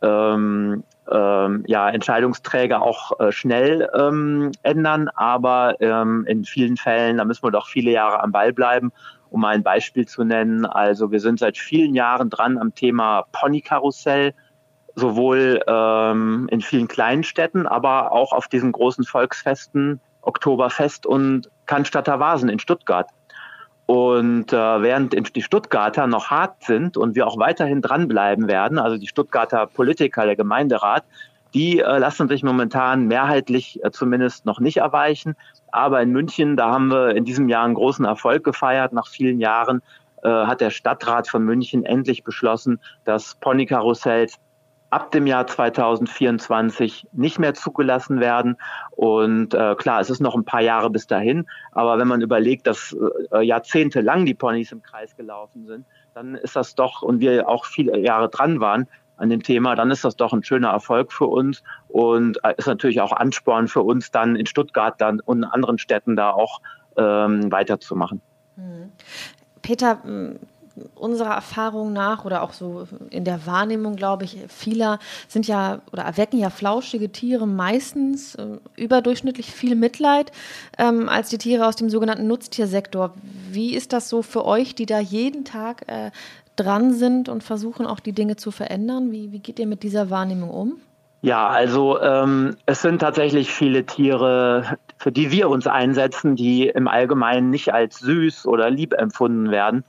ähm, 0.03 0.85
ähm, 1.11 1.65
ja, 1.67 1.91
Entscheidungsträger 1.91 2.83
auch 2.83 3.19
äh, 3.21 3.33
schnell 3.33 3.89
ähm, 3.99 4.53
ändern, 4.63 5.09
aber 5.15 5.81
ähm, 5.81 6.25
in 6.27 6.45
vielen 6.45 6.77
Fällen, 6.77 7.19
da 7.19 7.25
müssen 7.25 7.43
wir 7.43 7.51
doch 7.51 7.67
viele 7.67 7.91
Jahre 7.91 8.23
am 8.23 8.33
Ball 8.33 8.53
bleiben. 8.53 8.93
Um 9.31 9.41
mal 9.41 9.55
ein 9.55 9.63
Beispiel 9.63 10.07
zu 10.07 10.25
nennen, 10.25 10.67
also 10.67 11.11
wir 11.11 11.19
sind 11.19 11.39
seit 11.39 11.57
vielen 11.57 11.95
Jahren 11.95 12.29
dran 12.29 12.59
am 12.59 12.75
Thema 12.75 13.25
Ponykarussell, 13.33 14.35
sowohl 14.95 15.63
ähm, 15.67 16.49
in 16.51 16.61
vielen 16.61 16.87
kleinen 16.87 17.25
Städten, 17.25 17.67
aber 17.67 18.13
auch 18.13 18.33
auf 18.33 18.49
diesen 18.49 18.73
großen 18.73 19.05
Volksfesten, 19.05 20.01
Oktoberfest 20.21 21.07
und 21.07 21.51
Cannstatter 21.65 22.21
Vasen 22.21 22.51
in 22.51 22.59
Stuttgart. 22.59 23.09
Und 23.87 24.53
äh, 24.53 24.57
während 24.57 25.37
die 25.37 25.43
Stuttgarter 25.43 26.07
noch 26.07 26.31
hart 26.31 26.63
sind 26.65 26.97
und 26.97 27.15
wir 27.15 27.27
auch 27.27 27.39
weiterhin 27.39 27.83
dranbleiben 27.83 28.49
werden, 28.49 28.79
also 28.79 28.97
die 28.97 29.09
Stuttgarter 29.09 29.67
Politiker, 29.67 30.25
der 30.25 30.37
Gemeinderat, 30.37 31.05
die 31.55 31.81
äh, 31.81 31.99
lassen 31.99 32.29
sich 32.29 32.43
momentan 32.43 33.07
mehrheitlich 33.07 33.85
äh, 33.85 33.91
zumindest 33.91 34.47
noch 34.47 34.61
nicht 34.61 34.79
erweichen. 34.79 35.37
Aber 35.71 36.01
in 36.01 36.11
München, 36.11 36.57
da 36.57 36.71
haben 36.71 36.89
wir 36.89 37.15
in 37.15 37.25
diesem 37.25 37.49
Jahr 37.49 37.65
einen 37.65 37.75
großen 37.75 38.05
Erfolg 38.05 38.45
gefeiert. 38.45 38.93
Nach 38.93 39.07
vielen 39.07 39.41
Jahren 39.41 39.83
äh, 40.23 40.29
hat 40.29 40.61
der 40.61 40.71
Stadtrat 40.71 41.29
von 41.29 41.45
München 41.45 41.85
endlich 41.85 42.25
beschlossen, 42.25 42.81
dass 43.05 43.35
Ponykarussells 43.37 44.39
ab 44.93 45.11
dem 45.11 45.27
Jahr 45.27 45.47
2024 45.47 47.09
nicht 47.13 47.39
mehr 47.39 47.55
zugelassen 47.55 48.21
werden. 48.21 48.59
Und 48.91 49.55
äh, 49.55 49.75
klar, 49.75 50.01
es 50.01 50.11
ist 50.11 50.21
noch 50.21 50.35
ein 50.35 50.45
paar 50.45 50.61
Jahre 50.61 50.91
bis 50.91 51.07
dahin, 51.07 51.47
aber 51.73 51.99
wenn 51.99 52.09
man 52.09 52.21
überlegt, 52.21 52.67
dass 52.67 52.95
äh, 53.33 53.43
jahrzehntelang 53.43 54.27
die 54.27 54.35
Ponys 54.35 54.71
im 54.71 54.83
Kreis 54.83 55.17
gelaufen 55.17 55.67
sind, 55.67 55.87
dann 56.15 56.35
ist 56.35 56.57
das 56.57 56.75
doch, 56.75 57.01
und 57.01 57.21
wir 57.21 57.49
auch 57.49 57.65
viele 57.65 57.99
Jahre 57.99 58.29
dran 58.29 58.61
waren 58.61 58.87
an 59.17 59.31
dem 59.31 59.43
Thema, 59.43 59.75
dann 59.77 59.91
ist 59.91 60.05
das 60.05 60.17
doch 60.17 60.35
ein 60.35 60.45
schöner 60.45 60.69
Erfolg 60.69 61.11
für 61.11 61.27
uns 61.27 61.63
und 61.89 62.39
äh, 62.45 62.53
ist 62.59 62.67
natürlich 62.67 63.01
auch 63.01 63.13
Ansporn 63.13 63.69
für 63.69 63.81
uns, 63.81 64.11
dann 64.11 64.37
in 64.37 64.45
Stuttgart 64.45 65.01
dann 65.01 65.21
und 65.21 65.39
in 65.39 65.45
anderen 65.45 65.79
Städten 65.79 66.17
da 66.17 66.31
auch 66.31 66.61
ähm, 66.99 67.51
weiterzumachen. 67.51 68.21
Hm. 68.57 68.93
Peter, 69.63 70.03
unserer 70.95 71.35
Erfahrung 71.35 71.93
nach 71.93 72.25
oder 72.25 72.43
auch 72.43 72.53
so 72.53 72.87
in 73.11 73.25
der 73.25 73.47
Wahrnehmung, 73.47 73.97
glaube 73.97 74.25
ich, 74.25 74.39
vieler 74.49 74.99
sind 75.29 75.47
ja 75.47 75.81
oder 75.93 76.03
erwecken 76.03 76.39
ja 76.39 76.51
flauschige 76.51 77.11
Tiere 77.11 77.47
meistens 77.47 78.35
äh, 78.35 78.59
überdurchschnittlich 78.77 79.51
viel 79.53 79.75
Mitleid 79.75 80.33
ähm, 80.79 81.09
als 81.09 81.29
die 81.29 81.39
Tiere 81.39 81.67
aus 81.67 81.77
dem 81.77 81.91
sogenannten 81.91 82.27
Nutztiersektor. 82.27 83.15
Wie 83.51 83.75
ist 83.75 83.93
das 83.93 84.09
so 84.09 84.23
für 84.23 84.45
euch, 84.45 84.75
die 84.75 84.87
da 84.87 84.99
jeden 84.99 85.45
Tag 85.45 85.89
äh, 85.89 86.11
dran 86.57 86.93
sind 86.93 87.29
und 87.29 87.43
versuchen 87.43 87.87
auch 87.87 88.01
die 88.01 88.13
Dinge 88.13 88.37
zu 88.37 88.51
verändern? 88.51 89.13
Wie, 89.13 89.33
wie 89.33 89.39
geht 89.39 89.59
ihr 89.59 89.67
mit 89.67 89.83
dieser 89.83 90.11
Wahrnehmung 90.11 90.51
um? 90.51 90.81
Ja, 91.25 91.49
also 91.49 92.01
ähm, 92.01 92.57
es 92.67 92.83
sind 92.83 92.99
tatsächlich 92.99 93.53
viele 93.53 93.87
Tiere, 93.87 94.77
für 94.99 95.13
die 95.13 95.31
wir 95.31 95.49
uns 95.49 95.69
einsetzen, 95.69 96.35
die 96.35 96.67
im 96.67 96.89
Allgemeinen 96.89 97.51
nicht 97.51 97.73
als 97.73 98.01
süß 98.01 98.47
oder 98.47 98.71
lieb 98.71 98.93
empfunden 98.93 99.53
werden. 99.53 99.85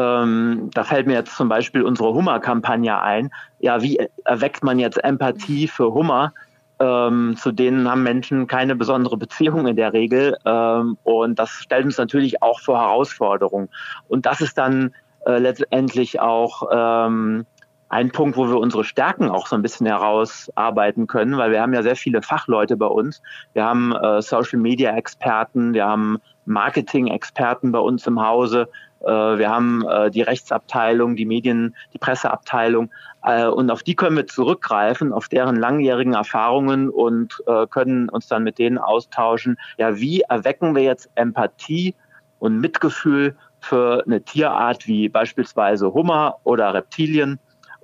Ähm, 0.00 0.70
da 0.72 0.84
fällt 0.84 1.06
mir 1.06 1.14
jetzt 1.14 1.36
zum 1.36 1.48
Beispiel 1.48 1.82
unsere 1.82 2.14
Hummer-Kampagne 2.14 2.98
ein. 3.00 3.30
Ja, 3.58 3.82
wie 3.82 3.98
erweckt 4.24 4.62
man 4.62 4.78
jetzt 4.78 5.02
Empathie 5.04 5.68
für 5.68 5.92
Hummer? 5.92 6.32
Ähm, 6.78 7.36
zu 7.36 7.52
denen 7.52 7.90
haben 7.90 8.02
Menschen 8.02 8.46
keine 8.46 8.74
besondere 8.74 9.18
Beziehung 9.18 9.66
in 9.66 9.76
der 9.76 9.92
Regel. 9.92 10.38
Ähm, 10.46 10.96
und 11.02 11.38
das 11.38 11.50
stellt 11.50 11.84
uns 11.84 11.98
natürlich 11.98 12.42
auch 12.42 12.60
vor 12.60 12.78
Herausforderungen. 12.78 13.68
Und 14.08 14.24
das 14.24 14.40
ist 14.40 14.56
dann 14.56 14.94
äh, 15.26 15.38
letztendlich 15.38 16.20
auch 16.20 16.62
ähm, 16.72 17.44
ein 17.90 18.10
Punkt, 18.12 18.36
wo 18.38 18.48
wir 18.48 18.58
unsere 18.58 18.84
Stärken 18.84 19.28
auch 19.28 19.48
so 19.48 19.56
ein 19.56 19.62
bisschen 19.62 19.86
herausarbeiten 19.86 21.08
können, 21.08 21.36
weil 21.36 21.50
wir 21.50 21.60
haben 21.60 21.74
ja 21.74 21.82
sehr 21.82 21.96
viele 21.96 22.22
Fachleute 22.22 22.76
bei 22.76 22.86
uns. 22.86 23.20
Wir 23.52 23.64
haben 23.64 23.92
äh, 23.92 24.22
Social 24.22 24.60
Media 24.60 24.96
Experten, 24.96 25.74
wir 25.74 25.86
haben 25.86 26.18
Marketing 26.46 27.08
Experten 27.08 27.72
bei 27.72 27.80
uns 27.80 28.06
im 28.06 28.22
Hause, 28.22 28.68
wir 29.08 29.48
haben 29.50 29.86
äh, 29.88 30.10
die 30.10 30.22
Rechtsabteilung, 30.22 31.16
die 31.16 31.26
Medien, 31.26 31.74
die 31.92 31.98
Presseabteilung 31.98 32.90
äh, 33.24 33.46
und 33.46 33.70
auf 33.70 33.82
die 33.82 33.96
können 33.96 34.16
wir 34.16 34.26
zurückgreifen, 34.26 35.12
auf 35.12 35.28
deren 35.28 35.56
langjährigen 35.56 36.14
Erfahrungen 36.14 36.88
und 36.88 37.42
können 37.70 38.08
uns 38.08 38.28
dann 38.28 38.44
mit 38.44 38.58
denen 38.58 38.78
austauschen. 38.78 39.56
Ja, 39.78 39.96
wie 39.96 40.20
erwecken 40.22 40.74
wir 40.74 40.82
jetzt 40.82 41.10
Empathie 41.14 41.94
und 42.38 42.60
Mitgefühl 42.60 43.36
für 43.60 44.02
eine 44.06 44.22
Tierart 44.22 44.86
wie 44.86 45.08
beispielsweise 45.08 45.92
Hummer 45.92 46.36
oder 46.44 46.74
Reptilien? 46.74 47.38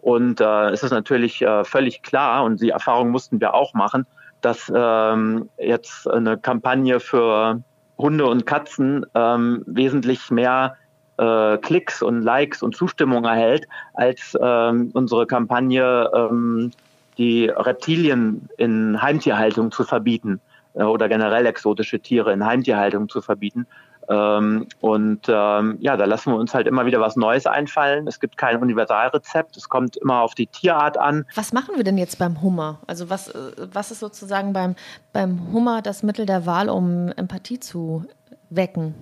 Und 0.06 0.40
äh, 0.40 0.68
es 0.70 0.84
ist 0.84 0.92
natürlich 0.92 1.42
äh, 1.42 1.64
völlig 1.64 2.02
klar, 2.02 2.44
und 2.44 2.60
die 2.60 2.70
Erfahrung 2.70 3.10
mussten 3.10 3.40
wir 3.40 3.54
auch 3.54 3.74
machen, 3.74 4.06
dass 4.40 4.70
ähm, 4.72 5.50
jetzt 5.58 6.08
eine 6.08 6.38
Kampagne 6.38 7.00
für 7.00 7.60
Hunde 7.98 8.26
und 8.26 8.46
Katzen 8.46 9.04
ähm, 9.14 9.64
wesentlich 9.66 10.30
mehr 10.30 10.76
äh, 11.18 11.58
Klicks 11.58 12.02
und 12.02 12.22
Likes 12.22 12.62
und 12.62 12.76
Zustimmung 12.76 13.24
erhält 13.24 13.66
als 13.94 14.36
ähm, 14.40 14.90
unsere 14.92 15.26
Kampagne, 15.26 16.10
ähm, 16.14 16.70
die 17.18 17.46
Reptilien 17.46 18.48
in 18.58 19.00
Heimtierhaltung 19.00 19.72
zu 19.72 19.84
verbieten 19.84 20.40
äh, 20.74 20.82
oder 20.82 21.08
generell 21.08 21.46
exotische 21.46 22.00
Tiere 22.00 22.32
in 22.32 22.44
Heimtierhaltung 22.44 23.08
zu 23.08 23.22
verbieten. 23.22 23.66
Ähm, 24.08 24.66
und 24.80 25.22
ähm, 25.28 25.78
ja, 25.80 25.96
da 25.96 26.04
lassen 26.04 26.32
wir 26.32 26.38
uns 26.38 26.54
halt 26.54 26.66
immer 26.66 26.86
wieder 26.86 27.00
was 27.00 27.16
Neues 27.16 27.46
einfallen. 27.46 28.06
Es 28.06 28.20
gibt 28.20 28.36
kein 28.36 28.62
Universalrezept. 28.62 29.56
Es 29.56 29.68
kommt 29.68 29.96
immer 29.96 30.20
auf 30.20 30.34
die 30.34 30.46
Tierart 30.46 30.96
an. 30.98 31.24
Was 31.34 31.52
machen 31.52 31.74
wir 31.76 31.84
denn 31.84 31.98
jetzt 31.98 32.18
beim 32.18 32.40
Hummer? 32.40 32.78
Also 32.86 33.10
was, 33.10 33.28
äh, 33.28 33.52
was 33.72 33.90
ist 33.90 34.00
sozusagen 34.00 34.52
beim, 34.52 34.76
beim 35.12 35.52
Hummer 35.52 35.82
das 35.82 36.02
Mittel 36.02 36.26
der 36.26 36.46
Wahl, 36.46 36.68
um 36.68 37.08
Empathie 37.16 37.58
zu 37.58 38.04
wecken? 38.50 38.94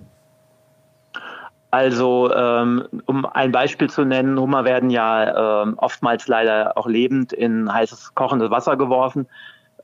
Also, 1.75 2.33
ähm, 2.33 2.87
um 3.05 3.25
ein 3.25 3.51
Beispiel 3.51 3.89
zu 3.89 4.05
nennen, 4.05 4.39
Hummer 4.39 4.63
werden 4.63 4.89
ja 4.89 5.63
ähm, 5.63 5.73
oftmals 5.77 6.25
leider 6.29 6.77
auch 6.77 6.87
lebend 6.87 7.33
in 7.33 7.69
heißes, 7.69 8.15
kochendes 8.15 8.49
Wasser 8.49 8.77
geworfen. 8.77 9.27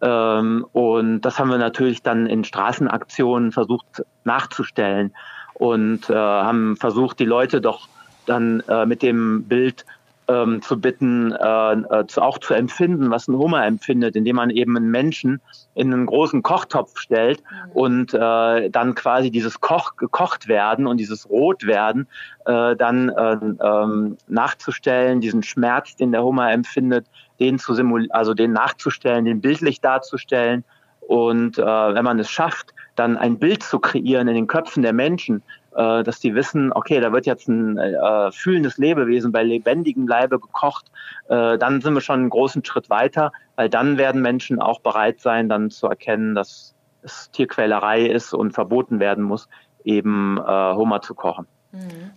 Ähm, 0.02 0.66
und 0.72 1.20
das 1.20 1.38
haben 1.38 1.50
wir 1.50 1.58
natürlich 1.58 2.02
dann 2.02 2.28
in 2.28 2.46
Straßenaktionen 2.46 3.52
versucht 3.52 4.06
nachzustellen 4.24 5.14
und 5.56 6.10
äh, 6.10 6.16
haben 6.16 6.78
versucht, 6.78 7.20
die 7.20 7.26
Leute 7.26 7.60
doch 7.60 7.90
dann 8.26 8.64
äh, 8.70 8.86
mit 8.86 9.02
dem 9.02 9.44
Bild 9.44 9.86
ähm, 10.32 10.62
zu 10.62 10.80
bitten, 10.80 11.32
äh, 11.32 11.74
äh, 11.74 12.08
zu, 12.08 12.22
auch 12.22 12.38
zu 12.38 12.54
empfinden, 12.54 13.12
was 13.12 13.28
ein 13.28 13.36
Hummer 13.36 13.66
empfindet, 13.66 14.16
indem 14.16 14.38
man 14.38 14.50
eben 14.50 14.78
einen 14.78 14.92
Menschen 14.92 15.42
in 15.76 15.94
einen 15.94 16.06
großen 16.06 16.42
Kochtopf 16.44 16.98
stellt 16.98 17.42
mhm. 17.42 17.72
und 17.74 18.14
äh, 18.14 18.70
dann 18.70 18.96
quasi 18.96 19.32
dieses 19.32 19.60
Koch, 19.60 19.96
gekocht 19.96 20.48
werden 20.48 20.88
und 20.88 20.98
dieses 20.98 21.30
Rotwerden 21.30 22.08
äh, 22.46 22.76
dann 22.76 23.10
äh, 23.10 23.38
ähm, 23.64 24.18
nachzustellen, 24.28 25.22
diesen 25.22 25.44
Schmerz, 25.44 25.96
den 25.96 26.12
der 26.12 26.24
Hummer 26.24 26.52
empfindet, 26.52 27.08
den 27.40 27.60
zu 27.60 27.74
simul 27.74 28.08
also 28.12 28.34
den 28.34 28.54
nachzustellen, 28.54 29.26
den 29.26 29.42
bildlich 29.42 29.82
darzustellen. 29.82 30.64
Und 31.02 31.58
äh, 31.58 31.64
wenn 31.66 32.06
man 32.06 32.20
es 32.20 32.30
schafft, 32.30 32.74
dann 33.02 33.18
ein 33.18 33.40
Bild 33.40 33.64
zu 33.64 33.80
kreieren 33.80 34.28
in 34.28 34.36
den 34.36 34.48
Köpfen 34.48 34.84
der 34.84 34.94
Menschen, 34.94 35.42
äh, 35.76 36.04
dass 36.04 36.20
die 36.20 36.36
wissen, 36.36 36.72
okay, 36.72 37.00
da 37.00 37.12
wird 37.12 37.26
jetzt 37.26 37.50
ein 37.50 37.78
äh, 37.78 38.32
fühlendes 38.32 38.78
Lebewesen 38.78 39.32
bei 39.32 39.44
lebendigem 39.44 40.08
Leibe 40.08 40.40
gekocht, 40.40 40.92
äh, 41.28 41.58
dann 41.58 41.82
sind 41.82 41.96
wir 41.96 42.02
schon 42.02 42.20
einen 42.20 42.30
großen 42.30 42.64
Schritt 42.64 42.90
weiter, 42.90 43.32
weil 43.56 43.70
dann 43.70 43.98
werden 43.98 44.22
Menschen 44.22 44.62
auch 44.62 44.82
bereit 44.82 45.20
sein, 45.20 45.50
dann 45.50 45.72
zu 45.72 45.88
erkennen, 45.88 46.36
dass 46.36 46.76
es 47.02 47.32
Tierquälerei 47.32 48.06
ist 48.06 48.34
und 48.34 48.52
verboten 48.52 49.00
werden 49.00 49.24
muss, 49.24 49.50
eben 49.84 50.38
äh, 50.38 50.74
Hummer 50.76 51.02
zu 51.02 51.16
kochen. 51.16 51.48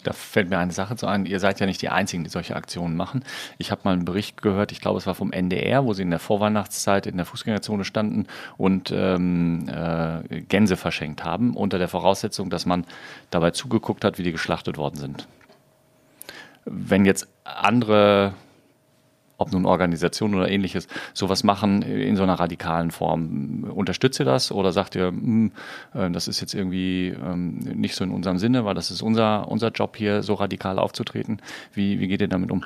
Da 0.02 0.12
fällt 0.12 0.50
mir 0.50 0.58
eine 0.58 0.72
Sache 0.72 0.96
zu 0.96 1.06
ein. 1.06 1.26
Ihr 1.26 1.38
seid 1.38 1.60
ja 1.60 1.66
nicht 1.66 1.80
die 1.80 1.88
Einzigen, 1.88 2.24
die 2.24 2.30
solche 2.30 2.56
Aktionen 2.56 2.96
machen. 2.96 3.24
Ich 3.56 3.70
habe 3.70 3.82
mal 3.84 3.92
einen 3.92 4.04
Bericht 4.04 4.42
gehört, 4.42 4.72
ich 4.72 4.80
glaube, 4.80 4.98
es 4.98 5.06
war 5.06 5.14
vom 5.14 5.32
NDR, 5.32 5.84
wo 5.84 5.92
sie 5.92 6.02
in 6.02 6.10
der 6.10 6.18
Vorweihnachtszeit 6.18 7.06
in 7.06 7.16
der 7.16 7.26
Fußgängerzone 7.26 7.84
standen 7.84 8.26
und 8.56 8.92
ähm, 8.92 9.68
äh, 9.68 10.40
Gänse 10.42 10.76
verschenkt 10.76 11.24
haben, 11.24 11.54
unter 11.54 11.78
der 11.78 11.88
Voraussetzung, 11.88 12.50
dass 12.50 12.66
man 12.66 12.84
dabei 13.30 13.52
zugeguckt 13.52 14.04
hat, 14.04 14.18
wie 14.18 14.24
die 14.24 14.32
geschlachtet 14.32 14.76
worden 14.76 14.96
sind. 14.96 15.28
Wenn 16.64 17.04
jetzt 17.04 17.28
andere 17.44 18.34
ob 19.36 19.52
nun 19.52 19.66
Organisationen 19.66 20.34
oder 20.34 20.48
ähnliches, 20.48 20.86
sowas 21.12 21.44
machen 21.44 21.82
in 21.82 22.16
so 22.16 22.22
einer 22.22 22.34
radikalen 22.34 22.90
Form. 22.90 23.64
Unterstützt 23.64 24.18
ihr 24.20 24.26
das 24.26 24.52
oder 24.52 24.72
sagt 24.72 24.94
ihr, 24.94 25.10
mh, 25.12 25.20
hm, 25.20 25.52
äh, 25.94 26.10
das 26.10 26.28
ist 26.28 26.40
jetzt 26.40 26.54
irgendwie 26.54 27.08
ähm, 27.08 27.58
nicht 27.58 27.94
so 27.94 28.04
in 28.04 28.10
unserem 28.10 28.38
Sinne, 28.38 28.64
weil 28.64 28.74
das 28.74 28.90
ist 28.90 29.02
unser, 29.02 29.48
unser 29.48 29.68
Job 29.68 29.96
hier, 29.96 30.22
so 30.22 30.34
radikal 30.34 30.78
aufzutreten? 30.78 31.40
Wie, 31.72 31.98
wie 32.00 32.08
geht 32.08 32.20
ihr 32.20 32.28
damit 32.28 32.50
um? 32.50 32.64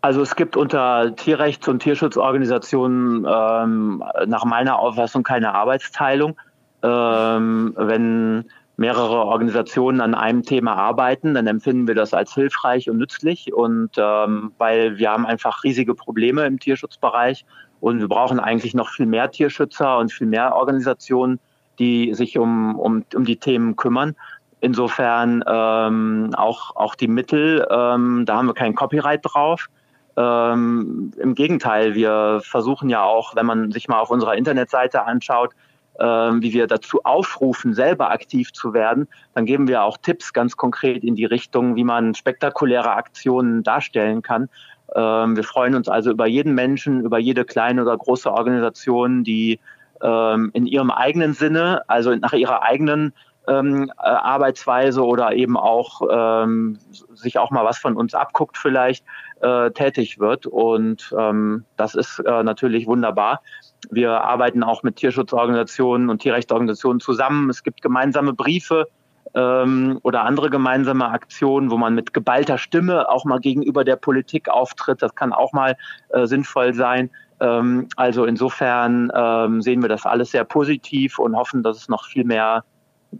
Also 0.00 0.20
es 0.20 0.34
gibt 0.34 0.56
unter 0.56 1.14
Tierrechts- 1.14 1.68
und 1.68 1.80
Tierschutzorganisationen 1.80 3.24
ähm, 3.24 4.02
nach 4.26 4.44
meiner 4.44 4.78
Auffassung 4.80 5.22
keine 5.22 5.54
Arbeitsteilung. 5.54 6.36
Ähm, 6.82 7.72
wenn 7.76 8.44
mehrere 8.76 9.24
Organisationen 9.24 10.00
an 10.00 10.14
einem 10.14 10.42
Thema 10.42 10.74
arbeiten, 10.74 11.34
dann 11.34 11.46
empfinden 11.46 11.86
wir 11.86 11.94
das 11.94 12.14
als 12.14 12.34
hilfreich 12.34 12.88
und 12.88 12.98
nützlich. 12.98 13.52
Und 13.52 13.90
ähm, 13.96 14.52
weil 14.58 14.98
wir 14.98 15.10
haben 15.10 15.26
einfach 15.26 15.62
riesige 15.62 15.94
Probleme 15.94 16.46
im 16.46 16.58
Tierschutzbereich 16.58 17.44
und 17.80 18.00
wir 18.00 18.08
brauchen 18.08 18.40
eigentlich 18.40 18.74
noch 18.74 18.88
viel 18.88 19.06
mehr 19.06 19.30
Tierschützer 19.30 19.98
und 19.98 20.12
viel 20.12 20.26
mehr 20.26 20.54
Organisationen, 20.54 21.38
die 21.78 22.14
sich 22.14 22.38
um, 22.38 22.78
um, 22.78 23.04
um 23.14 23.24
die 23.24 23.36
Themen 23.36 23.76
kümmern. 23.76 24.14
Insofern 24.60 25.42
ähm, 25.46 26.30
auch, 26.36 26.76
auch 26.76 26.94
die 26.94 27.08
Mittel, 27.08 27.66
ähm, 27.68 28.24
da 28.24 28.36
haben 28.36 28.46
wir 28.46 28.54
kein 28.54 28.74
Copyright 28.74 29.20
drauf. 29.22 29.66
Ähm, 30.16 31.12
Im 31.18 31.34
Gegenteil, 31.34 31.94
wir 31.94 32.40
versuchen 32.44 32.88
ja 32.88 33.02
auch, 33.02 33.34
wenn 33.34 33.46
man 33.46 33.72
sich 33.72 33.88
mal 33.88 33.98
auf 33.98 34.10
unserer 34.10 34.36
Internetseite 34.36 35.04
anschaut, 35.04 35.52
wie 35.98 36.52
wir 36.54 36.66
dazu 36.66 37.00
aufrufen, 37.04 37.74
selber 37.74 38.10
aktiv 38.10 38.52
zu 38.52 38.72
werden, 38.72 39.08
dann 39.34 39.44
geben 39.44 39.68
wir 39.68 39.82
auch 39.82 39.98
Tipps 39.98 40.32
ganz 40.32 40.56
konkret 40.56 41.04
in 41.04 41.16
die 41.16 41.26
Richtung, 41.26 41.76
wie 41.76 41.84
man 41.84 42.14
spektakuläre 42.14 42.92
Aktionen 42.92 43.62
darstellen 43.62 44.22
kann. 44.22 44.48
Ähm, 44.94 45.36
wir 45.36 45.44
freuen 45.44 45.74
uns 45.74 45.88
also 45.88 46.10
über 46.10 46.26
jeden 46.26 46.54
Menschen, 46.54 47.00
über 47.02 47.18
jede 47.18 47.44
kleine 47.44 47.82
oder 47.82 47.96
große 47.96 48.30
Organisation, 48.30 49.24
die 49.24 49.60
ähm, 50.02 50.50
in 50.52 50.66
ihrem 50.66 50.90
eigenen 50.90 51.34
Sinne, 51.34 51.82
also 51.88 52.14
nach 52.14 52.32
ihrer 52.32 52.62
eigenen 52.62 53.12
ähm, 53.48 53.90
äh, 53.98 54.02
Arbeitsweise 54.02 55.04
oder 55.04 55.32
eben 55.32 55.56
auch 55.56 56.02
ähm, 56.10 56.78
sich 57.14 57.38
auch 57.38 57.50
mal 57.50 57.64
was 57.64 57.78
von 57.78 57.96
uns 57.96 58.14
abguckt 58.14 58.56
vielleicht 58.56 59.04
äh, 59.40 59.70
tätig 59.70 60.18
wird 60.18 60.46
und 60.46 61.14
ähm, 61.18 61.64
das 61.76 61.94
ist 61.94 62.20
äh, 62.20 62.42
natürlich 62.42 62.86
wunderbar. 62.86 63.42
Wir 63.90 64.22
arbeiten 64.22 64.62
auch 64.62 64.82
mit 64.82 64.96
Tierschutzorganisationen 64.96 66.08
und 66.08 66.20
Tierrechtsorganisationen 66.20 67.00
zusammen. 67.00 67.50
Es 67.50 67.62
gibt 67.62 67.82
gemeinsame 67.82 68.32
Briefe 68.32 68.86
ähm, 69.34 69.98
oder 70.02 70.24
andere 70.24 70.50
gemeinsame 70.50 71.08
Aktionen, 71.08 71.70
wo 71.70 71.76
man 71.76 71.94
mit 71.94 72.14
geballter 72.14 72.58
Stimme 72.58 73.08
auch 73.08 73.24
mal 73.24 73.40
gegenüber 73.40 73.84
der 73.84 73.96
Politik 73.96 74.48
auftritt. 74.48 75.02
Das 75.02 75.14
kann 75.14 75.32
auch 75.32 75.52
mal 75.52 75.76
äh, 76.10 76.26
sinnvoll 76.26 76.74
sein. 76.74 77.10
Ähm, 77.40 77.88
also 77.96 78.24
insofern 78.24 79.10
ähm, 79.14 79.62
sehen 79.62 79.82
wir 79.82 79.88
das 79.88 80.06
alles 80.06 80.30
sehr 80.30 80.44
positiv 80.44 81.18
und 81.18 81.36
hoffen, 81.36 81.62
dass 81.62 81.76
es 81.76 81.88
noch 81.88 82.06
viel 82.06 82.24
mehr 82.24 82.64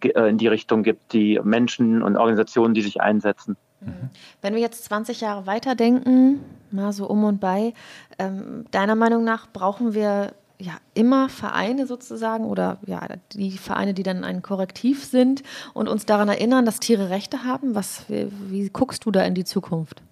in 0.01 0.39
die 0.39 0.49
Richtung 0.49 0.83
gibt, 0.83 1.13
die 1.13 1.41
Menschen 1.43 2.03
und 2.03 2.17
Organisationen, 2.17 2.75
die 2.75 2.83
sich 2.83 3.01
einsetzen. 3.01 3.57
Mhm. 3.81 4.11
Wenn 4.41 4.55
wir 4.55 4.61
jetzt 4.61 4.85
20 4.85 5.21
Jahre 5.21 5.47
weiterdenken, 5.47 6.41
mal 6.71 6.93
so 6.93 7.07
um 7.07 7.25
und 7.25 7.41
bei, 7.41 7.75
ähm, 8.19 8.65
deiner 8.71 8.95
Meinung 8.95 9.25
nach 9.25 9.49
brauchen 9.53 9.95
wir 9.95 10.33
ja 10.59 10.75
immer 10.95 11.29
Vereine 11.29 11.87
sozusagen 11.87 12.45
oder 12.45 12.79
ja 12.87 13.01
die 13.33 13.59
Vereine, 13.59 13.95
die 13.95 14.05
dann 14.05 14.25
ein 14.25 14.43
Korrektiv 14.43 15.05
sind 15.05 15.43
und 15.75 15.89
uns 15.89 16.07
daran 16.07 16.29
erinnern, 16.29 16.65
dass 16.65 16.81
Tiere 16.81 17.11
Rechte 17.11 17.45
haben. 17.45 17.75
Was, 17.75 18.05
wie, 18.09 18.29
wie 18.49 18.69
guckst 18.69 19.05
du 19.05 19.11
da 19.11 19.23
in 19.23 19.35
die 19.35 19.45
Zukunft? 19.45 20.03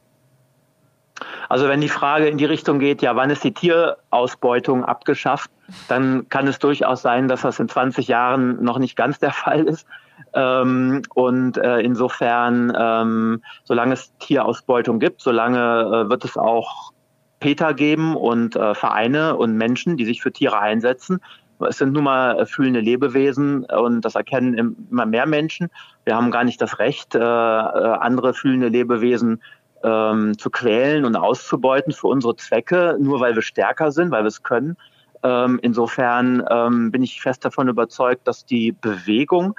Also 1.49 1.69
wenn 1.69 1.81
die 1.81 1.89
Frage 1.89 2.29
in 2.29 2.39
die 2.39 2.45
Richtung 2.45 2.79
geht, 2.79 3.03
ja, 3.03 3.17
wann 3.17 3.31
ist 3.31 3.45
die 3.45 3.53
Tierausbeutung 3.53 4.85
abgeschafft, 4.85 5.51
dann 5.89 6.29
kann 6.29 6.47
es 6.47 6.59
durchaus 6.59 7.03
sein, 7.03 7.29
dass 7.29 7.43
das 7.43 7.59
in 7.61 7.69
20 7.69 8.09
Jahren 8.09 8.63
noch 8.63 8.79
nicht 8.79 8.97
ganz 8.97 9.19
der 9.19 9.33
Fall 9.33 9.65
ist. 9.65 9.87
Ähm, 10.35 11.03
und 11.15 11.57
äh, 11.57 11.81
insofern, 11.81 12.73
ähm, 12.79 13.43
solange 13.65 13.95
es 13.95 14.13
Tierausbeutung 14.19 15.01
gibt, 15.01 15.21
solange 15.21 15.59
äh, 15.59 16.11
wird 16.11 16.25
es 16.25 16.37
auch 16.37 16.93
Peter 17.41 17.75
geben 17.75 18.17
und 18.17 18.55
äh, 18.55 18.75
Vereine 18.75 19.37
und 19.37 19.57
Menschen, 19.57 19.97
die 19.97 20.05
sich 20.05 20.23
für 20.23 20.33
Tiere 20.33 20.61
einsetzen. 20.61 21.21
Es 21.69 21.79
sind 21.79 21.93
nun 21.93 22.05
mal 22.05 22.39
äh, 22.39 22.47
fühlende 22.47 22.81
Lebewesen 22.81 23.65
und 23.65 24.03
das 24.03 24.15
erkennen 24.15 24.77
immer 24.91 25.07
mehr 25.07 25.27
Menschen. 25.27 25.71
Wir 26.05 26.17
haben 26.17 26.31
gar 26.31 26.45
nicht 26.45 26.61
das 26.61 26.79
Recht, 26.79 27.15
äh, 27.15 27.19
äh, 27.19 27.23
andere 27.23 28.35
fühlende 28.35 28.69
Lebewesen 28.69 29.43
ähm, 29.83 30.37
zu 30.39 30.51
quälen 30.51 31.05
und 31.05 31.17
auszubeuten 31.17 31.93
für 31.93 32.09
unsere 32.09 32.37
Zwecke, 32.37 32.97
nur 33.01 33.21
weil 33.21 33.35
wir 33.35 33.43
stärker 33.43 33.93
sind, 33.93 34.11
weil 34.11 34.25
wir 34.25 34.29
es 34.29 34.43
können. 34.43 34.77
Ähm, 35.23 35.59
insofern 35.63 36.43
ähm, 36.51 36.91
bin 36.91 37.03
ich 37.03 37.21
fest 37.21 37.45
davon 37.45 37.69
überzeugt, 37.69 38.27
dass 38.27 38.45
die 38.45 38.73
Bewegung 38.73 39.55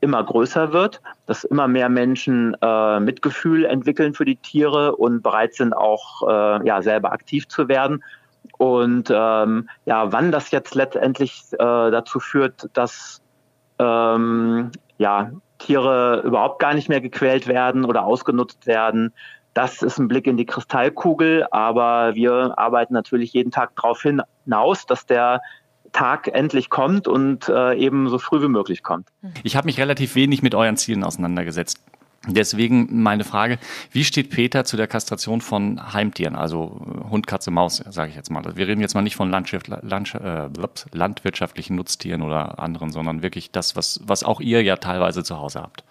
immer 0.00 0.22
größer 0.22 0.72
wird, 0.72 1.00
dass 1.26 1.44
immer 1.44 1.66
mehr 1.66 1.88
Menschen 1.88 2.56
äh, 2.60 3.00
Mitgefühl 3.00 3.64
entwickeln 3.64 4.12
für 4.14 4.24
die 4.24 4.36
Tiere 4.36 4.96
und 4.96 5.22
bereit 5.22 5.54
sind, 5.54 5.72
auch 5.72 6.28
äh, 6.28 6.66
ja, 6.66 6.82
selber 6.82 7.12
aktiv 7.12 7.48
zu 7.48 7.68
werden. 7.68 8.04
Und 8.58 9.10
ähm, 9.10 9.68
ja, 9.86 10.12
wann 10.12 10.30
das 10.30 10.50
jetzt 10.50 10.74
letztendlich 10.74 11.44
äh, 11.52 11.56
dazu 11.56 12.20
führt, 12.20 12.68
dass 12.74 13.22
ähm, 13.78 14.70
ja, 14.98 15.30
Tiere 15.58 16.22
überhaupt 16.24 16.58
gar 16.58 16.74
nicht 16.74 16.88
mehr 16.88 17.00
gequält 17.00 17.48
werden 17.48 17.84
oder 17.84 18.04
ausgenutzt 18.04 18.66
werden, 18.66 19.12
das 19.54 19.82
ist 19.82 19.98
ein 19.98 20.08
Blick 20.08 20.26
in 20.26 20.36
die 20.36 20.46
Kristallkugel, 20.46 21.46
aber 21.50 22.14
wir 22.14 22.58
arbeiten 22.58 22.92
natürlich 22.92 23.32
jeden 23.32 23.50
Tag 23.50 23.74
darauf 23.76 24.02
hinaus, 24.02 24.86
dass 24.86 25.06
der 25.06 25.40
Tag 25.92 26.28
endlich 26.28 26.70
kommt 26.70 27.06
und 27.06 27.48
äh, 27.48 27.74
eben 27.76 28.08
so 28.08 28.18
früh 28.18 28.42
wie 28.42 28.48
möglich 28.48 28.82
kommt. 28.82 29.08
Ich 29.44 29.56
habe 29.56 29.66
mich 29.66 29.78
relativ 29.78 30.16
wenig 30.16 30.42
mit 30.42 30.54
euren 30.54 30.76
Zielen 30.76 31.04
auseinandergesetzt. 31.04 31.80
Deswegen 32.26 33.02
meine 33.02 33.22
Frage, 33.22 33.58
wie 33.92 34.02
steht 34.02 34.30
Peter 34.30 34.64
zu 34.64 34.76
der 34.76 34.86
Kastration 34.86 35.40
von 35.40 35.92
Heimtieren, 35.92 36.36
also 36.36 36.80
Hund, 37.10 37.26
Katze, 37.26 37.50
Maus, 37.50 37.76
sage 37.76 38.10
ich 38.10 38.16
jetzt 38.16 38.30
mal. 38.30 38.42
Wir 38.56 38.66
reden 38.66 38.80
jetzt 38.80 38.94
mal 38.94 39.02
nicht 39.02 39.16
von 39.16 39.30
Landschaft, 39.30 39.68
Land, 39.68 40.14
äh, 40.14 40.48
landwirtschaftlichen 40.92 41.76
Nutztieren 41.76 42.22
oder 42.22 42.58
anderen, 42.58 42.90
sondern 42.90 43.22
wirklich 43.22 43.50
das, 43.50 43.76
was, 43.76 44.00
was 44.04 44.24
auch 44.24 44.40
ihr 44.40 44.62
ja 44.62 44.76
teilweise 44.76 45.22
zu 45.22 45.38
Hause 45.38 45.60
habt. 45.60 45.84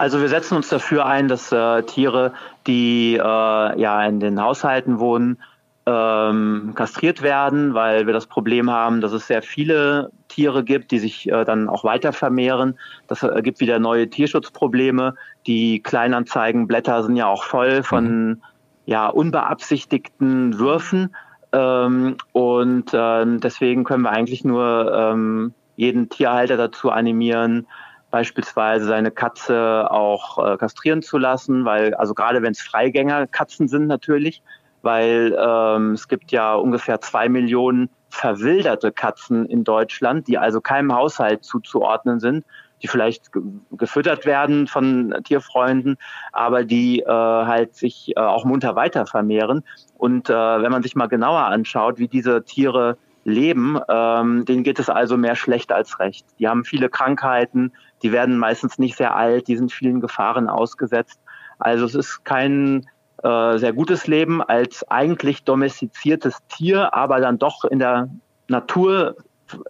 Also 0.00 0.22
wir 0.22 0.30
setzen 0.30 0.56
uns 0.56 0.70
dafür 0.70 1.04
ein, 1.04 1.28
dass 1.28 1.52
äh, 1.52 1.82
Tiere, 1.82 2.32
die 2.66 3.16
äh, 3.16 3.20
ja 3.20 4.02
in 4.06 4.18
den 4.18 4.40
Haushalten 4.40 4.98
wohnen, 4.98 5.36
ähm, 5.84 6.72
kastriert 6.74 7.20
werden, 7.20 7.74
weil 7.74 8.06
wir 8.06 8.14
das 8.14 8.24
Problem 8.24 8.70
haben, 8.70 9.02
dass 9.02 9.12
es 9.12 9.26
sehr 9.26 9.42
viele 9.42 10.10
Tiere 10.28 10.64
gibt, 10.64 10.90
die 10.90 11.00
sich 11.00 11.30
äh, 11.30 11.44
dann 11.44 11.68
auch 11.68 11.84
weiter 11.84 12.14
vermehren. 12.14 12.78
Das 13.08 13.22
ergibt 13.22 13.60
wieder 13.60 13.78
neue 13.78 14.08
Tierschutzprobleme. 14.08 15.16
Die 15.46 15.82
Kleinanzeigenblätter 15.82 17.02
sind 17.02 17.16
ja 17.16 17.26
auch 17.26 17.44
voll 17.44 17.82
von 17.82 18.26
mhm. 18.26 18.42
ja, 18.86 19.06
unbeabsichtigten 19.06 20.58
Würfen. 20.58 21.14
Ähm, 21.52 22.16
und 22.32 22.94
äh, 22.94 23.26
deswegen 23.38 23.84
können 23.84 24.04
wir 24.04 24.12
eigentlich 24.12 24.46
nur 24.46 24.94
ähm, 24.94 25.52
jeden 25.76 26.08
Tierhalter 26.08 26.56
dazu 26.56 26.90
animieren, 26.90 27.66
beispielsweise 28.10 28.86
seine 28.86 29.10
Katze 29.10 29.90
auch 29.90 30.38
äh, 30.38 30.56
kastrieren 30.56 31.02
zu 31.02 31.18
lassen, 31.18 31.64
weil, 31.64 31.94
also 31.94 32.14
gerade 32.14 32.42
wenn 32.42 32.52
es 32.52 32.60
Freigängerkatzen 32.60 33.68
sind 33.68 33.86
natürlich, 33.86 34.42
weil 34.82 35.36
ähm, 35.38 35.92
es 35.92 36.08
gibt 36.08 36.32
ja 36.32 36.54
ungefähr 36.54 37.00
zwei 37.00 37.28
Millionen 37.28 37.90
verwilderte 38.08 38.92
Katzen 38.92 39.46
in 39.46 39.64
Deutschland, 39.64 40.26
die 40.26 40.38
also 40.38 40.60
keinem 40.60 40.94
Haushalt 40.94 41.44
zuzuordnen 41.44 42.18
sind, 42.18 42.44
die 42.82 42.88
vielleicht 42.88 43.30
gefüttert 43.72 44.24
werden 44.26 44.66
von 44.66 45.14
Tierfreunden, 45.24 45.96
aber 46.32 46.64
die 46.64 47.00
äh, 47.00 47.06
halt 47.06 47.76
sich 47.76 48.12
äh, 48.16 48.20
auch 48.20 48.44
munter 48.44 48.74
weiter 48.74 49.06
vermehren. 49.06 49.64
Und 49.98 50.30
äh, 50.30 50.32
wenn 50.34 50.72
man 50.72 50.82
sich 50.82 50.96
mal 50.96 51.06
genauer 51.06 51.44
anschaut, 51.44 51.98
wie 51.98 52.08
diese 52.08 52.42
Tiere 52.44 52.96
leben, 53.24 53.78
ähm, 53.88 54.44
denen 54.46 54.64
geht 54.64 54.78
es 54.78 54.88
also 54.88 55.16
mehr 55.16 55.36
schlecht 55.36 55.72
als 55.72 55.98
recht. 55.98 56.26
Die 56.38 56.48
haben 56.48 56.64
viele 56.64 56.88
Krankheiten, 56.88 57.72
die 58.02 58.12
werden 58.12 58.38
meistens 58.38 58.78
nicht 58.78 58.96
sehr 58.96 59.14
alt, 59.14 59.48
die 59.48 59.56
sind 59.56 59.72
vielen 59.72 60.00
Gefahren 60.00 60.48
ausgesetzt. 60.48 61.20
Also 61.58 61.84
es 61.84 61.94
ist 61.94 62.24
kein 62.24 62.86
äh, 63.22 63.58
sehr 63.58 63.72
gutes 63.72 64.06
Leben 64.06 64.42
als 64.42 64.88
eigentlich 64.90 65.44
domestiziertes 65.44 66.38
Tier, 66.48 66.94
aber 66.94 67.20
dann 67.20 67.38
doch 67.38 67.64
in 67.64 67.78
der 67.78 68.08
Natur 68.48 69.16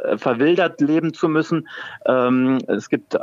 äh, 0.04 0.18
verwildert 0.18 0.80
leben 0.80 1.12
zu 1.12 1.28
müssen. 1.28 1.68
Ähm, 2.06 2.58
es 2.68 2.88
gibt, 2.88 3.14
äh, 3.14 3.18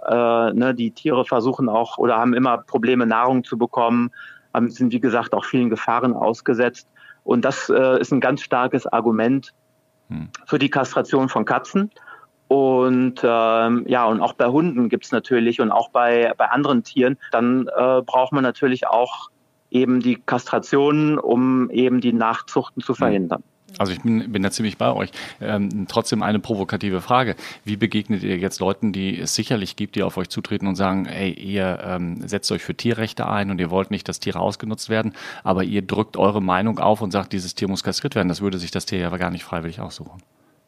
ne, 0.53 0.73
die 0.75 0.91
Tiere 0.91 1.25
versuchen 1.25 1.69
auch 1.69 1.97
oder 1.97 2.17
haben 2.17 2.33
immer 2.33 2.57
Probleme, 2.57 3.05
Nahrung 3.05 3.43
zu 3.43 3.57
bekommen, 3.57 4.11
haben, 4.53 4.69
sind 4.69 4.91
wie 4.91 4.99
gesagt 4.99 5.33
auch 5.33 5.45
vielen 5.45 5.69
Gefahren 5.69 6.13
ausgesetzt. 6.13 6.87
Und 7.23 7.45
das 7.45 7.69
äh, 7.69 7.99
ist 7.99 8.11
ein 8.11 8.21
ganz 8.21 8.41
starkes 8.41 8.87
Argument 8.87 9.53
hm. 10.09 10.29
für 10.45 10.59
die 10.59 10.69
Kastration 10.69 11.29
von 11.29 11.45
Katzen. 11.45 11.91
Und 12.47 13.21
ähm, 13.23 13.85
ja, 13.87 14.05
und 14.05 14.21
auch 14.21 14.33
bei 14.33 14.47
Hunden 14.47 14.89
gibt 14.89 15.05
es 15.05 15.11
natürlich 15.11 15.59
und 15.59 15.71
auch 15.71 15.89
bei, 15.89 16.33
bei 16.37 16.45
anderen 16.45 16.83
Tieren, 16.83 17.17
dann 17.31 17.67
äh, 17.67 18.01
braucht 18.01 18.31
man 18.31 18.43
natürlich 18.43 18.87
auch 18.87 19.29
eben 19.69 19.99
die 19.99 20.15
Kastration, 20.15 21.19
um 21.19 21.69
eben 21.71 21.99
die 21.99 22.13
Nachzuchten 22.13 22.81
zu 22.81 22.93
verhindern. 22.93 23.43
Also 23.77 23.91
ich 23.91 24.01
bin, 24.01 24.31
bin 24.31 24.43
da 24.43 24.49
ziemlich 24.49 24.77
bei 24.77 24.93
euch. 24.93 25.11
Ähm, 25.41 25.87
trotzdem 25.87 26.23
eine 26.23 26.39
provokative 26.39 27.01
Frage. 27.01 27.35
Wie 27.65 27.75
begegnet 27.75 28.23
ihr 28.23 28.37
jetzt 28.37 28.59
Leuten, 28.59 28.93
die 28.93 29.19
es 29.19 29.35
sicherlich 29.35 29.75
gibt, 29.75 29.95
die 29.95 30.03
auf 30.03 30.17
euch 30.17 30.29
zutreten 30.29 30.67
und 30.67 30.75
sagen, 30.75 31.05
ey, 31.05 31.31
ihr 31.31 31.79
ähm, 31.83 32.27
setzt 32.27 32.51
euch 32.51 32.63
für 32.63 32.75
Tierrechte 32.75 33.27
ein 33.27 33.51
und 33.51 33.59
ihr 33.59 33.69
wollt 33.69 33.91
nicht, 33.91 34.07
dass 34.07 34.19
Tiere 34.19 34.39
ausgenutzt 34.39 34.89
werden, 34.89 35.13
aber 35.43 35.63
ihr 35.63 35.81
drückt 35.81 36.17
eure 36.17 36.41
Meinung 36.41 36.79
auf 36.79 37.01
und 37.01 37.11
sagt, 37.11 37.33
dieses 37.33 37.55
Tier 37.55 37.67
muss 37.67 37.83
kastriert 37.83 38.15
werden. 38.15 38.29
Das 38.29 38.41
würde 38.41 38.57
sich 38.57 38.71
das 38.71 38.85
Tier 38.85 38.99
ja 38.99 39.07
aber 39.07 39.17
gar 39.17 39.31
nicht 39.31 39.43
freiwillig 39.43 39.81
aussuchen. 39.81 40.21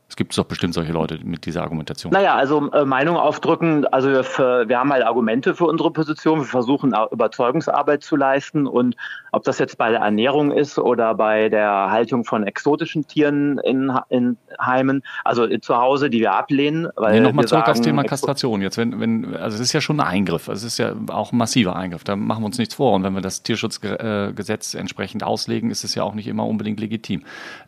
Es 0.09 0.15
gibt 0.15 0.35
doch 0.35 0.45
bestimmt 0.45 0.73
solche 0.73 0.91
Leute 0.91 1.19
mit 1.23 1.45
dieser 1.45 1.61
Argumentation. 1.61 2.11
Naja, 2.11 2.33
also 2.33 2.71
äh, 2.71 2.83
Meinung 2.83 3.15
aufdrücken, 3.15 3.85
also 3.85 4.09
wir, 4.09 4.23
für, 4.23 4.67
wir, 4.67 4.79
haben 4.79 4.91
halt 4.91 5.03
Argumente 5.05 5.53
für 5.53 5.65
unsere 5.65 5.91
Position, 5.91 6.39
wir 6.39 6.45
versuchen 6.45 6.95
Überzeugungsarbeit 7.11 8.01
zu 8.01 8.15
leisten 8.15 8.65
und 8.65 8.95
ob 9.31 9.43
das 9.43 9.59
jetzt 9.59 9.77
bei 9.77 9.91
der 9.91 9.99
Ernährung 9.99 10.51
ist 10.51 10.79
oder 10.79 11.13
bei 11.13 11.49
der 11.49 11.91
Haltung 11.91 12.23
von 12.25 12.43
exotischen 12.43 13.05
Tieren 13.05 13.59
in, 13.59 13.91
in 14.09 14.37
Heimen, 14.59 15.03
also 15.23 15.47
zu 15.59 15.77
Hause, 15.77 16.09
die 16.09 16.21
wir 16.21 16.33
ablehnen. 16.33 16.87
Weil 16.95 17.13
nee, 17.13 17.19
nochmal 17.19 17.45
zurück 17.45 17.65
sagen, 17.65 17.71
aufs 17.71 17.81
Thema 17.81 18.03
Kastration. 18.03 18.63
Jetzt, 18.63 18.77
wenn, 18.77 18.99
wenn, 18.99 19.35
also 19.35 19.55
es 19.55 19.61
ist 19.61 19.73
ja 19.73 19.81
schon 19.81 19.99
ein 19.99 20.07
Eingriff, 20.07 20.47
es 20.47 20.63
ist 20.63 20.79
ja 20.79 20.95
auch 21.09 21.31
ein 21.31 21.37
massiver 21.37 21.75
Eingriff, 21.75 22.03
da 22.03 22.15
machen 22.15 22.41
wir 22.41 22.47
uns 22.47 22.57
nichts 22.57 22.73
vor. 22.73 22.95
Und 22.95 23.03
wenn 23.03 23.13
wir 23.13 23.21
das 23.21 23.43
Tierschutzgesetz 23.43 24.73
entsprechend 24.73 25.23
auslegen, 25.23 25.69
ist 25.69 25.83
es 25.83 25.93
ja 25.93 26.01
auch 26.01 26.15
nicht 26.15 26.27
immer 26.27 26.47
unbedingt 26.47 26.79
legitim. 26.79 27.25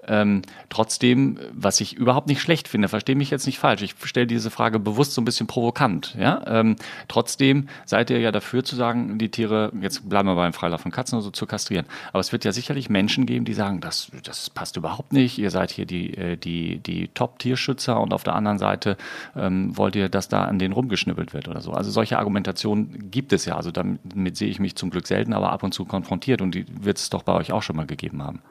Ähm, 0.07 0.41
trotzdem, 0.69 1.37
was 1.53 1.79
ich 1.81 1.95
überhaupt 1.95 2.27
nicht 2.27 2.30
schlecht 2.39 2.67
finde, 2.67 2.87
verstehe 2.87 3.15
mich 3.15 3.31
jetzt 3.31 3.47
nicht 3.47 3.57
falsch. 3.57 3.81
Ich 3.81 3.95
stelle 4.03 4.27
diese 4.27 4.51
Frage 4.51 4.79
bewusst 4.79 5.13
so 5.13 5.21
ein 5.21 5.25
bisschen 5.25 5.47
provokant. 5.47 6.15
Ja? 6.17 6.43
Ähm, 6.45 6.75
trotzdem 7.07 7.67
seid 7.85 8.11
ihr 8.11 8.19
ja 8.19 8.31
dafür 8.31 8.63
zu 8.63 8.75
sagen, 8.75 9.17
die 9.17 9.29
Tiere, 9.29 9.71
jetzt 9.81 10.07
bleiben 10.07 10.29
wir 10.29 10.35
beim 10.35 10.53
Freilauf 10.53 10.81
von 10.81 10.91
Katzen 10.91 11.17
oder 11.17 11.23
so, 11.23 11.31
zu 11.31 11.47
kastrieren. 11.47 11.85
Aber 12.13 12.19
es 12.19 12.31
wird 12.31 12.45
ja 12.45 12.51
sicherlich 12.51 12.89
Menschen 12.89 13.25
geben, 13.25 13.43
die 13.43 13.53
sagen, 13.53 13.81
das, 13.81 14.11
das 14.23 14.51
passt 14.51 14.77
überhaupt 14.77 15.11
nicht. 15.11 15.39
Ihr 15.39 15.49
seid 15.49 15.71
hier 15.71 15.85
die, 15.85 16.15
äh, 16.15 16.37
die, 16.37 16.77
die 16.77 17.07
Top-Tierschützer 17.09 17.99
und 17.99 18.13
auf 18.13 18.23
der 18.23 18.35
anderen 18.35 18.59
Seite 18.59 18.97
ähm, 19.35 19.75
wollt 19.75 19.95
ihr, 19.95 20.07
dass 20.07 20.29
da 20.29 20.45
an 20.45 20.59
denen 20.59 20.73
rumgeschnippelt 20.73 21.33
wird 21.33 21.47
oder 21.47 21.61
so. 21.61 21.71
Also 21.71 21.89
solche 21.89 22.19
Argumentationen 22.19 23.09
gibt 23.09 23.33
es 23.33 23.45
ja. 23.45 23.55
Also 23.55 23.71
damit 23.71 24.37
sehe 24.37 24.49
ich 24.49 24.59
mich 24.59 24.75
zum 24.75 24.91
Glück 24.91 25.07
selten, 25.07 25.33
aber 25.33 25.51
ab 25.51 25.63
und 25.63 25.73
zu 25.73 25.85
konfrontiert 25.85 26.41
und 26.41 26.53
die 26.53 26.65
wird 26.69 26.97
es 26.97 27.09
doch 27.09 27.23
bei 27.23 27.33
euch 27.33 27.51
auch 27.51 27.63
schon 27.63 27.75
mal 27.75 27.87
gegeben 27.87 28.23
haben. 28.23 28.41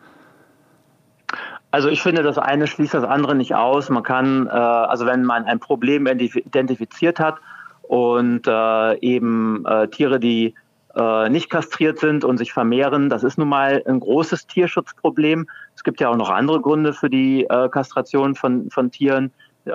Also 1.70 1.88
ich 1.88 2.02
finde, 2.02 2.22
das 2.22 2.38
eine 2.38 2.66
schließt 2.66 2.94
das 2.94 3.04
andere 3.04 3.34
nicht 3.34 3.54
aus. 3.54 3.90
Man 3.90 4.02
kann, 4.02 4.46
äh, 4.46 4.50
also 4.50 5.06
wenn 5.06 5.24
man 5.24 5.44
ein 5.44 5.60
Problem 5.60 6.06
identifiziert 6.06 7.20
hat 7.20 7.36
und 7.82 8.46
äh, 8.46 8.98
eben 9.00 9.64
äh, 9.66 9.88
Tiere, 9.88 10.18
die 10.18 10.54
äh, 10.96 11.28
nicht 11.28 11.50
kastriert 11.50 11.98
sind 12.00 12.24
und 12.24 12.38
sich 12.38 12.52
vermehren, 12.52 13.08
das 13.08 13.22
ist 13.22 13.38
nun 13.38 13.48
mal 13.48 13.82
ein 13.86 14.00
großes 14.00 14.48
Tierschutzproblem. 14.48 15.46
Es 15.76 15.84
gibt 15.84 16.00
ja 16.00 16.08
auch 16.08 16.16
noch 16.16 16.30
andere 16.30 16.60
Gründe 16.60 16.92
für 16.92 17.08
die 17.08 17.44
äh, 17.44 17.68
Kastration 17.68 18.34
von, 18.34 18.68
von 18.70 18.90
Tieren 18.90 19.32
äh, 19.66 19.70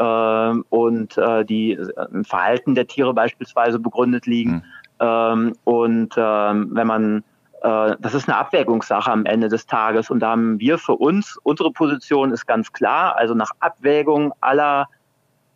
und 0.69 1.17
äh, 1.17 1.45
die 1.45 1.79
im 2.11 2.25
Verhalten 2.25 2.75
der 2.75 2.87
Tiere 2.87 3.13
beispielsweise 3.13 3.79
begründet 3.79 4.25
liegen. 4.25 4.51
Mhm. 4.51 4.63
Ähm, 4.99 5.53
und 5.63 6.13
ähm, 6.17 6.69
wenn 6.71 6.87
man 6.87 7.23
äh, 7.65 7.95
das 7.99 8.13
ist 8.13 8.29
eine 8.29 8.37
Abwägungssache 8.37 9.11
am 9.11 9.25
Ende 9.25 9.49
des 9.49 9.65
Tages. 9.65 10.11
Und 10.11 10.19
da 10.19 10.31
haben 10.31 10.59
wir 10.59 10.77
für 10.77 10.95
uns, 10.95 11.37
unsere 11.41 11.71
Position 11.71 12.31
ist 12.31 12.45
ganz 12.45 12.71
klar, 12.71 13.17
also 13.17 13.33
nach 13.33 13.51
Abwägung 13.59 14.33
aller 14.39 14.87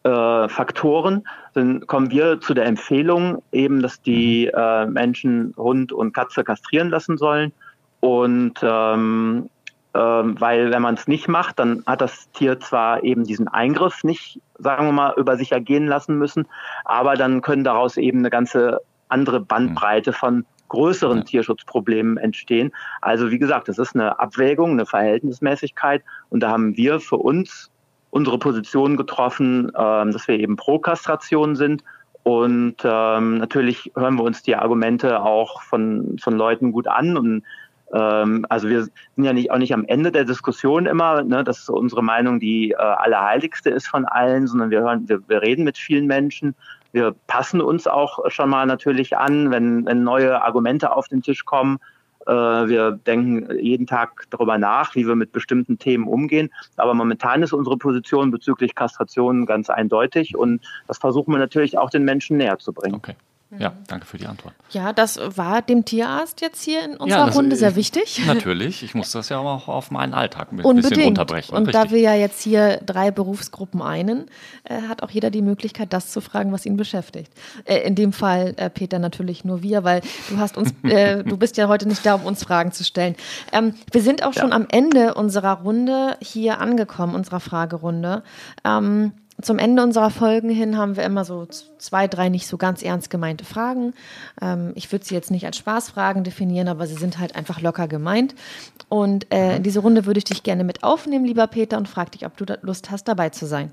äh, 0.03 0.49
Faktoren 0.49 1.27
sind, 1.53 1.85
kommen 1.85 2.09
wir 2.09 2.41
zu 2.41 2.55
der 2.55 2.65
Empfehlung 2.65 3.43
eben, 3.51 3.81
dass 3.83 4.01
die 4.01 4.47
äh, 4.47 4.85
Menschen 4.87 5.53
Hund 5.55 5.91
und 5.91 6.13
Katze 6.13 6.43
kastrieren 6.43 6.89
lassen 6.89 7.17
sollen. 7.17 7.53
Und 7.99 8.55
ähm, 8.63 9.49
äh, 9.93 9.99
weil 9.99 10.71
wenn 10.71 10.81
man 10.81 10.95
es 10.95 11.07
nicht 11.07 11.27
macht, 11.27 11.59
dann 11.59 11.83
hat 11.85 12.01
das 12.01 12.31
Tier 12.31 12.59
zwar 12.59 13.03
eben 13.03 13.23
diesen 13.23 13.47
Eingriff 13.47 14.03
nicht, 14.03 14.41
sagen 14.57 14.87
wir 14.87 14.93
mal, 14.93 15.13
über 15.15 15.37
sich 15.37 15.51
ergehen 15.51 15.85
lassen 15.85 16.17
müssen, 16.17 16.47
aber 16.85 17.15
dann 17.15 17.41
können 17.41 17.63
daraus 17.63 17.97
eben 17.97 18.19
eine 18.19 18.31
ganze 18.31 18.81
andere 19.09 19.39
Bandbreite 19.41 20.13
von 20.13 20.45
größeren 20.69 21.19
ja. 21.19 21.23
Tierschutzproblemen 21.23 22.17
entstehen. 22.17 22.71
Also 23.01 23.31
wie 23.31 23.39
gesagt, 23.39 23.67
das 23.67 23.77
ist 23.77 23.95
eine 23.95 24.19
Abwägung, 24.19 24.71
eine 24.71 24.85
Verhältnismäßigkeit 24.85 26.03
und 26.29 26.41
da 26.41 26.49
haben 26.49 26.77
wir 26.77 26.99
für 26.99 27.17
uns 27.17 27.69
unsere 28.11 28.39
Position 28.39 28.97
getroffen, 28.97 29.71
ähm, 29.77 30.11
dass 30.11 30.27
wir 30.27 30.39
eben 30.39 30.55
pro 30.55 30.79
Kastration 30.79 31.55
sind 31.55 31.83
und 32.23 32.75
ähm, 32.83 33.37
natürlich 33.37 33.91
hören 33.95 34.15
wir 34.15 34.23
uns 34.23 34.43
die 34.43 34.55
Argumente 34.55 35.21
auch 35.21 35.61
von, 35.61 36.17
von 36.19 36.35
Leuten 36.35 36.71
gut 36.71 36.87
an 36.87 37.17
und 37.17 37.43
ähm, 37.93 38.45
also 38.49 38.69
wir 38.69 38.83
sind 38.83 39.23
ja 39.23 39.33
nicht, 39.33 39.51
auch 39.51 39.57
nicht 39.57 39.73
am 39.73 39.85
Ende 39.85 40.11
der 40.11 40.25
Diskussion 40.25 40.85
immer, 40.85 41.23
ne, 41.23 41.43
dass 41.43 41.69
unsere 41.69 42.03
Meinung 42.03 42.39
die 42.39 42.71
äh, 42.71 42.75
allerheiligste 42.75 43.69
ist 43.69 43.87
von 43.87 44.05
allen, 44.05 44.47
sondern 44.47 44.69
wir 44.69 44.81
hören, 44.81 45.07
wir, 45.09 45.27
wir 45.27 45.41
reden 45.41 45.63
mit 45.63 45.77
vielen 45.77 46.05
Menschen 46.05 46.55
wir 46.91 47.15
passen 47.27 47.61
uns 47.61 47.87
auch 47.87 48.29
schon 48.29 48.49
mal 48.49 48.65
natürlich 48.65 49.17
an, 49.17 49.51
wenn, 49.51 49.85
wenn 49.85 50.03
neue 50.03 50.41
Argumente 50.41 50.95
auf 50.95 51.07
den 51.07 51.21
Tisch 51.21 51.45
kommen. 51.45 51.79
Äh, 52.25 52.31
wir 52.31 52.91
denken 52.91 53.47
jeden 53.59 53.87
Tag 53.87 54.25
darüber 54.29 54.57
nach, 54.57 54.95
wie 54.95 55.07
wir 55.07 55.15
mit 55.15 55.31
bestimmten 55.31 55.79
Themen 55.79 56.07
umgehen. 56.07 56.49
Aber 56.77 56.93
momentan 56.93 57.43
ist 57.43 57.53
unsere 57.53 57.77
Position 57.77 58.31
bezüglich 58.31 58.75
Kastration 58.75 59.45
ganz 59.45 59.69
eindeutig 59.69 60.35
und 60.35 60.61
das 60.87 60.97
versuchen 60.97 61.33
wir 61.33 61.39
natürlich 61.39 61.77
auch 61.77 61.89
den 61.89 62.03
Menschen 62.03 62.37
näher 62.37 62.59
zu 62.59 62.73
bringen. 62.73 62.95
Okay. 62.95 63.15
Ja, 63.57 63.73
danke 63.87 64.05
für 64.05 64.19
die 64.19 64.27
Antwort. 64.27 64.53
Ja, 64.69 64.93
das 64.93 65.19
war 65.35 65.63
dem 65.63 65.83
Tierarzt 65.83 66.39
jetzt 66.41 66.61
hier 66.61 66.85
in 66.85 66.97
unserer 66.97 67.27
ja, 67.27 67.33
Runde 67.33 67.55
sehr 67.55 67.75
wichtig. 67.75 68.21
Natürlich, 68.27 68.83
ich 68.83 68.93
muss 68.93 69.11
das 69.11 69.29
ja 69.29 69.39
auch 69.39 69.67
auf 69.67 69.89
meinen 69.89 70.13
Alltag 70.13 70.51
ein 70.51 70.57
bisschen 70.57 71.01
runterbrechen. 71.03 71.55
Und 71.55 71.65
Richtig. 71.65 71.83
da 71.83 71.89
wir 71.89 71.99
ja 71.99 72.13
jetzt 72.13 72.43
hier 72.43 72.77
drei 72.85 73.09
Berufsgruppen 73.09 73.81
einen, 73.81 74.25
äh, 74.65 74.83
hat 74.87 75.01
auch 75.01 75.09
jeder 75.09 75.31
die 75.31 75.41
Möglichkeit, 75.41 75.93
das 75.93 76.11
zu 76.11 76.21
fragen, 76.21 76.51
was 76.51 76.67
ihn 76.67 76.77
beschäftigt. 76.77 77.31
Äh, 77.65 77.79
in 77.79 77.95
dem 77.95 78.13
Fall, 78.13 78.53
äh, 78.57 78.69
Peter, 78.69 78.99
natürlich 78.99 79.43
nur 79.43 79.63
wir, 79.63 79.83
weil 79.83 80.01
du 80.29 80.37
hast 80.37 80.55
uns, 80.55 80.71
äh, 80.83 81.23
du 81.23 81.35
bist 81.35 81.57
ja 81.57 81.67
heute 81.67 81.87
nicht 81.87 82.05
da, 82.05 82.15
um 82.15 82.25
uns 82.25 82.43
Fragen 82.43 82.71
zu 82.71 82.83
stellen. 82.83 83.15
Ähm, 83.51 83.73
wir 83.91 84.03
sind 84.03 84.23
auch 84.23 84.35
ja. 84.35 84.41
schon 84.41 84.53
am 84.53 84.67
Ende 84.69 85.15
unserer 85.15 85.61
Runde 85.61 86.17
hier 86.21 86.61
angekommen, 86.61 87.15
unserer 87.15 87.39
Fragerunde. 87.39 88.21
Ähm, 88.63 89.13
zum 89.41 89.59
Ende 89.59 89.83
unserer 89.83 90.09
Folgen 90.09 90.49
hin 90.49 90.77
haben 90.77 90.95
wir 90.95 91.03
immer 91.03 91.25
so 91.25 91.45
zwei, 91.77 92.07
drei 92.07 92.29
nicht 92.29 92.47
so 92.47 92.57
ganz 92.57 92.83
ernst 92.83 93.09
gemeinte 93.09 93.45
Fragen. 93.45 93.93
Ähm, 94.41 94.71
ich 94.75 94.91
würde 94.91 95.05
sie 95.05 95.15
jetzt 95.15 95.31
nicht 95.31 95.45
als 95.45 95.57
Spaßfragen 95.57 96.23
definieren, 96.23 96.67
aber 96.67 96.87
sie 96.87 96.95
sind 96.95 97.19
halt 97.19 97.35
einfach 97.35 97.61
locker 97.61 97.87
gemeint. 97.87 98.35
Und 98.89 99.31
äh, 99.33 99.57
in 99.57 99.63
diese 99.63 99.79
Runde 99.79 100.05
würde 100.05 100.17
ich 100.17 100.25
dich 100.25 100.43
gerne 100.43 100.63
mit 100.63 100.83
aufnehmen, 100.83 101.25
lieber 101.25 101.47
Peter, 101.47 101.77
und 101.77 101.87
frage 101.87 102.11
dich, 102.11 102.25
ob 102.25 102.37
du 102.37 102.45
Lust 102.61 102.91
hast, 102.91 103.07
dabei 103.07 103.29
zu 103.29 103.45
sein. 103.45 103.71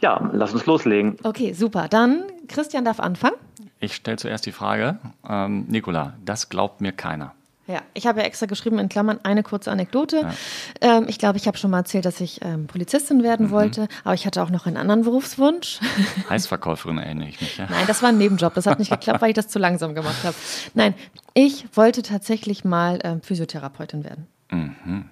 Ja, 0.00 0.30
lass 0.32 0.52
uns 0.52 0.66
loslegen. 0.66 1.16
Okay, 1.22 1.52
super. 1.52 1.88
Dann 1.88 2.24
Christian 2.48 2.84
darf 2.84 3.00
anfangen. 3.00 3.36
Ich 3.80 3.94
stelle 3.94 4.16
zuerst 4.16 4.46
die 4.46 4.52
Frage, 4.52 4.98
ähm, 5.28 5.66
Nicola, 5.68 6.14
das 6.24 6.48
glaubt 6.48 6.80
mir 6.80 6.92
keiner. 6.92 7.34
Ja, 7.68 7.80
ich 7.94 8.06
habe 8.08 8.20
ja 8.20 8.26
extra 8.26 8.46
geschrieben 8.46 8.78
in 8.80 8.88
Klammern 8.88 9.20
eine 9.22 9.44
kurze 9.44 9.70
Anekdote. 9.70 10.22
Ja. 10.82 10.98
Ähm, 10.98 11.06
ich 11.06 11.18
glaube, 11.18 11.38
ich 11.38 11.46
habe 11.46 11.56
schon 11.56 11.70
mal 11.70 11.78
erzählt, 11.78 12.04
dass 12.04 12.20
ich 12.20 12.40
ähm, 12.42 12.66
Polizistin 12.66 13.22
werden 13.22 13.46
mhm. 13.46 13.50
wollte, 13.50 13.88
aber 14.02 14.14
ich 14.14 14.26
hatte 14.26 14.42
auch 14.42 14.50
noch 14.50 14.66
einen 14.66 14.76
anderen 14.76 15.02
Berufswunsch. 15.02 15.78
Heißverkäuferin 16.28 16.98
erinnere 16.98 17.28
ich 17.28 17.40
mich. 17.40 17.58
Ja. 17.58 17.68
Nein, 17.70 17.86
das 17.86 18.02
war 18.02 18.08
ein 18.08 18.18
Nebenjob. 18.18 18.54
Das 18.54 18.66
hat 18.66 18.80
nicht 18.80 18.90
geklappt, 18.90 19.22
weil 19.22 19.30
ich 19.30 19.36
das 19.36 19.46
zu 19.46 19.60
langsam 19.60 19.94
gemacht 19.94 20.24
habe. 20.24 20.34
Nein, 20.74 20.94
ich 21.34 21.64
wollte 21.74 22.02
tatsächlich 22.02 22.64
mal 22.64 22.98
ähm, 23.04 23.22
Physiotherapeutin 23.22 24.02
werden. 24.02 24.26
Mhm. 24.50 25.08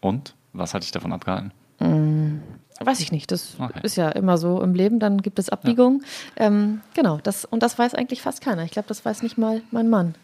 Und? 0.00 0.34
Was 0.52 0.74
hat 0.74 0.82
dich 0.82 0.90
davon 0.90 1.12
abgehalten? 1.12 1.52
Mhm. 1.78 2.42
Weiß 2.80 3.00
ich 3.00 3.12
nicht. 3.12 3.30
Das 3.30 3.56
okay. 3.58 3.80
ist 3.82 3.96
ja 3.96 4.08
immer 4.10 4.38
so 4.38 4.62
im 4.62 4.74
Leben. 4.74 4.98
Dann 4.98 5.22
gibt 5.22 5.38
es 5.38 5.48
Abbiegungen. 5.48 6.04
Ja. 6.38 6.46
Ähm, 6.46 6.80
genau. 6.94 7.18
Das, 7.22 7.44
und 7.44 7.62
das 7.62 7.78
weiß 7.78 7.94
eigentlich 7.94 8.22
fast 8.22 8.40
keiner. 8.40 8.64
Ich 8.64 8.70
glaube, 8.70 8.88
das 8.88 9.04
weiß 9.04 9.22
nicht 9.22 9.38
mal 9.38 9.62
mein 9.70 9.88
Mann. 9.88 10.14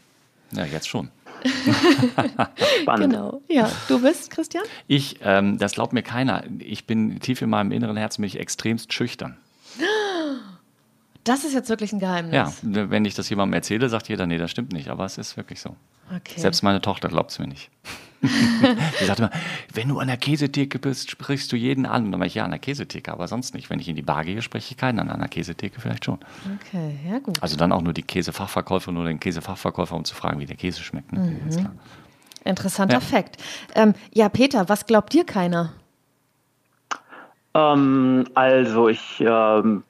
Ja, 0.52 0.64
jetzt 0.64 0.88
schon. 0.88 1.10
Spannend. 2.82 3.12
Genau. 3.12 3.42
Ja, 3.48 3.70
du 3.88 4.00
bist, 4.00 4.30
Christian? 4.30 4.64
Ich, 4.86 5.16
ähm, 5.22 5.58
das 5.58 5.72
glaubt 5.72 5.92
mir 5.92 6.02
keiner. 6.02 6.44
Ich 6.58 6.86
bin 6.86 7.20
tief 7.20 7.42
in 7.42 7.50
meinem 7.50 7.72
inneren 7.72 7.96
Herzen 7.96 8.22
bin 8.22 8.28
ich 8.28 8.38
extremst 8.38 8.92
schüchtern. 8.92 9.36
Das 11.24 11.44
ist 11.44 11.54
jetzt 11.54 11.70
wirklich 11.70 11.92
ein 11.92 12.00
Geheimnis. 12.00 12.34
Ja, 12.34 12.52
wenn 12.62 13.04
ich 13.04 13.14
das 13.14 13.28
jemandem 13.30 13.54
erzähle, 13.54 13.88
sagt 13.88 14.08
jeder, 14.08 14.26
nee, 14.26 14.38
das 14.38 14.50
stimmt 14.50 14.72
nicht. 14.72 14.88
Aber 14.88 15.06
es 15.06 15.16
ist 15.16 15.36
wirklich 15.36 15.60
so. 15.60 15.74
Okay. 16.14 16.38
Selbst 16.38 16.62
meine 16.62 16.82
Tochter 16.82 17.08
glaubt 17.08 17.30
es 17.30 17.38
mir 17.38 17.46
nicht. 17.46 17.70
Sie 18.98 19.04
sagt 19.04 19.18
immer, 19.18 19.30
wenn 19.72 19.88
du 19.88 19.98
an 19.98 20.06
der 20.08 20.16
Käsetheke 20.16 20.78
bist, 20.78 21.10
sprichst 21.10 21.50
du 21.50 21.56
jeden 21.56 21.86
an. 21.86 22.04
Und 22.06 22.12
dann 22.12 22.20
war 22.20 22.26
ich 22.26 22.34
ja 22.34 22.44
an 22.44 22.50
der 22.50 22.60
Käsetheke, 22.60 23.10
aber 23.10 23.26
sonst 23.26 23.54
nicht. 23.54 23.70
Wenn 23.70 23.80
ich 23.80 23.88
in 23.88 23.96
die 23.96 24.02
Bar 24.02 24.24
gehe, 24.24 24.42
spreche 24.42 24.72
ich 24.72 24.76
keinen 24.76 24.98
an. 24.98 25.10
An 25.10 25.20
der 25.20 25.28
Käsetheke 25.28 25.80
vielleicht 25.80 26.04
schon. 26.04 26.18
Okay, 26.60 26.98
ja 27.10 27.18
gut. 27.18 27.42
Also 27.42 27.56
dann 27.56 27.72
auch 27.72 27.82
nur 27.82 27.94
die 27.94 28.02
Käsefachverkäuferin 28.02 28.96
oder 28.98 29.08
den 29.08 29.20
Käsefachverkäufer, 29.20 29.96
um 29.96 30.04
zu 30.04 30.14
fragen, 30.14 30.40
wie 30.40 30.46
der 30.46 30.56
Käse 30.56 30.82
schmeckt. 30.82 31.12
Ne? 31.12 31.20
Mhm. 31.20 31.68
Interessanter 32.44 32.94
ja. 32.94 33.00
Fakt. 33.00 33.38
Ähm, 33.74 33.94
ja, 34.12 34.28
Peter, 34.28 34.68
was 34.68 34.84
glaubt 34.84 35.14
dir 35.14 35.24
keiner? 35.24 35.72
Ähm, 37.54 38.26
also 38.34 38.88
ich 38.88 39.20
ähm, 39.20 39.84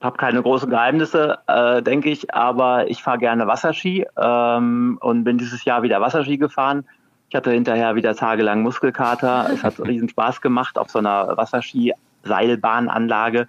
habe 0.00 0.16
keine 0.16 0.42
großen 0.42 0.70
Geheimnisse, 0.70 1.38
äh, 1.48 1.82
denke 1.82 2.10
ich, 2.10 2.32
aber 2.32 2.88
ich 2.88 3.02
fahre 3.02 3.18
gerne 3.18 3.46
Wasserski 3.46 4.06
ähm, 4.16 4.98
und 5.00 5.24
bin 5.24 5.38
dieses 5.38 5.64
Jahr 5.64 5.82
wieder 5.82 6.00
Wasserski 6.00 6.38
gefahren. 6.38 6.84
Ich 7.28 7.34
hatte 7.34 7.50
hinterher 7.50 7.96
wieder 7.96 8.14
tagelang 8.14 8.62
Muskelkater. 8.62 9.50
es 9.52 9.62
hat 9.62 9.78
riesen 9.80 10.08
Spaß 10.08 10.40
gemacht 10.40 10.78
auf 10.78 10.90
so 10.90 11.00
einer 11.00 11.36
Wasserski-Seilbahnanlage. 11.36 13.48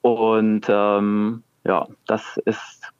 Und 0.00 0.66
ähm, 0.68 1.42
ja, 1.64 1.86
das 2.06 2.38
ist 2.44 2.92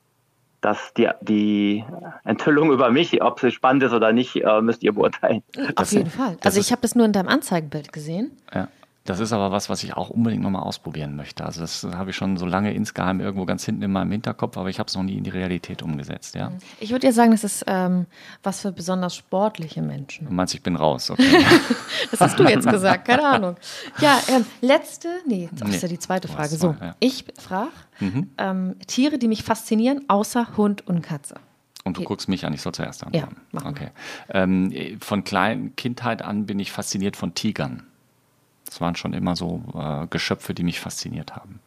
das 0.61 0.93
die, 0.95 1.09
die 1.23 1.85
Enthüllung 2.25 2.73
über 2.73 2.91
mich. 2.91 3.23
Ob 3.23 3.39
sie 3.39 3.53
spannend 3.53 3.85
ist 3.85 3.93
oder 3.93 4.13
nicht, 4.13 4.37
äh, 4.37 4.61
müsst 4.61 4.83
ihr 4.83 4.93
beurteilen. 4.93 5.43
Auf 5.57 5.75
das 5.77 5.93
jeden 5.93 6.11
Fall. 6.11 6.37
Also 6.45 6.61
ich 6.61 6.73
habe 6.73 6.83
das 6.83 6.97
nur 6.97 7.07
in 7.07 7.13
deinem 7.13 7.29
Anzeigenbild 7.29 7.93
gesehen. 7.93 8.33
Ja. 8.53 8.69
Das 9.09 9.21
ist 9.21 9.33
aber 9.33 9.51
was, 9.51 9.71
was 9.71 9.83
ich 9.85 9.97
auch 9.97 10.11
unbedingt 10.11 10.43
nochmal 10.43 10.65
ausprobieren 10.65 11.17
möchte. 11.17 11.43
Also 11.43 11.63
das 11.63 11.83
habe 11.83 12.11
ich 12.11 12.17
schon 12.17 12.37
so 12.37 12.45
lange 12.45 12.75
insgeheim 12.75 13.21
irgendwo 13.21 13.47
ganz 13.47 13.65
hinten 13.65 13.81
in 13.81 13.91
meinem 13.91 14.13
Hinterkopf, 14.13 14.59
aber 14.59 14.69
ich 14.69 14.79
habe 14.79 14.89
es 14.89 14.95
noch 14.95 15.03
nie 15.03 15.17
in 15.17 15.25
die 15.25 15.31
Realität 15.31 15.83
umgesetzt. 15.83 16.35
Ja. 16.35 16.53
Ich 16.79 16.91
würde 16.91 17.07
ja 17.07 17.13
sagen, 17.15 17.31
das 17.31 17.43
ist 17.43 17.65
ähm, 17.67 18.05
was 18.43 18.61
für 18.61 18.71
besonders 18.71 19.17
sportliche 19.17 19.81
Menschen. 19.81 20.27
Du 20.27 20.35
meinst, 20.35 20.53
ich 20.53 20.63
bin 20.63 20.77
raus, 20.77 21.11
okay. 21.11 21.43
das 22.11 22.21
hast 22.21 22.39
du 22.39 22.45
jetzt 22.45 22.69
gesagt, 22.69 23.07
keine 23.07 23.25
Ahnung. 23.27 23.57
Ja, 23.99 24.21
ähm, 24.29 24.45
letzte, 24.61 25.09
nee, 25.27 25.49
das 25.53 25.67
nee, 25.67 25.77
ist 25.77 25.83
ja 25.83 25.89
die 25.89 25.99
zweite 25.99 26.29
Frage. 26.29 26.51
So, 26.51 26.77
ja. 26.79 26.95
ich 27.01 27.25
frage 27.39 27.71
mhm. 28.01 28.29
ähm, 28.37 28.77
Tiere, 28.87 29.19
die 29.19 29.29
mich 29.29 29.43
faszinieren, 29.43 30.05
außer 30.09 30.59
Hund 30.59 30.87
und 30.87 31.01
Katze. 31.01 31.37
Und 31.85 31.97
du 31.97 32.03
guckst 32.03 32.29
mich 32.29 32.45
an, 32.45 32.53
ich 32.53 32.61
soll 32.61 32.73
zuerst 32.73 33.03
antworten. 33.05 33.37
Ja, 33.37 33.59
machen 33.59 33.71
okay. 33.71 33.89
Ähm, 34.29 34.99
von 35.01 35.25
klein 35.25 35.75
Kindheit 35.77 36.21
an 36.21 36.45
bin 36.45 36.59
ich 36.59 36.71
fasziniert 36.71 37.17
von 37.17 37.33
Tigern. 37.33 37.88
Das 38.69 38.81
waren 38.81 38.97
schon 38.97 39.13
immer 39.13 39.35
so 39.35 39.63
äh, 39.75 40.07
Geschöpfe, 40.09 40.55
die 40.55 40.63
mich 40.63 40.81
fasziniert 40.81 41.35
haben. 41.35 41.61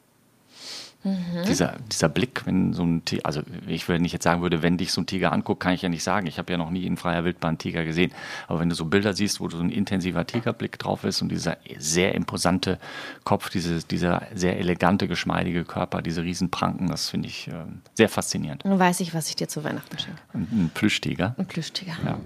Mhm. 1.03 1.45
Dieser, 1.47 1.77
dieser 1.91 2.09
Blick, 2.09 2.45
wenn 2.45 2.73
so 2.73 2.83
ein 2.83 3.03
Tiger, 3.05 3.25
also 3.25 3.41
ich 3.67 3.87
würde 3.87 4.03
nicht 4.03 4.11
jetzt 4.13 4.23
sagen 4.23 4.43
würde, 4.43 4.61
wenn 4.61 4.77
dich 4.77 4.91
so 4.91 5.01
ein 5.01 5.07
Tiger 5.07 5.31
anguckt, 5.31 5.59
kann 5.59 5.73
ich 5.73 5.81
ja 5.81 5.89
nicht 5.89 6.03
sagen. 6.03 6.27
Ich 6.27 6.37
habe 6.37 6.51
ja 6.51 6.59
noch 6.59 6.69
nie 6.69 6.85
in 6.85 6.95
freier 6.95 7.23
Wildbahn 7.23 7.49
einen 7.49 7.57
Tiger 7.57 7.85
gesehen. 7.85 8.11
Aber 8.47 8.59
wenn 8.59 8.69
du 8.69 8.75
so 8.75 8.85
Bilder 8.85 9.13
siehst, 9.13 9.39
wo 9.39 9.49
so 9.49 9.57
ein 9.57 9.71
intensiver 9.71 10.27
Tigerblick 10.27 10.77
drauf 10.77 11.03
ist 11.03 11.21
und 11.23 11.29
dieser 11.29 11.57
sehr 11.79 12.13
imposante 12.13 12.77
Kopf, 13.23 13.49
diese, 13.49 13.79
dieser 13.79 14.27
sehr 14.35 14.59
elegante, 14.59 15.07
geschmeidige 15.07 15.65
Körper, 15.65 16.03
diese 16.03 16.21
Riesenpranken, 16.21 16.87
das 16.87 17.09
finde 17.09 17.29
ich 17.29 17.47
äh, 17.47 17.53
sehr 17.95 18.09
faszinierend. 18.09 18.63
Nun 18.63 18.77
weiß 18.77 18.99
ich, 18.99 19.15
was 19.15 19.27
ich 19.27 19.35
dir 19.35 19.47
zu 19.47 19.63
Weihnachten 19.63 19.97
schenke. 19.97 20.19
Ein, 20.33 20.47
ein 20.51 20.71
Plüschtiger. 20.71 21.33
Ein 21.37 21.47
Plüschtiger. 21.47 21.93
Ja. 22.05 22.19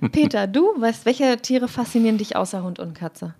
Peter, 0.12 0.46
du 0.46 0.68
weißt, 0.80 1.04
welche 1.04 1.36
Tiere 1.38 1.66
faszinieren 1.66 2.18
dich 2.18 2.36
außer 2.36 2.62
Hund 2.62 2.78
und 2.78 2.94
Katze? 2.94 3.34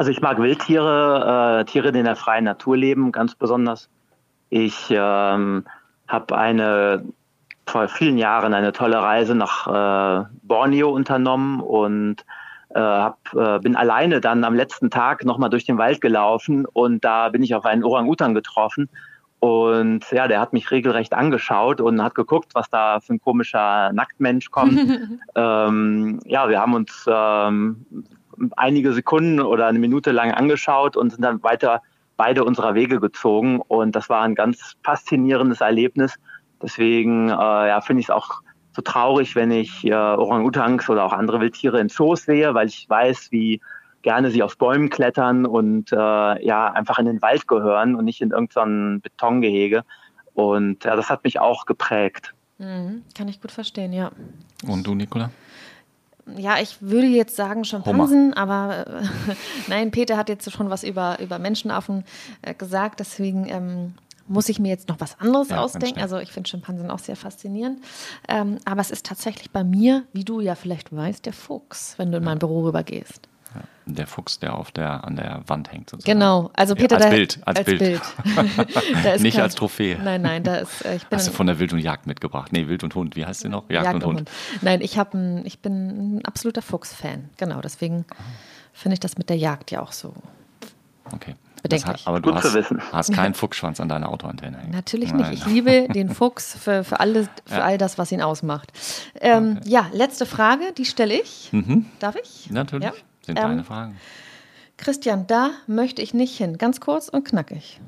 Also 0.00 0.12
ich 0.12 0.22
mag 0.22 0.38
Wildtiere, 0.38 1.60
äh, 1.60 1.64
Tiere, 1.66 1.92
die 1.92 1.98
in 1.98 2.06
der 2.06 2.16
freien 2.16 2.44
Natur 2.44 2.74
leben, 2.74 3.12
ganz 3.12 3.34
besonders. 3.34 3.90
Ich 4.48 4.86
ähm, 4.88 5.66
habe 6.08 6.38
eine 6.38 7.04
vor 7.66 7.86
vielen 7.86 8.16
Jahren 8.16 8.54
eine 8.54 8.72
tolle 8.72 8.96
Reise 8.96 9.34
nach 9.34 9.66
äh, 9.66 10.24
Borneo 10.42 10.88
unternommen 10.88 11.60
und 11.60 12.24
äh, 12.70 12.80
hab, 12.80 13.18
äh, 13.34 13.58
bin 13.58 13.76
alleine 13.76 14.22
dann 14.22 14.42
am 14.44 14.54
letzten 14.54 14.88
Tag 14.88 15.26
nochmal 15.26 15.50
durch 15.50 15.66
den 15.66 15.76
Wald 15.76 16.00
gelaufen 16.00 16.64
und 16.64 17.04
da 17.04 17.28
bin 17.28 17.42
ich 17.42 17.54
auf 17.54 17.66
einen 17.66 17.84
Orang-Utan 17.84 18.32
getroffen. 18.32 18.88
Und 19.40 20.10
ja, 20.12 20.28
der 20.28 20.40
hat 20.40 20.54
mich 20.54 20.70
regelrecht 20.70 21.12
angeschaut 21.12 21.82
und 21.82 22.02
hat 22.02 22.14
geguckt, 22.14 22.54
was 22.54 22.70
da 22.70 23.00
für 23.00 23.12
ein 23.12 23.20
komischer 23.20 23.92
Nacktmensch 23.92 24.50
kommt. 24.50 24.78
ähm, 25.34 26.20
ja, 26.24 26.48
wir 26.48 26.58
haben 26.58 26.72
uns 26.72 27.04
ähm, 27.06 27.84
einige 28.56 28.92
Sekunden 28.92 29.40
oder 29.40 29.66
eine 29.66 29.78
Minute 29.78 30.12
lang 30.12 30.32
angeschaut 30.32 30.96
und 30.96 31.10
sind 31.10 31.22
dann 31.22 31.42
weiter 31.42 31.82
beide 32.16 32.44
unserer 32.44 32.74
Wege 32.74 33.00
gezogen. 33.00 33.60
Und 33.60 33.96
das 33.96 34.08
war 34.08 34.22
ein 34.22 34.34
ganz 34.34 34.76
faszinierendes 34.84 35.60
Erlebnis. 35.60 36.16
Deswegen 36.62 37.28
äh, 37.28 37.32
ja, 37.32 37.80
finde 37.80 38.00
ich 38.00 38.06
es 38.06 38.10
auch 38.10 38.42
so 38.72 38.82
traurig, 38.82 39.34
wenn 39.34 39.50
ich 39.50 39.84
äh, 39.84 39.94
Orang-Utans 39.94 40.88
oder 40.88 41.04
auch 41.04 41.12
andere 41.12 41.40
Wildtiere 41.40 41.80
in 41.80 41.88
Zoos 41.88 42.24
sehe, 42.24 42.54
weil 42.54 42.68
ich 42.68 42.88
weiß, 42.88 43.32
wie 43.32 43.60
gerne 44.02 44.30
sie 44.30 44.42
auf 44.42 44.56
Bäumen 44.56 44.90
klettern 44.90 45.46
und 45.46 45.92
äh, 45.92 45.96
ja 45.96 46.72
einfach 46.72 46.98
in 46.98 47.06
den 47.06 47.22
Wald 47.22 47.48
gehören 47.48 47.94
und 47.94 48.04
nicht 48.04 48.20
in 48.20 48.30
irgendein 48.30 49.00
Betongehege. 49.00 49.84
Und 50.34 50.84
ja, 50.84 50.96
das 50.96 51.10
hat 51.10 51.24
mich 51.24 51.38
auch 51.38 51.66
geprägt. 51.66 52.34
Mhm, 52.58 53.02
kann 53.16 53.28
ich 53.28 53.40
gut 53.40 53.50
verstehen, 53.50 53.92
ja. 53.92 54.10
Und 54.66 54.86
du, 54.86 54.94
Nicola? 54.94 55.30
Ja, 56.36 56.58
ich 56.60 56.80
würde 56.80 57.06
jetzt 57.06 57.36
sagen 57.36 57.64
Schimpansen, 57.64 58.34
aber 58.34 58.86
äh, 58.86 59.34
nein, 59.68 59.90
Peter 59.90 60.16
hat 60.16 60.28
jetzt 60.28 60.50
schon 60.50 60.70
was 60.70 60.84
über, 60.84 61.18
über 61.20 61.38
Menschenaffen 61.38 62.04
äh, 62.42 62.54
gesagt, 62.54 63.00
deswegen 63.00 63.48
ähm, 63.48 63.94
muss 64.30 64.48
ich 64.48 64.58
mir 64.60 64.68
jetzt 64.68 64.88
noch 64.88 65.00
was 65.00 65.18
anderes 65.18 65.48
ja, 65.48 65.60
ausdenken. 65.60 66.00
Also 66.00 66.18
ich 66.18 66.30
finde 66.30 66.48
Schimpansen 66.48 66.90
auch 66.90 67.00
sehr 67.00 67.16
faszinierend. 67.16 67.82
Ähm, 68.28 68.58
aber 68.64 68.80
es 68.80 68.90
ist 68.90 69.04
tatsächlich 69.04 69.50
bei 69.50 69.64
mir, 69.64 70.04
wie 70.12 70.24
du 70.24 70.40
ja 70.40 70.54
vielleicht 70.54 70.94
weißt, 70.94 71.26
der 71.26 71.32
Fuchs, 71.32 71.94
wenn 71.98 72.12
du 72.12 72.18
in 72.18 72.24
mein 72.24 72.38
Büro 72.38 72.64
rübergehst. 72.64 73.29
Ja, 73.54 73.62
der 73.86 74.06
Fuchs, 74.06 74.38
der 74.38 74.56
auf 74.56 74.70
der 74.70 75.04
an 75.04 75.16
der 75.16 75.42
Wand 75.46 75.72
hängt. 75.72 75.90
Sozusagen. 75.90 76.18
Genau, 76.18 76.50
also 76.54 76.74
Peter, 76.74 76.98
ja, 76.98 77.04
als 77.04 77.10
der, 77.10 77.16
Bild, 77.16 77.40
als, 77.44 77.58
als 77.58 77.66
Bild. 77.66 77.78
Bild. 77.78 79.20
Nicht 79.20 79.34
kein, 79.34 79.42
als 79.42 79.54
Trophäe. 79.54 79.98
Nein, 80.02 80.22
nein, 80.22 80.42
da 80.42 80.56
ist. 80.56 80.84
Äh, 80.84 80.96
ich 80.96 81.06
bin 81.06 81.18
Hast 81.18 81.28
du 81.28 81.32
von 81.32 81.46
der 81.46 81.58
Wild 81.58 81.72
und 81.72 81.80
Jagd 81.80 82.06
mitgebracht? 82.06 82.52
Nee, 82.52 82.68
Wild 82.68 82.84
und 82.84 82.94
Hund. 82.94 83.16
Wie 83.16 83.26
heißt 83.26 83.40
sie 83.40 83.48
noch? 83.48 83.68
Jagd, 83.68 83.84
Jagd 83.84 83.94
und, 83.96 84.04
und, 84.04 84.16
Hund. 84.18 84.30
Nein, 84.62 84.80
ich 84.80 84.98
habe, 84.98 85.18
ein, 85.18 85.46
ich 85.46 85.60
bin 85.60 86.18
ein 86.18 86.24
absoluter 86.24 86.62
Fuchs-Fan. 86.62 87.30
Genau, 87.36 87.60
deswegen 87.60 88.04
finde 88.72 88.94
ich 88.94 89.00
das 89.00 89.18
mit 89.18 89.28
der 89.28 89.36
Jagd 89.36 89.70
ja 89.70 89.80
auch 89.80 89.92
so. 89.92 90.14
Okay. 91.12 91.34
Bedenklich. 91.62 91.92
Das, 91.92 92.06
aber 92.06 92.20
du 92.20 92.34
hast, 92.34 92.56
hast, 92.92 93.12
keinen 93.14 93.34
Fuchsschwanz 93.34 93.80
an 93.80 93.88
deiner 93.88 94.08
Autoantenne. 94.08 94.58
Natürlich 94.70 95.12
Nein. 95.12 95.30
nicht. 95.30 95.46
Ich 95.46 95.46
liebe 95.46 95.88
den 95.94 96.08
Fuchs 96.08 96.56
für, 96.58 96.84
für, 96.84 97.00
alles, 97.00 97.28
für 97.44 97.56
ja. 97.56 97.64
all 97.64 97.78
das, 97.78 97.98
was 97.98 98.12
ihn 98.12 98.22
ausmacht. 98.22 98.72
Ähm, 99.20 99.58
okay. 99.58 99.68
Ja, 99.68 99.86
letzte 99.92 100.26
Frage, 100.26 100.72
die 100.76 100.86
stelle 100.86 101.20
ich. 101.20 101.50
Mhm. 101.52 101.86
Darf 101.98 102.16
ich? 102.16 102.50
Natürlich. 102.50 102.86
Ja. 102.86 102.92
Sind 103.22 103.38
ähm, 103.38 103.44
deine 103.44 103.64
Fragen. 103.64 103.96
Christian, 104.76 105.26
da 105.26 105.50
möchte 105.66 106.02
ich 106.02 106.14
nicht 106.14 106.36
hin. 106.36 106.58
Ganz 106.58 106.80
kurz 106.80 107.08
und 107.08 107.24
knackig. 107.24 107.80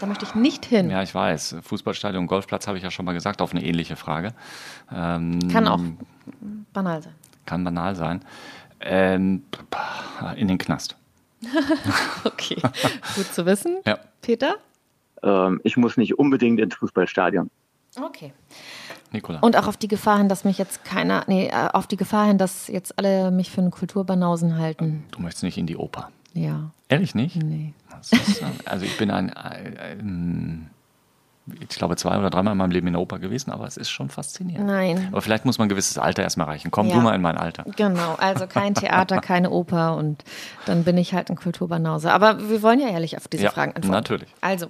Da 0.00 0.06
möchte 0.06 0.24
ich 0.24 0.34
nicht 0.34 0.64
hin. 0.64 0.90
Ja, 0.90 1.02
ich 1.02 1.14
weiß. 1.14 1.56
Fußballstadion, 1.62 2.26
Golfplatz 2.26 2.66
habe 2.66 2.78
ich 2.78 2.84
ja 2.84 2.90
schon 2.90 3.04
mal 3.04 3.12
gesagt, 3.12 3.40
auf 3.40 3.52
eine 3.52 3.64
ähnliche 3.64 3.94
Frage. 3.94 4.34
Ähm, 4.92 5.38
kann 5.52 5.68
auch 5.68 5.80
banal 6.72 7.02
sein. 7.02 7.14
Kann 7.46 7.62
banal 7.62 7.94
sein. 7.94 8.24
Ähm, 8.80 9.44
in 10.36 10.48
den 10.48 10.58
Knast. 10.58 10.96
okay, 12.24 12.56
gut 13.14 13.32
zu 13.32 13.46
wissen. 13.46 13.78
Ja. 13.86 13.98
Peter? 14.20 14.56
Ähm, 15.22 15.60
ich 15.64 15.76
muss 15.76 15.96
nicht 15.96 16.18
unbedingt 16.18 16.58
ins 16.58 16.74
Fußballstadion. 16.76 17.50
Okay. 18.00 18.32
Nikola. 19.12 19.40
Und 19.40 19.56
auch 19.56 19.66
auf 19.66 19.76
die 19.76 19.88
Gefahr 19.88 20.18
hin, 20.18 20.28
dass 20.28 20.44
mich 20.44 20.58
jetzt 20.58 20.84
keiner, 20.84 21.24
nee, 21.26 21.48
äh, 21.48 21.68
auf 21.72 21.86
die 21.86 21.96
Gefahr 21.96 22.26
hin, 22.26 22.38
dass 22.38 22.68
jetzt 22.68 22.98
alle 22.98 23.30
mich 23.30 23.50
für 23.50 23.60
einen 23.60 23.70
Kulturbanausen 23.70 24.58
halten. 24.58 25.04
Du 25.10 25.20
möchtest 25.20 25.44
nicht 25.44 25.58
in 25.58 25.66
die 25.66 25.76
Oper. 25.76 26.10
Ja. 26.34 26.70
Ehrlich 26.88 27.14
nicht? 27.14 27.36
Nee. 27.36 27.74
Ist, 28.00 28.42
also 28.64 28.84
ich 28.84 28.96
bin 28.96 29.10
ein, 29.10 29.30
ein, 29.30 29.78
ein 29.78 30.70
ich 31.60 31.70
glaube, 31.70 31.96
zwei 31.96 32.16
oder 32.18 32.30
dreimal 32.30 32.52
in 32.52 32.58
meinem 32.58 32.70
Leben 32.70 32.86
in 32.86 32.92
der 32.92 33.02
Oper 33.02 33.18
gewesen, 33.18 33.50
aber 33.50 33.66
es 33.66 33.76
ist 33.76 33.90
schon 33.90 34.08
faszinierend. 34.08 34.66
Nein. 34.66 35.08
Aber 35.10 35.22
vielleicht 35.22 35.44
muss 35.44 35.58
man 35.58 35.66
ein 35.66 35.68
gewisses 35.70 35.98
Alter 35.98 36.22
erstmal 36.22 36.46
erreichen. 36.46 36.70
Komm 36.70 36.86
ja. 36.86 36.94
du 36.94 37.00
mal 37.00 37.14
in 37.14 37.20
mein 37.20 37.36
Alter. 37.36 37.64
Genau, 37.76 38.14
also 38.18 38.46
kein 38.46 38.74
Theater, 38.74 39.20
keine 39.20 39.50
Oper 39.50 39.96
und 39.96 40.22
dann 40.66 40.84
bin 40.84 40.96
ich 40.96 41.14
halt 41.14 41.30
ein 41.30 41.36
Kulturbanause. 41.36 42.12
Aber 42.12 42.48
wir 42.48 42.62
wollen 42.62 42.78
ja 42.78 42.88
ehrlich 42.88 43.16
auf 43.16 43.26
diese 43.26 43.44
ja, 43.44 43.50
Fragen 43.50 43.72
antworten. 43.72 43.92
Natürlich. 43.92 44.28
Also, 44.40 44.66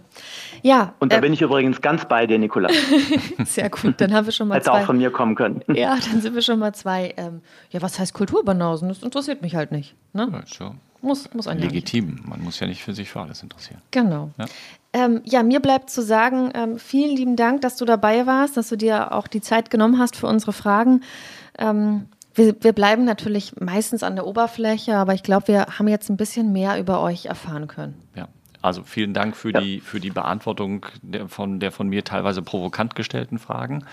ja. 0.63 0.95
Und 0.99 1.13
da 1.13 1.19
äh, 1.19 1.21
bin 1.21 1.35
ich 1.35 1.43
übrigens 1.43 1.83
ganz 1.83 2.07
bei 2.07 2.27
dir, 2.27 2.39
Nikola. 2.39 2.71
Sehr 3.45 3.69
gut, 3.69 4.01
dann 4.01 4.15
haben 4.15 4.25
wir 4.25 4.33
schon 4.33 4.49
mal 4.49 4.55
Hätte 4.55 4.67
zwei. 4.67 4.81
auch 4.81 4.87
von 4.87 4.97
mir 4.97 5.11
kommen 5.11 5.35
können. 5.35 5.63
Ja, 5.83 5.97
dann 6.11 6.21
sind 6.21 6.35
wir 6.35 6.43
schon 6.43 6.59
mal 6.59 6.75
zwei. 6.75 7.15
Ähm, 7.17 7.41
ja, 7.71 7.83
was 7.83 7.99
heißt 7.99 8.15
Kulturbanausen? 8.15 8.89
Das 8.89 9.03
interessiert 9.03 9.43
mich 9.43 9.57
halt 9.57 9.73
nicht. 9.73 9.95
Ne? 10.13 10.29
Ja, 10.31 10.47
schon. 10.47 10.79
Muss, 11.03 11.35
muss 11.35 11.47
Legitim. 11.47 12.21
Man 12.25 12.43
muss 12.43 12.61
ja 12.61 12.67
nicht 12.67 12.83
für 12.83 12.95
sich 12.95 13.11
für 13.11 13.21
alles 13.21 13.43
interessieren. 13.43 13.83
Genau. 13.91 14.31
Ja. 14.39 14.47
Ähm, 14.93 15.21
ja, 15.25 15.43
mir 15.43 15.61
bleibt 15.61 15.91
zu 15.91 16.01
sagen, 16.01 16.51
ähm, 16.55 16.79
vielen 16.79 17.17
lieben 17.17 17.37
Dank, 17.37 17.61
dass 17.63 17.77
du 17.77 17.85
dabei 17.85 18.27
warst, 18.27 18.57
dass 18.57 18.69
du 18.69 18.77
dir 18.77 19.13
auch 19.13 19.27
die 19.27 19.41
Zeit 19.41 19.71
genommen 19.71 19.99
hast 19.99 20.17
für 20.17 20.29
unsere 20.29 20.53
Fragen. 20.53 21.03
Ähm, 21.59 22.07
wir, 22.35 22.55
wir, 22.61 22.73
bleiben 22.73 23.05
natürlich 23.05 23.61
meistens 23.61 24.03
an 24.03 24.15
der 24.15 24.27
Oberfläche, 24.27 24.97
aber 24.97 25.13
ich 25.15 25.23
glaube, 25.23 25.49
wir 25.49 25.67
haben 25.79 25.89
jetzt 25.89 26.09
ein 26.09 26.17
bisschen 26.17 26.53
mehr 26.53 26.79
über 26.79 27.03
euch 27.03 27.27
erfahren 27.27 27.69
können. 27.69 27.95
Ja, 28.15 28.29
also 28.63 28.83
vielen 28.85 29.13
Dank 29.13 29.37
für, 29.37 29.53
ja. 29.53 29.61
die, 29.61 29.81
für 29.81 30.01
die 30.01 30.11
Beantwortung 30.11 30.87
der 31.03 31.29
von, 31.29 31.61
der 31.61 31.73
von 31.73 31.89
mir 31.89 32.05
teilweise 32.05 32.43
provokant 32.43 32.95
gestellten 32.95 33.39
Fragen. 33.39 33.85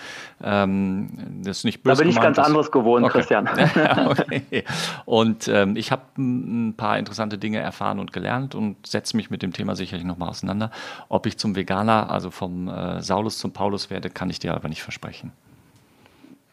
Ähm, 0.42 1.08
das 1.42 1.58
ist 1.58 1.64
nicht 1.64 1.82
böse 1.82 1.96
Da 1.96 1.98
bin 2.02 2.08
ich 2.08 2.16
gemeint, 2.16 2.36
ganz 2.36 2.46
anderes 2.46 2.70
gewohnt, 2.70 3.04
okay. 3.04 3.18
Christian. 3.18 3.48
okay. 4.06 4.64
Und 5.04 5.48
ähm, 5.48 5.76
ich 5.76 5.90
habe 5.90 6.02
ein 6.16 6.74
paar 6.76 6.98
interessante 6.98 7.36
Dinge 7.36 7.58
erfahren 7.58 7.98
und 7.98 8.12
gelernt 8.12 8.54
und 8.54 8.86
setze 8.86 9.16
mich 9.16 9.28
mit 9.28 9.42
dem 9.42 9.52
Thema 9.52 9.74
sicherlich 9.74 10.06
nochmal 10.06 10.28
auseinander. 10.28 10.70
Ob 11.08 11.26
ich 11.26 11.36
zum 11.36 11.56
Veganer, 11.56 12.10
also 12.10 12.30
vom 12.30 12.68
äh, 12.68 13.02
Saulus 13.02 13.38
zum 13.38 13.52
Paulus 13.52 13.90
werde, 13.90 14.08
kann 14.08 14.30
ich 14.30 14.38
dir 14.38 14.54
aber 14.54 14.68
nicht 14.68 14.82
versprechen. 14.82 15.32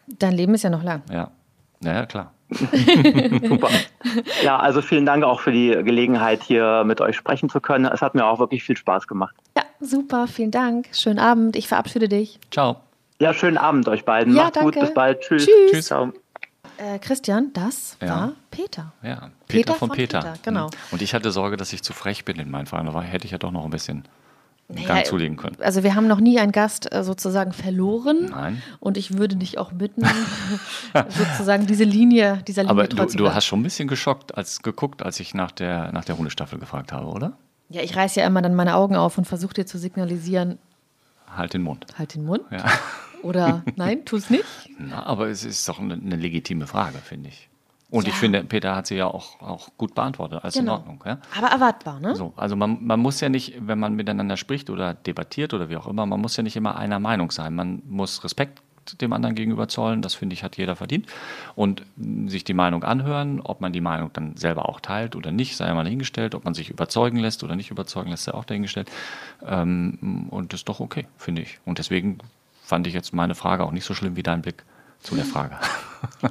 Dein 0.07 0.33
Leben 0.33 0.53
ist 0.55 0.63
ja 0.63 0.69
noch 0.69 0.83
lang. 0.83 1.03
Ja, 1.11 1.29
ja 1.81 2.05
klar. 2.05 2.31
Super. 3.47 3.69
Ja, 4.43 4.57
also 4.57 4.81
vielen 4.81 5.05
Dank 5.05 5.23
auch 5.23 5.41
für 5.41 5.51
die 5.51 5.69
Gelegenheit, 5.69 6.43
hier 6.43 6.83
mit 6.85 7.01
euch 7.01 7.15
sprechen 7.15 7.49
zu 7.49 7.59
können. 7.59 7.85
Es 7.85 8.01
hat 8.01 8.15
mir 8.15 8.25
auch 8.25 8.39
wirklich 8.39 8.63
viel 8.63 8.77
Spaß 8.77 9.07
gemacht. 9.07 9.35
Ja, 9.57 9.63
super, 9.79 10.27
vielen 10.27 10.51
Dank. 10.51 10.87
Schönen 10.93 11.19
Abend. 11.19 11.55
Ich 11.55 11.67
verabschiede 11.67 12.07
dich. 12.07 12.39
Ciao. 12.51 12.77
Ja, 13.19 13.33
schönen 13.33 13.57
Abend 13.57 13.87
euch 13.87 14.05
beiden. 14.05 14.35
Ja, 14.35 14.43
Macht 14.43 14.55
danke. 14.57 14.71
gut, 14.71 14.81
bis 14.81 14.93
bald. 14.93 15.21
Tschüss. 15.21 15.45
Tschüss. 15.45 15.71
Tschüss. 15.71 15.85
Ciao. 15.87 16.13
Äh, 16.77 16.99
Christian, 16.99 17.51
das 17.53 17.97
ja. 18.01 18.07
war 18.07 18.31
Peter. 18.51 18.93
Ja, 19.01 19.15
Peter, 19.15 19.31
Peter 19.47 19.73
von, 19.73 19.87
von 19.89 19.97
Peter. 19.97 20.19
Peter. 20.19 20.33
Genau. 20.43 20.69
Und 20.91 21.01
ich 21.01 21.13
hatte 21.13 21.31
Sorge, 21.31 21.57
dass 21.57 21.73
ich 21.73 21.81
zu 21.81 21.93
frech 21.93 22.23
bin 22.23 22.37
in 22.37 22.51
meinem 22.51 22.67
Fall. 22.67 22.85
Da 22.85 23.01
hätte 23.01 23.25
ich 23.25 23.31
ja 23.31 23.39
doch 23.39 23.51
noch 23.51 23.65
ein 23.65 23.71
bisschen 23.71 24.03
naja, 24.69 24.87
Gang 24.87 25.05
zulegen 25.05 25.37
können. 25.37 25.55
Also 25.61 25.83
wir 25.83 25.95
haben 25.95 26.07
noch 26.07 26.19
nie 26.19 26.39
einen 26.39 26.51
Gast 26.51 26.93
äh, 26.93 27.03
sozusagen 27.03 27.53
verloren. 27.53 28.25
Nein. 28.31 28.61
Und 28.79 28.97
ich 28.97 29.17
würde 29.17 29.37
dich 29.37 29.57
auch 29.57 29.71
bitten, 29.71 30.03
sozusagen 31.09 31.67
diese 31.67 31.85
Linie, 31.85 32.43
dieser 32.47 32.63
Linie 32.63 32.71
Aber 32.71 32.87
du, 32.87 33.17
du 33.17 33.33
hast 33.33 33.45
schon 33.45 33.61
ein 33.61 33.63
bisschen 33.63 33.87
geschockt, 33.87 34.37
als 34.37 34.61
geguckt, 34.61 35.03
als 35.03 35.19
ich 35.19 35.33
nach 35.33 35.51
der, 35.51 35.91
nach 35.93 36.03
der 36.03 36.17
Hundestaffel 36.17 36.59
gefragt 36.59 36.91
habe, 36.91 37.07
oder? 37.07 37.37
Ja, 37.69 37.81
ich 37.81 37.95
reiße 37.95 38.19
ja 38.19 38.27
immer 38.27 38.41
dann 38.41 38.55
meine 38.55 38.75
Augen 38.75 38.95
auf 38.95 39.17
und 39.17 39.25
versuche 39.25 39.53
dir 39.53 39.65
zu 39.65 39.77
signalisieren. 39.77 40.57
Halt 41.33 41.53
den 41.53 41.63
Mund. 41.63 41.85
Halt 41.97 42.15
den 42.15 42.25
Mund? 42.25 42.43
Ja. 42.51 42.65
Oder 43.23 43.63
nein, 43.75 44.05
tu 44.05 44.17
es 44.17 44.29
nicht? 44.29 44.45
Na, 44.77 45.05
aber 45.05 45.29
es 45.29 45.43
ist 45.43 45.67
doch 45.67 45.79
eine, 45.79 45.93
eine 45.93 46.15
legitime 46.15 46.67
Frage, 46.67 46.97
finde 46.97 47.29
ich. 47.29 47.49
Und 47.89 48.05
ja. 48.05 48.09
ich 48.09 48.15
finde, 48.15 48.43
Peter 48.43 48.75
hat 48.75 48.87
sie 48.87 48.95
ja 48.95 49.07
auch, 49.07 49.39
auch 49.41 49.69
gut 49.77 49.95
beantwortet, 49.95 50.43
alles 50.43 50.55
genau. 50.55 50.75
in 50.75 50.79
Ordnung. 50.79 51.03
Ja? 51.05 51.19
Aber 51.37 51.47
erwartbar, 51.47 51.99
ne? 52.01 52.15
So, 52.15 52.33
also 52.35 52.57
man, 52.57 52.85
man 52.85 52.99
muss 52.99 53.21
ja 53.21 53.29
nicht, 53.29 53.55
wenn 53.59 53.79
man 53.79 53.95
miteinander 53.95 54.35
spricht 54.35 54.69
oder 54.69 54.93
debattiert 54.93 55.53
oder 55.53 55.69
wie 55.69 55.77
auch 55.77 55.87
immer, 55.87 56.05
man 56.05 56.19
muss 56.19 56.35
ja 56.35 56.43
nicht 56.43 56.57
immer 56.57 56.77
einer 56.77 56.99
Meinung 56.99 57.31
sein. 57.31 57.55
Man 57.55 57.81
muss 57.87 58.23
Respekt 58.25 58.61
dem 59.01 59.13
anderen 59.13 59.35
gegenüber 59.35 59.67
zollen, 59.67 60.01
das 60.01 60.15
finde 60.15 60.33
ich, 60.33 60.43
hat 60.43 60.57
jeder 60.57 60.75
verdient. 60.75 61.07
Und 61.55 61.83
sich 62.27 62.43
die 62.43 62.53
Meinung 62.53 62.83
anhören, 62.83 63.41
ob 63.41 63.61
man 63.61 63.73
die 63.73 63.81
Meinung 63.81 64.11
dann 64.13 64.37
selber 64.37 64.69
auch 64.69 64.79
teilt 64.79 65.15
oder 65.15 65.31
nicht, 65.31 65.57
sei 65.57 65.73
mal 65.73 65.83
dahingestellt, 65.83 66.35
ob 66.35 66.45
man 66.45 66.53
sich 66.53 66.69
überzeugen 66.69 67.17
lässt 67.17 67.43
oder 67.43 67.55
nicht 67.55 67.71
überzeugen 67.71 68.11
lässt, 68.11 68.23
sei 68.23 68.33
auch 68.33 68.45
dahingestellt. 68.45 68.89
Ähm, 69.45 70.27
und 70.29 70.53
das 70.53 70.61
ist 70.61 70.69
doch 70.69 70.79
okay, 70.79 71.07
finde 71.17 71.41
ich. 71.41 71.59
Und 71.65 71.79
deswegen 71.79 72.19
fand 72.63 72.87
ich 72.87 72.93
jetzt 72.93 73.13
meine 73.13 73.35
Frage 73.35 73.63
auch 73.63 73.71
nicht 73.71 73.85
so 73.85 73.93
schlimm 73.93 74.15
wie 74.15 74.23
dein 74.23 74.41
Blick 74.41 74.63
zu 75.01 75.15
der 75.15 75.25
Frage. 75.25 75.55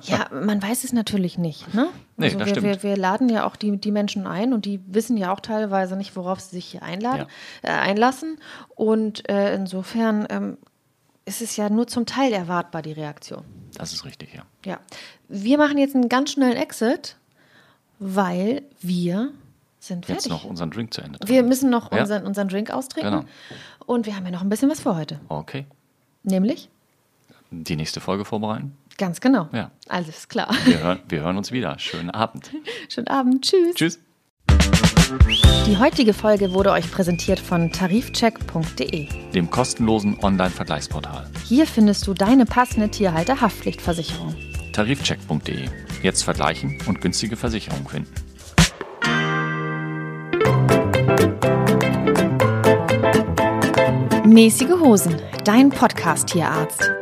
Ja, 0.02 0.28
man 0.32 0.62
weiß 0.62 0.84
es 0.84 0.92
natürlich 0.92 1.38
nicht. 1.38 1.74
Ne? 1.74 1.88
Nee, 2.16 2.26
also 2.26 2.38
das 2.38 2.46
wir, 2.46 2.54
stimmt. 2.54 2.66
Wir, 2.66 2.82
wir, 2.82 2.96
laden 2.96 3.28
ja 3.28 3.44
auch 3.44 3.56
die, 3.56 3.76
die 3.76 3.90
Menschen 3.90 4.26
ein 4.26 4.52
und 4.52 4.64
die 4.64 4.80
wissen 4.86 5.16
ja 5.16 5.32
auch 5.32 5.40
teilweise 5.40 5.96
nicht, 5.96 6.14
worauf 6.16 6.40
sie 6.40 6.56
sich 6.56 6.66
hier 6.66 6.82
einladen, 6.82 7.26
ja. 7.64 7.70
äh, 7.70 7.72
einlassen. 7.80 8.38
Und 8.74 9.28
äh, 9.28 9.54
insofern 9.54 10.26
ähm, 10.30 10.56
ist 11.24 11.42
es 11.42 11.56
ja 11.56 11.68
nur 11.68 11.88
zum 11.88 12.06
Teil 12.06 12.32
erwartbar, 12.32 12.82
die 12.82 12.92
Reaktion. 12.92 13.44
Das 13.76 13.92
ist 13.92 14.04
richtig, 14.04 14.34
ja. 14.34 14.42
Ja. 14.64 14.80
Wir 15.28 15.58
machen 15.58 15.78
jetzt 15.78 15.94
einen 15.94 16.08
ganz 16.08 16.30
schnellen 16.30 16.56
Exit, 16.56 17.16
weil 17.98 18.62
wir 18.80 19.32
sind 19.78 20.06
fertig. 20.06 20.24
Jetzt 20.26 20.30
noch 20.30 20.44
unseren 20.44 20.70
Drink 20.70 20.94
zu 20.94 21.00
Ende. 21.00 21.18
Trinken. 21.18 21.34
Wir 21.34 21.42
müssen 21.42 21.70
noch 21.70 21.92
ja. 21.92 22.00
unseren, 22.00 22.24
unseren 22.24 22.48
Drink 22.48 22.70
austrinken. 22.70 23.20
Genau. 23.20 23.24
Und 23.84 24.06
wir 24.06 24.16
haben 24.16 24.24
ja 24.24 24.30
noch 24.30 24.42
ein 24.42 24.48
bisschen 24.48 24.70
was 24.70 24.80
für 24.80 24.96
heute. 24.96 25.20
Okay. 25.28 25.66
Nämlich? 26.22 26.68
Die 27.50 27.76
nächste 27.76 28.00
Folge 28.00 28.24
vorbereiten. 28.24 28.76
Ganz 28.98 29.20
genau. 29.20 29.48
Ja. 29.52 29.70
Alles 29.88 30.28
klar. 30.28 30.54
Wir 30.64 30.78
hören, 30.80 31.00
wir 31.08 31.20
hören 31.22 31.36
uns 31.36 31.52
wieder. 31.52 31.78
Schönen 31.78 32.10
Abend. 32.10 32.50
Schönen 32.88 33.08
Abend. 33.08 33.44
Tschüss. 33.44 33.74
Tschüss. 33.74 33.98
Die 35.66 35.76
heutige 35.78 36.12
Folge 36.12 36.52
wurde 36.52 36.72
euch 36.72 36.90
präsentiert 36.90 37.38
von 37.38 37.70
tarifcheck.de, 37.70 39.08
dem 39.32 39.50
kostenlosen 39.50 40.18
Online-Vergleichsportal. 40.22 41.30
Hier 41.44 41.66
findest 41.66 42.06
du 42.06 42.14
deine 42.14 42.44
passende 42.44 42.88
Tierhalter-Haftpflichtversicherung. 42.88 44.34
Tarifcheck.de. 44.72 45.68
Jetzt 46.02 46.22
vergleichen 46.22 46.78
und 46.86 47.00
günstige 47.00 47.36
Versicherungen 47.36 47.86
finden. 47.86 48.12
Mäßige 54.26 54.80
Hosen, 54.80 55.16
dein 55.44 55.70
Podcast-Tierarzt. 55.70 56.95